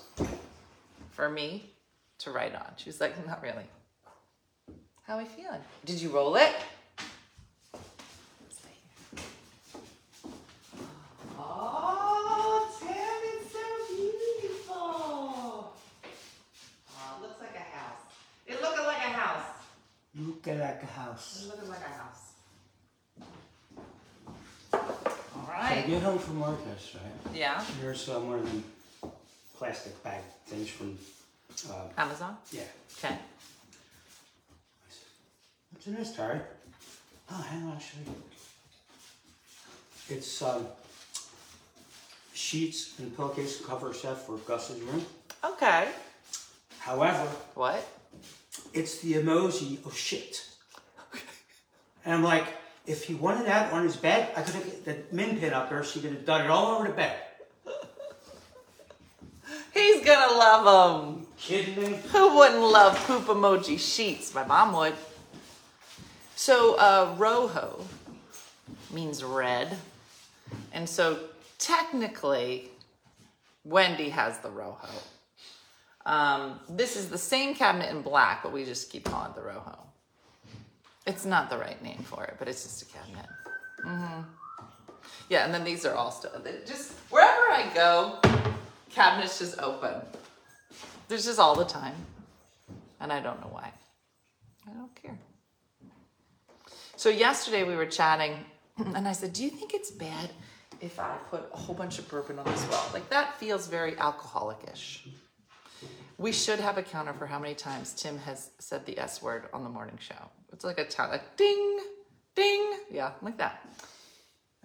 for 1.12 1.30
me 1.30 1.70
to 2.18 2.30
write 2.30 2.54
on. 2.54 2.66
She 2.76 2.90
was 2.90 3.00
like, 3.00 3.26
not 3.26 3.42
really. 3.42 3.64
How 5.06 5.14
are 5.14 5.22
we 5.22 5.24
feeling? 5.24 5.60
Did 5.86 5.98
you 5.98 6.10
roll 6.10 6.36
it? 6.36 6.52
Oh, 11.38 12.68
Tim, 12.80 12.90
it's 13.32 13.52
so 13.52 13.94
beautiful. 13.94 14.76
Oh, 14.76 15.72
it 17.16 17.22
looks 17.22 17.40
like 17.40 17.54
a 17.54 17.58
house. 17.76 18.02
It 18.46 18.62
looking 18.62 18.84
like 18.84 18.98
a 18.98 19.10
house. 19.10 19.42
Look 20.18 20.48
at 20.48 20.58
like 20.58 20.82
a 20.82 20.86
house. 20.86 21.46
Looking 21.48 21.68
like 21.68 21.80
a 21.80 21.90
house. 22.02 22.22
All 24.72 25.50
I 25.52 25.74
right. 25.76 25.86
get 25.86 26.02
home 26.02 26.18
from 26.18 26.40
work 26.40 26.58
yesterday. 26.66 27.04
Yeah. 27.34 27.62
Here's 27.82 28.00
some 28.02 28.28
one 28.28 28.38
of 28.40 28.44
them 28.46 28.64
plastic 29.58 30.02
bag 30.02 30.22
things 30.46 30.68
from, 30.68 30.98
uh, 31.70 31.84
Amazon. 31.98 32.36
yeah. 32.52 32.62
Okay. 32.98 33.14
I 33.14 33.18
What's 35.72 35.86
in 35.86 35.94
this, 35.94 36.14
Terry? 36.14 36.40
Oh, 37.30 37.42
hang 37.42 37.62
on, 37.64 37.72
I'll 37.72 37.78
show 37.78 37.98
you. 38.06 38.14
It's 40.16 40.40
um, 40.42 40.66
sheets 42.32 42.94
and 42.98 43.14
pillowcase 43.16 43.60
cover 43.64 43.92
set 43.92 44.18
for 44.18 44.36
Gus's 44.38 44.80
room. 44.82 45.04
Okay. 45.44 45.88
However, 46.78 47.26
What? 47.54 47.84
It's 48.72 49.00
the 49.00 49.14
emoji 49.14 49.84
of 49.86 49.96
shit. 49.96 50.46
And 52.04 52.14
I'm 52.14 52.22
like, 52.22 52.46
if 52.86 53.04
he 53.04 53.14
wanted 53.14 53.46
that 53.46 53.72
on 53.72 53.82
his 53.82 53.96
bed, 53.96 54.30
I 54.36 54.42
could 54.42 54.54
have 54.54 54.84
the 54.84 54.98
min 55.10 55.38
pin 55.38 55.52
up 55.52 55.68
there. 55.68 55.82
She 55.82 56.00
could 56.00 56.12
have 56.12 56.24
done 56.24 56.42
it 56.42 56.50
all 56.50 56.76
over 56.76 56.86
the 56.86 56.94
bed. 56.94 57.16
He's 59.74 60.04
gonna 60.04 60.32
love 60.32 61.04
them. 61.04 61.26
Kidding 61.36 61.76
me? 61.76 61.98
Who 62.12 62.36
wouldn't 62.36 62.62
love 62.62 62.96
poop 63.06 63.24
emoji 63.24 63.78
sheets? 63.78 64.34
My 64.34 64.44
mom 64.44 64.72
would. 64.74 64.94
So, 66.34 66.76
uh, 66.76 67.14
rojo 67.18 67.84
means 68.90 69.22
red. 69.22 69.76
And 70.72 70.88
so, 70.88 71.18
technically, 71.58 72.70
Wendy 73.64 74.10
has 74.10 74.38
the 74.38 74.50
rojo. 74.50 74.88
Um, 76.06 76.60
this 76.68 76.96
is 76.96 77.08
the 77.08 77.18
same 77.18 77.54
cabinet 77.54 77.90
in 77.90 78.00
black, 78.00 78.42
but 78.44 78.52
we 78.52 78.64
just 78.64 78.90
keep 78.90 79.04
calling 79.04 79.30
it 79.30 79.34
the 79.34 79.42
rojo. 79.42 79.76
It's 81.04 81.24
not 81.24 81.50
the 81.50 81.58
right 81.58 81.80
name 81.82 81.98
for 82.04 82.24
it, 82.24 82.36
but 82.38 82.46
it's 82.48 82.62
just 82.62 82.82
a 82.82 82.84
cabinet. 82.86 83.26
hmm 83.82 84.22
Yeah, 85.28 85.44
and 85.44 85.52
then 85.52 85.64
these 85.64 85.84
are 85.84 85.94
all 85.94 86.12
still, 86.12 86.30
just 86.64 86.92
wherever 87.10 87.50
I 87.50 87.70
go, 87.74 88.20
cabinets 88.90 89.40
just 89.40 89.58
open. 89.60 89.94
There's 91.08 91.24
just 91.24 91.40
all 91.40 91.56
the 91.56 91.64
time. 91.64 91.94
And 93.00 93.12
I 93.12 93.20
don't 93.20 93.40
know 93.40 93.48
why. 93.50 93.72
I 94.68 94.72
don't 94.72 94.94
care. 94.94 95.18
So 96.96 97.08
yesterday 97.08 97.64
we 97.64 97.74
were 97.74 97.86
chatting 97.86 98.32
and 98.94 99.06
I 99.08 99.12
said, 99.12 99.32
Do 99.32 99.44
you 99.44 99.50
think 99.50 99.74
it's 99.74 99.90
bad 99.90 100.30
if 100.80 100.98
I 101.00 101.16
put 101.30 101.48
a 101.52 101.56
whole 101.56 101.74
bunch 101.74 101.98
of 101.98 102.08
bourbon 102.08 102.38
on 102.38 102.44
this 102.46 102.64
wall? 102.70 102.84
Like 102.92 103.08
that 103.10 103.38
feels 103.38 103.66
very 103.66 103.98
alcoholic-ish. 103.98 105.08
We 106.18 106.32
should 106.32 106.60
have 106.60 106.78
a 106.78 106.82
counter 106.82 107.12
for 107.12 107.26
how 107.26 107.38
many 107.38 107.54
times 107.54 107.92
Tim 107.92 108.18
has 108.18 108.50
said 108.58 108.86
the 108.86 108.98
S 108.98 109.20
word 109.20 109.48
on 109.52 109.62
the 109.64 109.68
morning 109.68 109.98
show. 110.00 110.30
It's 110.52 110.64
like 110.64 110.78
a 110.78 110.84
count, 110.84 111.10
like 111.12 111.36
ding, 111.36 111.80
ding. 112.34 112.72
Yeah, 112.90 113.10
like 113.20 113.36
that. 113.36 113.68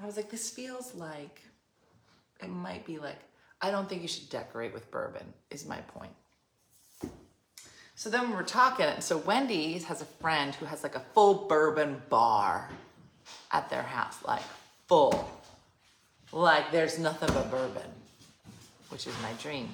I 0.02 0.06
was 0.06 0.16
like, 0.16 0.30
this 0.30 0.50
feels 0.50 0.96
like 0.96 1.42
it 2.42 2.50
might 2.50 2.86
be 2.86 2.98
like, 2.98 3.20
I 3.62 3.70
don't 3.70 3.88
think 3.88 4.02
you 4.02 4.08
should 4.08 4.30
decorate 4.30 4.74
with 4.74 4.90
bourbon, 4.92 5.26
is 5.50 5.68
my 5.68 5.78
point. 5.82 6.14
So 7.96 8.10
then 8.10 8.30
we 8.30 8.36
were 8.36 8.44
talking, 8.44 8.86
and 8.86 9.04
so 9.04 9.18
Wendy 9.18 9.78
has 9.80 10.02
a 10.02 10.06
friend 10.06 10.56
who 10.56 10.66
has 10.66 10.82
like 10.82 10.96
a 10.96 11.04
full 11.14 11.48
bourbon 11.48 12.02
bar 12.10 12.70
at 13.52 13.70
their 13.70 13.84
house, 13.84 14.18
like 14.26 14.42
full. 14.88 15.30
Like 16.32 16.72
there's 16.72 16.98
nothing 16.98 17.30
but 17.34 17.52
bourbon, 17.52 17.92
which 18.90 19.06
is 19.06 19.14
my 19.22 19.34
dream. 19.34 19.70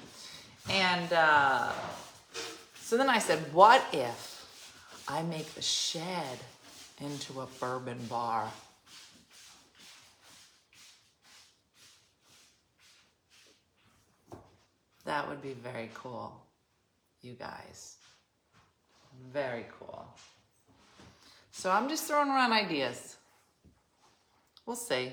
And 0.70 1.12
uh, 1.12 1.72
so 2.80 2.96
then 2.96 3.08
I 3.08 3.18
said, 3.18 3.38
what 3.52 3.82
if 3.92 4.46
I 5.06 5.22
make 5.22 5.54
the 5.54 5.62
shed 5.62 6.38
into 7.00 7.40
a 7.40 7.46
bourbon 7.60 7.98
bar? 8.08 8.50
That 15.04 15.26
would 15.26 15.40
be 15.40 15.54
very 15.54 15.90
cool, 15.94 16.38
you 17.22 17.32
guys. 17.32 17.96
Very 19.32 19.64
cool. 19.78 20.06
So 21.50 21.70
I'm 21.70 21.88
just 21.88 22.04
throwing 22.04 22.28
around 22.28 22.52
ideas. 22.52 23.16
We'll 24.66 24.76
see. 24.76 25.12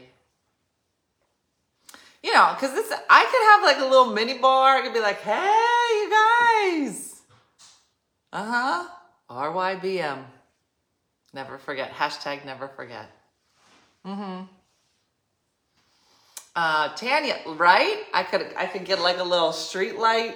You 2.25 2.33
know, 2.33 2.55
because 2.55 2.73
this 2.73 2.91
I 3.07 3.23
could 3.23 3.43
have 3.51 3.61
like 3.61 3.85
a 3.85 3.87
little 3.87 4.11
mini 4.11 4.39
bar. 4.39 4.77
I 4.77 4.81
could 4.81 4.95
be 4.95 4.99
like, 4.99 5.21
hey, 5.21 5.35
you 6.01 6.09
guys. 6.89 7.21
Uh-huh. 8.33 8.87
RYBM. 9.29 10.23
Never 11.35 11.59
forget. 11.59 11.91
Hashtag 11.91 12.43
never 12.43 12.67
forget. 12.67 13.11
Mm-hmm. 14.03 14.45
Uh, 16.55 16.95
Tanya, 16.95 17.37
right? 17.45 18.03
I 18.11 18.23
could 18.23 18.51
I 18.57 18.65
could 18.65 18.85
get 18.85 18.99
like 19.01 19.19
a 19.19 19.23
little 19.23 19.51
street 19.51 19.99
light 19.99 20.35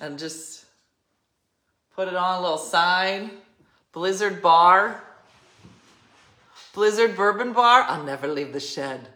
and 0.00 0.18
just 0.18 0.64
put 1.94 2.08
it 2.08 2.16
on 2.16 2.38
a 2.38 2.40
little 2.40 2.56
sign. 2.56 3.30
Blizzard 3.92 4.40
bar. 4.40 5.04
Blizzard 6.72 7.14
bourbon 7.14 7.52
bar. 7.52 7.82
I'll 7.82 8.04
never 8.04 8.26
leave 8.26 8.54
the 8.54 8.60
shed. 8.60 9.10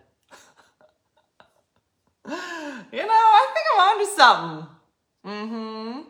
You 2.92 2.98
know, 2.98 3.08
I 3.08 3.52
think 3.54 3.66
I'm 3.74 3.80
onto 3.88 4.10
something. 4.16 4.66
Mm-hmm. 5.26 6.00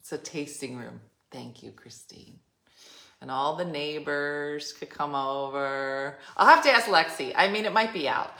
It's 0.00 0.12
a 0.12 0.18
tasting 0.18 0.76
room. 0.76 1.00
Thank 1.30 1.62
you, 1.62 1.70
Christine. 1.72 2.38
And 3.20 3.30
all 3.30 3.56
the 3.56 3.64
neighbors 3.64 4.72
could 4.72 4.90
come 4.90 5.14
over. 5.14 6.18
I'll 6.36 6.46
have 6.46 6.64
to 6.64 6.70
ask 6.70 6.86
Lexi. 6.86 7.32
I 7.36 7.48
mean, 7.48 7.64
it 7.64 7.72
might 7.72 7.92
be 7.92 8.08
out. 8.08 8.34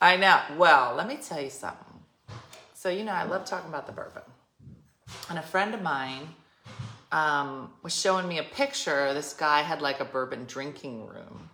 I 0.00 0.16
know. 0.16 0.40
Well, 0.56 0.94
let 0.96 1.08
me 1.08 1.16
tell 1.16 1.40
you 1.40 1.50
something. 1.50 2.00
So, 2.74 2.88
you 2.88 3.04
know, 3.04 3.12
I 3.12 3.24
love 3.24 3.44
talking 3.44 3.68
about 3.68 3.86
the 3.86 3.92
bourbon. 3.92 4.22
And 5.28 5.38
a 5.38 5.42
friend 5.42 5.74
of 5.74 5.82
mine 5.82 6.28
um, 7.12 7.70
was 7.82 7.94
showing 7.94 8.26
me 8.26 8.38
a 8.38 8.42
picture. 8.42 9.14
This 9.14 9.34
guy 9.34 9.62
had 9.62 9.80
like 9.80 10.00
a 10.00 10.04
bourbon 10.04 10.46
drinking 10.46 11.06
room. 11.06 11.50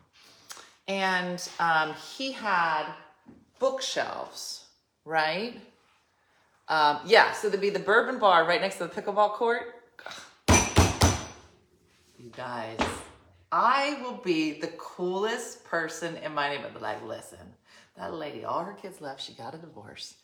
And 0.86 1.46
um, 1.60 1.92
he 2.16 2.32
had 2.32 2.86
bookshelves, 3.58 4.64
right? 5.04 5.60
Um, 6.68 7.00
yeah, 7.04 7.32
so 7.32 7.48
there'd 7.48 7.60
be 7.60 7.70
the 7.70 7.78
bourbon 7.78 8.18
bar 8.18 8.46
right 8.46 8.60
next 8.60 8.76
to 8.76 8.84
the 8.84 8.90
pickleball 8.90 9.32
court. 9.32 9.74
You 12.18 12.30
guys, 12.36 12.78
I 13.52 13.98
will 14.02 14.20
be 14.24 14.52
the 14.60 14.68
coolest 14.78 15.64
person 15.64 16.16
in 16.16 16.34
my 16.34 16.48
neighborhood. 16.48 16.82
Like, 16.82 17.04
listen, 17.04 17.38
that 17.96 18.14
lady, 18.14 18.44
all 18.44 18.64
her 18.64 18.74
kids 18.74 19.00
left. 19.00 19.20
She 19.20 19.34
got 19.34 19.54
a 19.54 19.58
divorce, 19.58 20.14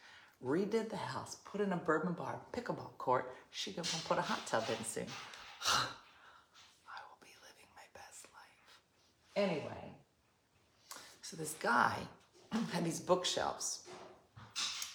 redid 0.45 0.91
the 0.91 0.97
house, 0.97 1.37
put 1.45 1.61
in 1.61 1.73
a 1.73 1.77
bourbon 1.77 2.13
bar, 2.13 2.39
pickleball 2.53 2.97
court. 2.99 3.33
She 3.51 3.73
gonna 3.73 3.89
put 4.07 4.19
a 4.19 4.23
hot 4.23 4.47
tub 4.47 4.65
in 4.69 4.85
soon. 4.85 5.07
I 5.67 6.99
will 7.09 7.19
be 7.21 7.31
living 7.41 7.69
my 7.75 7.87
best 7.95 8.27
life. 8.35 8.81
Anyway, 9.37 9.95
so 11.23 11.37
this 11.37 11.55
guy 11.61 11.97
had 12.73 12.85
these 12.85 13.01
bookshelves 13.01 13.85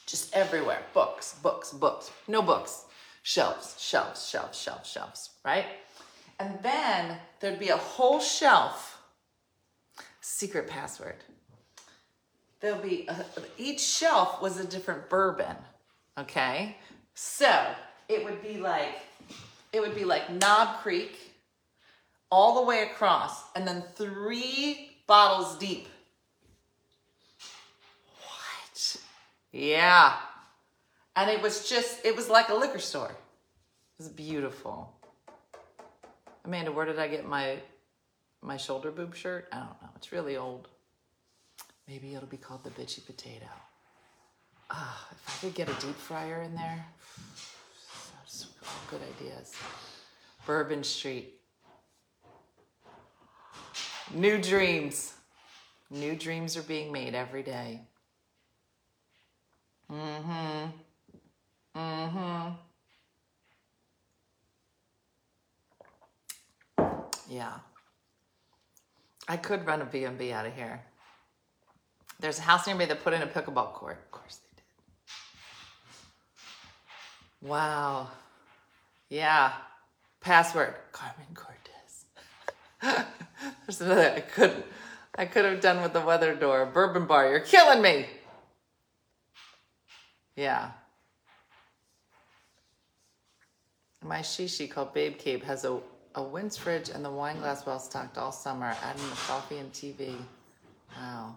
just 0.06 0.34
everywhere 0.36 0.82
books, 0.93 1.36
books, 1.43 1.72
books. 1.72 2.12
No 2.28 2.41
books. 2.41 2.86
Shelves, 3.22 3.76
shelves, 3.80 4.28
shelves, 4.28 4.58
shelves, 4.58 4.89
shelves, 4.89 5.30
right? 5.45 5.66
And 6.39 6.58
then 6.64 7.18
there'd 7.39 7.60
be 7.60 7.70
a 7.70 7.78
whole 7.78 8.20
shelf, 8.20 9.02
secret 10.22 10.68
password. 10.68 11.18
There'll 12.60 12.82
be, 12.82 13.07
a, 13.07 13.26
each 13.57 13.80
shelf 13.80 14.41
was 14.41 14.60
a 14.60 14.66
different 14.66 15.10
bourbon, 15.10 15.55
okay? 16.18 16.76
So 17.14 17.66
it 18.07 18.24
would 18.24 18.41
be 18.41 18.57
like, 18.57 18.95
it 19.72 19.80
would 19.80 19.95
be 19.95 20.03
like 20.03 20.30
Knob 20.30 20.82
Creek 20.82 21.18
all 22.30 22.55
the 22.55 22.68
way 22.68 22.84
across 22.84 23.43
and 23.55 23.68
then 23.68 23.84
three 23.95 24.97
bottles 25.07 25.57
deep. 25.57 25.88
What? 28.18 28.97
Yeah. 29.51 30.18
And 31.16 31.30
it 31.30 31.41
was 31.41 31.70
just, 31.70 32.05
it 32.05 32.16
was 32.16 32.30
like 32.30 32.49
a 32.49 32.55
liquor 32.55 32.80
store. 32.80 33.12
It 33.12 34.03
was 34.03 34.10
beautiful. 34.10 34.93
Amanda, 36.45 36.72
where 36.72 36.86
did 36.86 36.99
I 36.99 37.07
get 37.07 37.28
my 37.28 37.57
my 38.41 38.57
shoulder 38.57 38.91
boob 38.91 39.16
shirt? 39.16 39.47
I 39.51 39.57
don't 39.57 39.82
know. 39.82 39.89
It's 39.97 40.12
really 40.12 40.38
old. 40.38 40.70
Maybe 41.90 42.14
it'll 42.14 42.28
be 42.28 42.38
called 42.38 42.64
the 42.64 42.70
bitchy 42.70 43.04
potato. 43.04 43.48
Ah, 44.70 45.08
if 45.12 45.28
I 45.28 45.32
could 45.42 45.56
get 45.56 45.68
a 45.70 45.74
deep 45.84 45.96
fryer 45.96 46.44
in 46.44 46.54
there, 46.54 46.86
that's 48.14 48.46
good 48.92 49.02
ideas. 49.18 49.54
Bourbon 50.46 50.84
Street. 50.84 51.34
New 54.14 54.40
dreams. 54.40 55.16
New 55.90 56.16
dreams 56.16 56.56
are 56.56 56.62
being 56.62 56.92
made 56.92 57.16
every 57.16 57.42
day. 57.42 57.82
Mm-hmm. 59.92 60.70
Mm-hmm. 61.76 62.50
Yeah. 67.32 67.54
I 69.28 69.38
could 69.38 69.66
run 69.66 69.82
a 69.82 69.86
B&B 69.86 70.32
out 70.32 70.46
of 70.46 70.54
here. 70.54 70.84
There's 72.20 72.40
a 72.40 72.42
house 72.42 72.68
near 72.68 72.76
me 72.76 72.86
that 72.86 73.04
put 73.04 73.14
in 73.14 73.22
a 73.22 73.28
pickleball 73.28 73.74
court. 73.74 73.98
Of 73.98 74.12
course 74.12 74.38
they 74.38 74.62
did. 77.42 77.50
Wow. 77.50 78.10
Yeah. 79.10 79.54
Password. 80.20 80.76
Carmen 80.92 81.28
Cortez. 81.34 82.06
There's 83.66 83.82
another 83.82 84.14
I 84.16 84.20
couldn't 84.22 84.66
I 85.20 85.26
could 85.26 85.46
have 85.46 85.60
done 85.60 85.82
with 85.82 85.94
the 85.94 86.02
weather 86.02 86.34
door. 86.36 86.66
Bourbon 86.66 87.06
bar, 87.06 87.30
you're 87.30 87.40
killing 87.42 87.82
me. 87.82 88.06
Yeah. 90.36 90.72
My 94.02 94.20
shishi 94.20 94.70
called 94.70 94.94
Babe 94.94 95.18
Cape 95.18 95.44
has 95.44 95.66
a, 95.66 95.80
a 96.16 96.24
Wins 96.24 96.56
fridge 96.56 96.90
and 96.90 97.04
the 97.04 97.12
wine 97.12 97.40
glass 97.40 97.66
well 97.66 97.80
stocked 97.80 98.18
all 98.18 98.32
summer, 98.32 98.74
adding 98.82 99.10
the 99.10 99.16
coffee 99.16 99.58
and 99.58 99.74
TV. 99.74 100.16
Wow. 100.96 101.36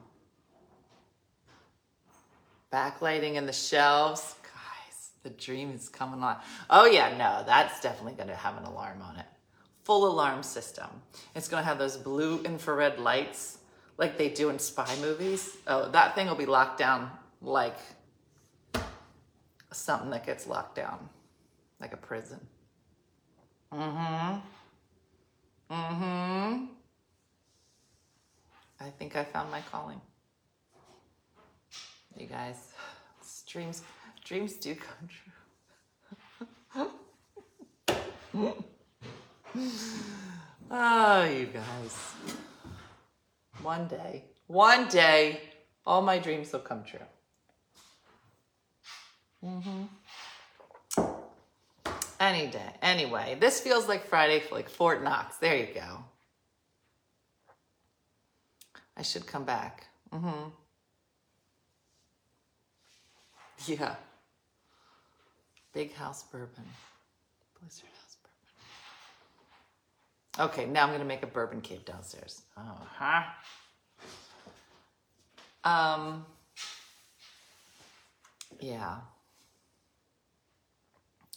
Backlighting 2.72 3.34
in 3.34 3.46
the 3.46 3.52
shelves. 3.52 4.34
Guys, 4.42 5.10
the 5.22 5.30
dream 5.30 5.72
is 5.72 5.88
coming 5.88 6.22
on. 6.22 6.38
Oh, 6.70 6.86
yeah, 6.86 7.16
no, 7.16 7.44
that's 7.46 7.80
definitely 7.80 8.14
going 8.14 8.28
to 8.28 8.34
have 8.34 8.56
an 8.56 8.64
alarm 8.64 9.02
on 9.02 9.16
it. 9.16 9.26
Full 9.84 10.10
alarm 10.10 10.42
system. 10.42 10.88
It's 11.34 11.48
going 11.48 11.62
to 11.62 11.68
have 11.68 11.78
those 11.78 11.96
blue 11.96 12.42
infrared 12.44 12.98
lights 12.98 13.58
like 13.98 14.16
they 14.16 14.28
do 14.30 14.48
in 14.48 14.58
spy 14.58 14.94
movies. 15.00 15.56
Oh, 15.66 15.90
that 15.90 16.14
thing 16.14 16.28
will 16.28 16.34
be 16.34 16.46
locked 16.46 16.78
down 16.78 17.10
like 17.42 17.76
something 19.72 20.10
that 20.10 20.24
gets 20.24 20.46
locked 20.46 20.76
down, 20.76 21.08
like 21.80 21.92
a 21.92 21.96
prison. 21.96 22.40
Mm-hmm. 23.72 24.38
Mm-hmm. 25.74 26.64
I 28.80 28.90
think 28.98 29.16
I 29.16 29.24
found 29.24 29.50
my 29.50 29.60
calling. 29.70 30.00
You 32.16 32.26
guys, 32.26 32.72
dreams, 33.46 33.82
dreams 34.24 34.54
do 34.54 34.74
come 34.74 35.08
true. 35.08 35.32
oh, 40.70 41.24
you 41.24 41.46
guys. 41.46 42.12
One 43.62 43.86
day, 43.86 44.24
one 44.46 44.88
day, 44.88 45.40
all 45.86 46.02
my 46.02 46.18
dreams 46.18 46.52
will 46.52 46.60
come 46.60 46.82
true. 46.84 46.98
Mm-hmm. 49.44 49.82
Any 52.20 52.46
day. 52.46 52.74
Anyway, 52.80 53.36
this 53.40 53.60
feels 53.60 53.88
like 53.88 54.06
Friday 54.06 54.40
for 54.40 54.54
like 54.54 54.68
Fort 54.68 55.02
Knox. 55.02 55.36
There 55.38 55.56
you 55.56 55.68
go. 55.74 56.04
I 58.96 59.02
should 59.02 59.26
come 59.26 59.44
back. 59.44 59.86
Mm-hmm. 60.12 60.50
Yeah. 63.66 63.94
Big 65.72 65.94
House 65.94 66.24
Bourbon. 66.24 66.64
Blizzard 67.58 67.88
House 68.00 68.16
Bourbon. 70.36 70.50
Okay, 70.50 70.66
now 70.66 70.84
I'm 70.84 70.92
gonna 70.92 71.04
make 71.04 71.22
a 71.22 71.26
bourbon 71.28 71.60
cave 71.60 71.84
downstairs. 71.84 72.42
Oh, 72.56 72.78
huh? 72.98 73.22
Um. 75.64 76.26
Yeah. 78.60 78.96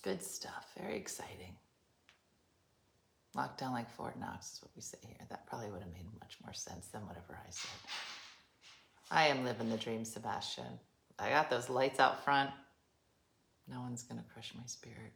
Good 0.03 0.21
stuff. 0.23 0.71
Very 0.79 0.97
exciting. 0.97 1.55
Lockdown 3.35 3.71
like 3.71 3.89
Fort 3.91 4.17
Knox 4.19 4.53
is 4.53 4.61
what 4.61 4.71
we 4.75 4.81
say 4.81 4.97
here. 5.05 5.17
That 5.29 5.45
probably 5.47 5.69
would 5.69 5.81
have 5.81 5.91
made 5.93 6.07
much 6.19 6.37
more 6.43 6.53
sense 6.53 6.87
than 6.87 7.05
whatever 7.05 7.37
I 7.45 7.49
said. 7.49 7.79
I 9.11 9.27
am 9.27 9.43
living 9.43 9.69
the 9.69 9.77
dream, 9.77 10.05
Sebastian. 10.05 10.79
I 11.17 11.29
got 11.29 11.49
those 11.49 11.69
lights 11.69 11.99
out 11.99 12.23
front. 12.23 12.49
No 13.67 13.81
one's 13.81 14.03
gonna 14.03 14.23
crush 14.33 14.53
my 14.55 14.65
spirit. 14.65 15.13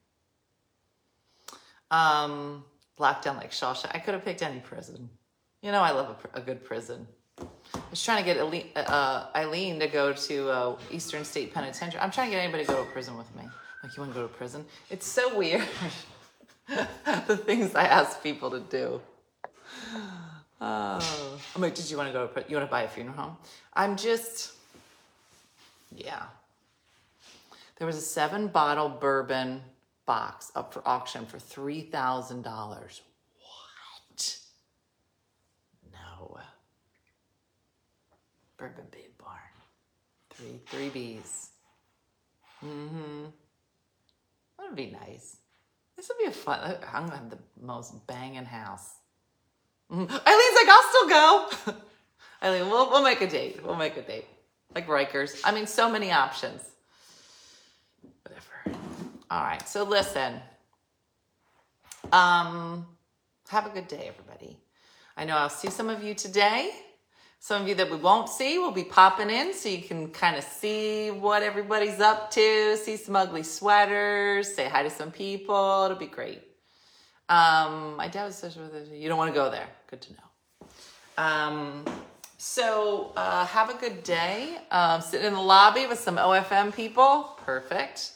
Um, 1.91 2.63
lockdown 2.99 3.37
like 3.37 3.51
Shawshank. 3.51 3.91
I 3.93 3.99
could 3.99 4.13
have 4.13 4.23
picked 4.23 4.41
any 4.41 4.59
prison. 4.59 5.09
You 5.61 5.71
know, 5.71 5.81
I 5.81 5.91
love 5.91 6.15
a, 6.33 6.39
a 6.39 6.41
good 6.41 6.63
prison. 6.63 7.07
I 7.39 7.79
was 7.89 8.03
trying 8.03 8.23
to 8.23 8.23
get 8.23 8.37
Eileen, 8.37 8.65
uh, 8.75 9.27
Eileen 9.35 9.79
to 9.79 9.87
go 9.87 10.13
to 10.13 10.49
uh, 10.49 10.77
Eastern 10.91 11.23
State 11.23 11.53
Penitentiary. 11.53 11.99
I'm 12.01 12.11
trying 12.11 12.29
to 12.29 12.35
get 12.35 12.43
anybody 12.43 12.65
to 12.65 12.71
go 12.71 12.83
to 12.83 12.91
prison 12.91 13.17
with 13.17 13.33
me. 13.35 13.43
Like, 13.83 13.95
you 13.95 14.03
want 14.03 14.13
to 14.13 14.19
go 14.19 14.27
to 14.27 14.33
prison? 14.33 14.65
It's 14.89 15.05
so 15.05 15.37
weird. 15.37 15.63
the 17.27 17.37
things 17.37 17.75
I 17.75 17.85
ask 17.85 18.21
people 18.21 18.51
to 18.51 18.59
do. 18.59 19.01
Oh, 20.61 21.39
I'm 21.55 21.61
like, 21.61 21.73
did 21.73 21.89
you 21.89 21.95
want 21.95 22.09
to 22.09 22.11
go? 22.11 22.27
To, 22.27 22.43
you 22.49 22.57
want 22.57 22.67
to 22.67 22.69
buy 22.69 22.81
a 22.81 22.87
funeral 22.89 23.15
home? 23.15 23.37
I'm 23.73 23.95
just, 23.95 24.55
yeah. 25.95 26.23
There 27.77 27.87
was 27.87 27.95
a 27.97 28.01
seven 28.01 28.47
bottle 28.47 28.89
bourbon 28.89 29.61
box 30.05 30.51
up 30.55 30.73
for 30.73 30.81
auction 30.87 31.25
for 31.25 31.39
three 31.39 31.81
thousand 31.81 32.41
dollars. 32.43 33.01
What? 33.37 34.37
No. 35.93 36.37
Bourbon 38.57 38.85
Babe 38.91 39.11
Barn. 39.17 39.37
Three 40.31 40.59
three 40.67 40.89
B's. 40.89 41.49
Mm-hmm. 42.65 43.25
That 44.57 44.67
would 44.67 44.75
be 44.75 44.87
nice. 44.91 45.37
This 45.95 46.09
would 46.09 46.17
be 46.17 46.25
a 46.25 46.31
fun. 46.31 46.77
I'm 46.93 47.05
gonna 47.05 47.17
have 47.17 47.29
the 47.29 47.37
most 47.61 48.05
banging 48.07 48.45
house. 48.45 48.95
Mhm. 49.91 50.09
Eileen's 50.09 50.55
like, 50.55 50.67
I'll 50.69 50.89
still 50.89 51.09
go. 51.09 51.49
Eileen, 52.43 52.69
we'll 52.69 52.89
we'll 52.89 53.03
make 53.03 53.21
a 53.21 53.27
date. 53.27 53.63
We'll 53.65 53.75
make 53.75 53.97
a 53.97 54.01
date. 54.01 54.25
Like 54.75 54.87
Rikers. 54.87 55.41
I 55.43 55.51
mean, 55.51 55.67
so 55.67 55.89
many 55.89 56.11
options. 56.11 56.61
Whatever. 58.23 58.79
All 59.31 59.41
right. 59.41 59.67
So 59.67 59.83
listen. 59.83 60.39
Um, 62.11 62.85
have 63.49 63.65
a 63.65 63.69
good 63.69 63.87
day, 63.87 64.07
everybody. 64.07 64.57
I 65.17 65.25
know 65.25 65.35
I'll 65.35 65.49
see 65.49 65.69
some 65.69 65.89
of 65.89 66.03
you 66.03 66.13
today. 66.13 66.71
Some 67.41 67.61
of 67.61 67.67
you 67.67 67.75
that 67.75 67.89
we 67.89 67.97
won't 67.97 68.29
see 68.29 68.57
will 68.57 68.71
be 68.71 68.83
popping 68.83 69.29
in 69.29 69.53
so 69.53 69.69
you 69.69 69.81
can 69.81 70.09
kind 70.09 70.35
of 70.35 70.43
see 70.43 71.09
what 71.09 71.41
everybody's 71.41 71.99
up 72.01 72.29
to, 72.31 72.75
see 72.75 72.97
some 72.97 73.15
ugly 73.15 73.43
sweaters, 73.43 74.53
say 74.53 74.67
hi 74.67 74.83
to 74.83 74.89
some 74.89 75.09
people. 75.09 75.83
It'll 75.85 75.97
be 75.97 76.05
great. 76.05 76.41
Um, 77.29 78.01
dad 78.11 78.25
was 78.25 78.35
such 78.35 78.57
a, 78.57 78.95
you 78.95 79.07
don't 79.07 79.17
want 79.17 79.33
to 79.33 79.35
go 79.35 79.49
there. 79.49 79.67
Good 79.87 80.01
to 80.01 80.13
know. 80.13 80.67
Um, 81.17 81.85
so 82.41 83.11
uh, 83.17 83.45
have 83.47 83.69
a 83.69 83.73
good 83.73 84.01
day. 84.01 84.59
Um, 84.71 85.01
sit 85.01 85.25
in 85.25 85.33
the 85.33 85.41
lobby 85.41 85.87
with 85.87 85.99
some 85.99 86.15
OFM 86.15 86.73
people. 86.73 87.37
Perfect. 87.45 88.13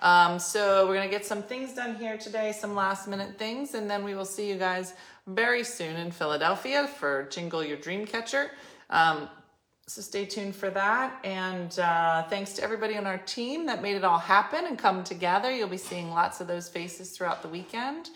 Um, 0.00 0.38
so 0.38 0.86
we're 0.86 0.94
gonna 0.94 1.08
get 1.08 1.26
some 1.26 1.42
things 1.42 1.74
done 1.74 1.96
here 1.96 2.16
today, 2.16 2.52
some 2.52 2.76
last 2.76 3.08
minute 3.08 3.36
things, 3.36 3.74
and 3.74 3.90
then 3.90 4.04
we 4.04 4.14
will 4.14 4.24
see 4.24 4.48
you 4.48 4.54
guys 4.56 4.94
very 5.26 5.64
soon 5.64 5.96
in 5.96 6.12
Philadelphia 6.12 6.86
for 6.86 7.24
Jingle 7.30 7.64
Your 7.64 7.76
Dream 7.76 8.06
Catcher. 8.06 8.52
Um, 8.90 9.28
so 9.88 10.00
stay 10.00 10.24
tuned 10.24 10.54
for 10.54 10.70
that. 10.70 11.18
And 11.24 11.76
uh, 11.80 12.22
thanks 12.28 12.52
to 12.52 12.62
everybody 12.62 12.96
on 12.96 13.06
our 13.06 13.18
team 13.18 13.66
that 13.66 13.82
made 13.82 13.96
it 13.96 14.04
all 14.04 14.20
happen 14.20 14.66
and 14.66 14.78
come 14.78 15.02
together. 15.02 15.50
You'll 15.50 15.66
be 15.66 15.78
seeing 15.78 16.10
lots 16.10 16.40
of 16.40 16.46
those 16.46 16.68
faces 16.68 17.10
throughout 17.10 17.42
the 17.42 17.48
weekend. 17.48 18.10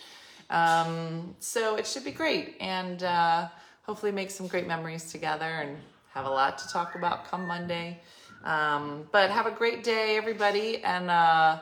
Um, 0.50 1.34
so 1.40 1.74
it 1.74 1.84
should 1.84 2.04
be 2.04 2.12
great. 2.12 2.56
And 2.60 3.02
uh, 3.02 3.48
hopefully 3.88 4.12
make 4.12 4.30
some 4.30 4.46
great 4.46 4.66
memories 4.66 5.10
together 5.10 5.46
and 5.46 5.74
have 6.12 6.26
a 6.26 6.30
lot 6.30 6.58
to 6.58 6.68
talk 6.68 6.94
about 6.94 7.24
come 7.24 7.46
Monday. 7.46 7.98
Um, 8.44 9.08
but 9.12 9.30
have 9.30 9.46
a 9.46 9.50
great 9.50 9.82
day, 9.82 10.18
everybody, 10.18 10.84
and 10.84 11.10
uh, 11.10 11.58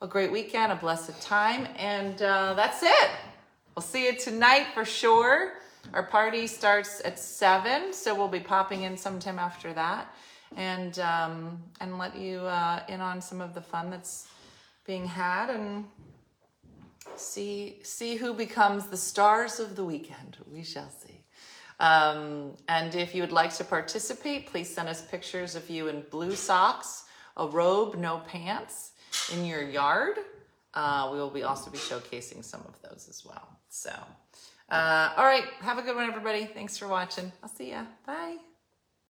a 0.00 0.06
great 0.06 0.30
weekend, 0.30 0.70
a 0.70 0.76
blessed 0.76 1.20
time. 1.20 1.66
And 1.76 2.22
uh, 2.22 2.54
that's 2.54 2.84
it. 2.84 3.10
We'll 3.74 3.82
see 3.82 4.06
you 4.06 4.14
tonight 4.16 4.68
for 4.72 4.84
sure. 4.84 5.54
Our 5.92 6.04
party 6.04 6.46
starts 6.46 7.02
at 7.04 7.18
seven, 7.18 7.92
so 7.92 8.14
we'll 8.14 8.28
be 8.28 8.38
popping 8.38 8.84
in 8.84 8.96
sometime 8.96 9.40
after 9.40 9.72
that, 9.72 10.14
and 10.56 10.98
um, 11.00 11.60
and 11.80 11.98
let 11.98 12.16
you 12.16 12.38
uh, 12.38 12.84
in 12.88 13.00
on 13.00 13.20
some 13.20 13.40
of 13.40 13.52
the 13.52 13.60
fun 13.60 13.90
that's 13.90 14.28
being 14.86 15.06
had, 15.06 15.50
and 15.50 15.84
see 17.16 17.80
see 17.82 18.14
who 18.14 18.32
becomes 18.32 18.86
the 18.86 18.96
stars 18.96 19.60
of 19.60 19.76
the 19.76 19.84
weekend. 19.84 20.38
We 20.50 20.62
shall 20.62 20.88
see. 20.88 21.13
Um, 21.80 22.52
and 22.68 22.94
if 22.94 23.14
you 23.14 23.22
would 23.22 23.32
like 23.32 23.52
to 23.54 23.64
participate, 23.64 24.46
please 24.46 24.72
send 24.72 24.88
us 24.88 25.02
pictures 25.02 25.54
of 25.56 25.68
you 25.68 25.88
in 25.88 26.04
blue 26.10 26.34
socks, 26.34 27.04
a 27.36 27.46
robe, 27.46 27.96
no 27.96 28.18
pants, 28.26 28.92
in 29.32 29.44
your 29.44 29.62
yard. 29.62 30.18
Uh, 30.74 31.08
we 31.12 31.18
will 31.18 31.30
be 31.30 31.42
also 31.42 31.70
be 31.70 31.78
showcasing 31.78 32.44
some 32.44 32.62
of 32.68 32.80
those 32.82 33.06
as 33.08 33.24
well. 33.24 33.58
So. 33.68 33.92
Uh, 34.70 35.12
all 35.16 35.24
right. 35.24 35.44
Have 35.60 35.78
a 35.78 35.82
good 35.82 35.94
one, 35.94 36.06
everybody. 36.06 36.46
Thanks 36.46 36.78
for 36.78 36.88
watching. 36.88 37.30
I'll 37.42 37.48
see 37.48 37.70
ya. 37.70 37.84
Bye. 38.06 38.53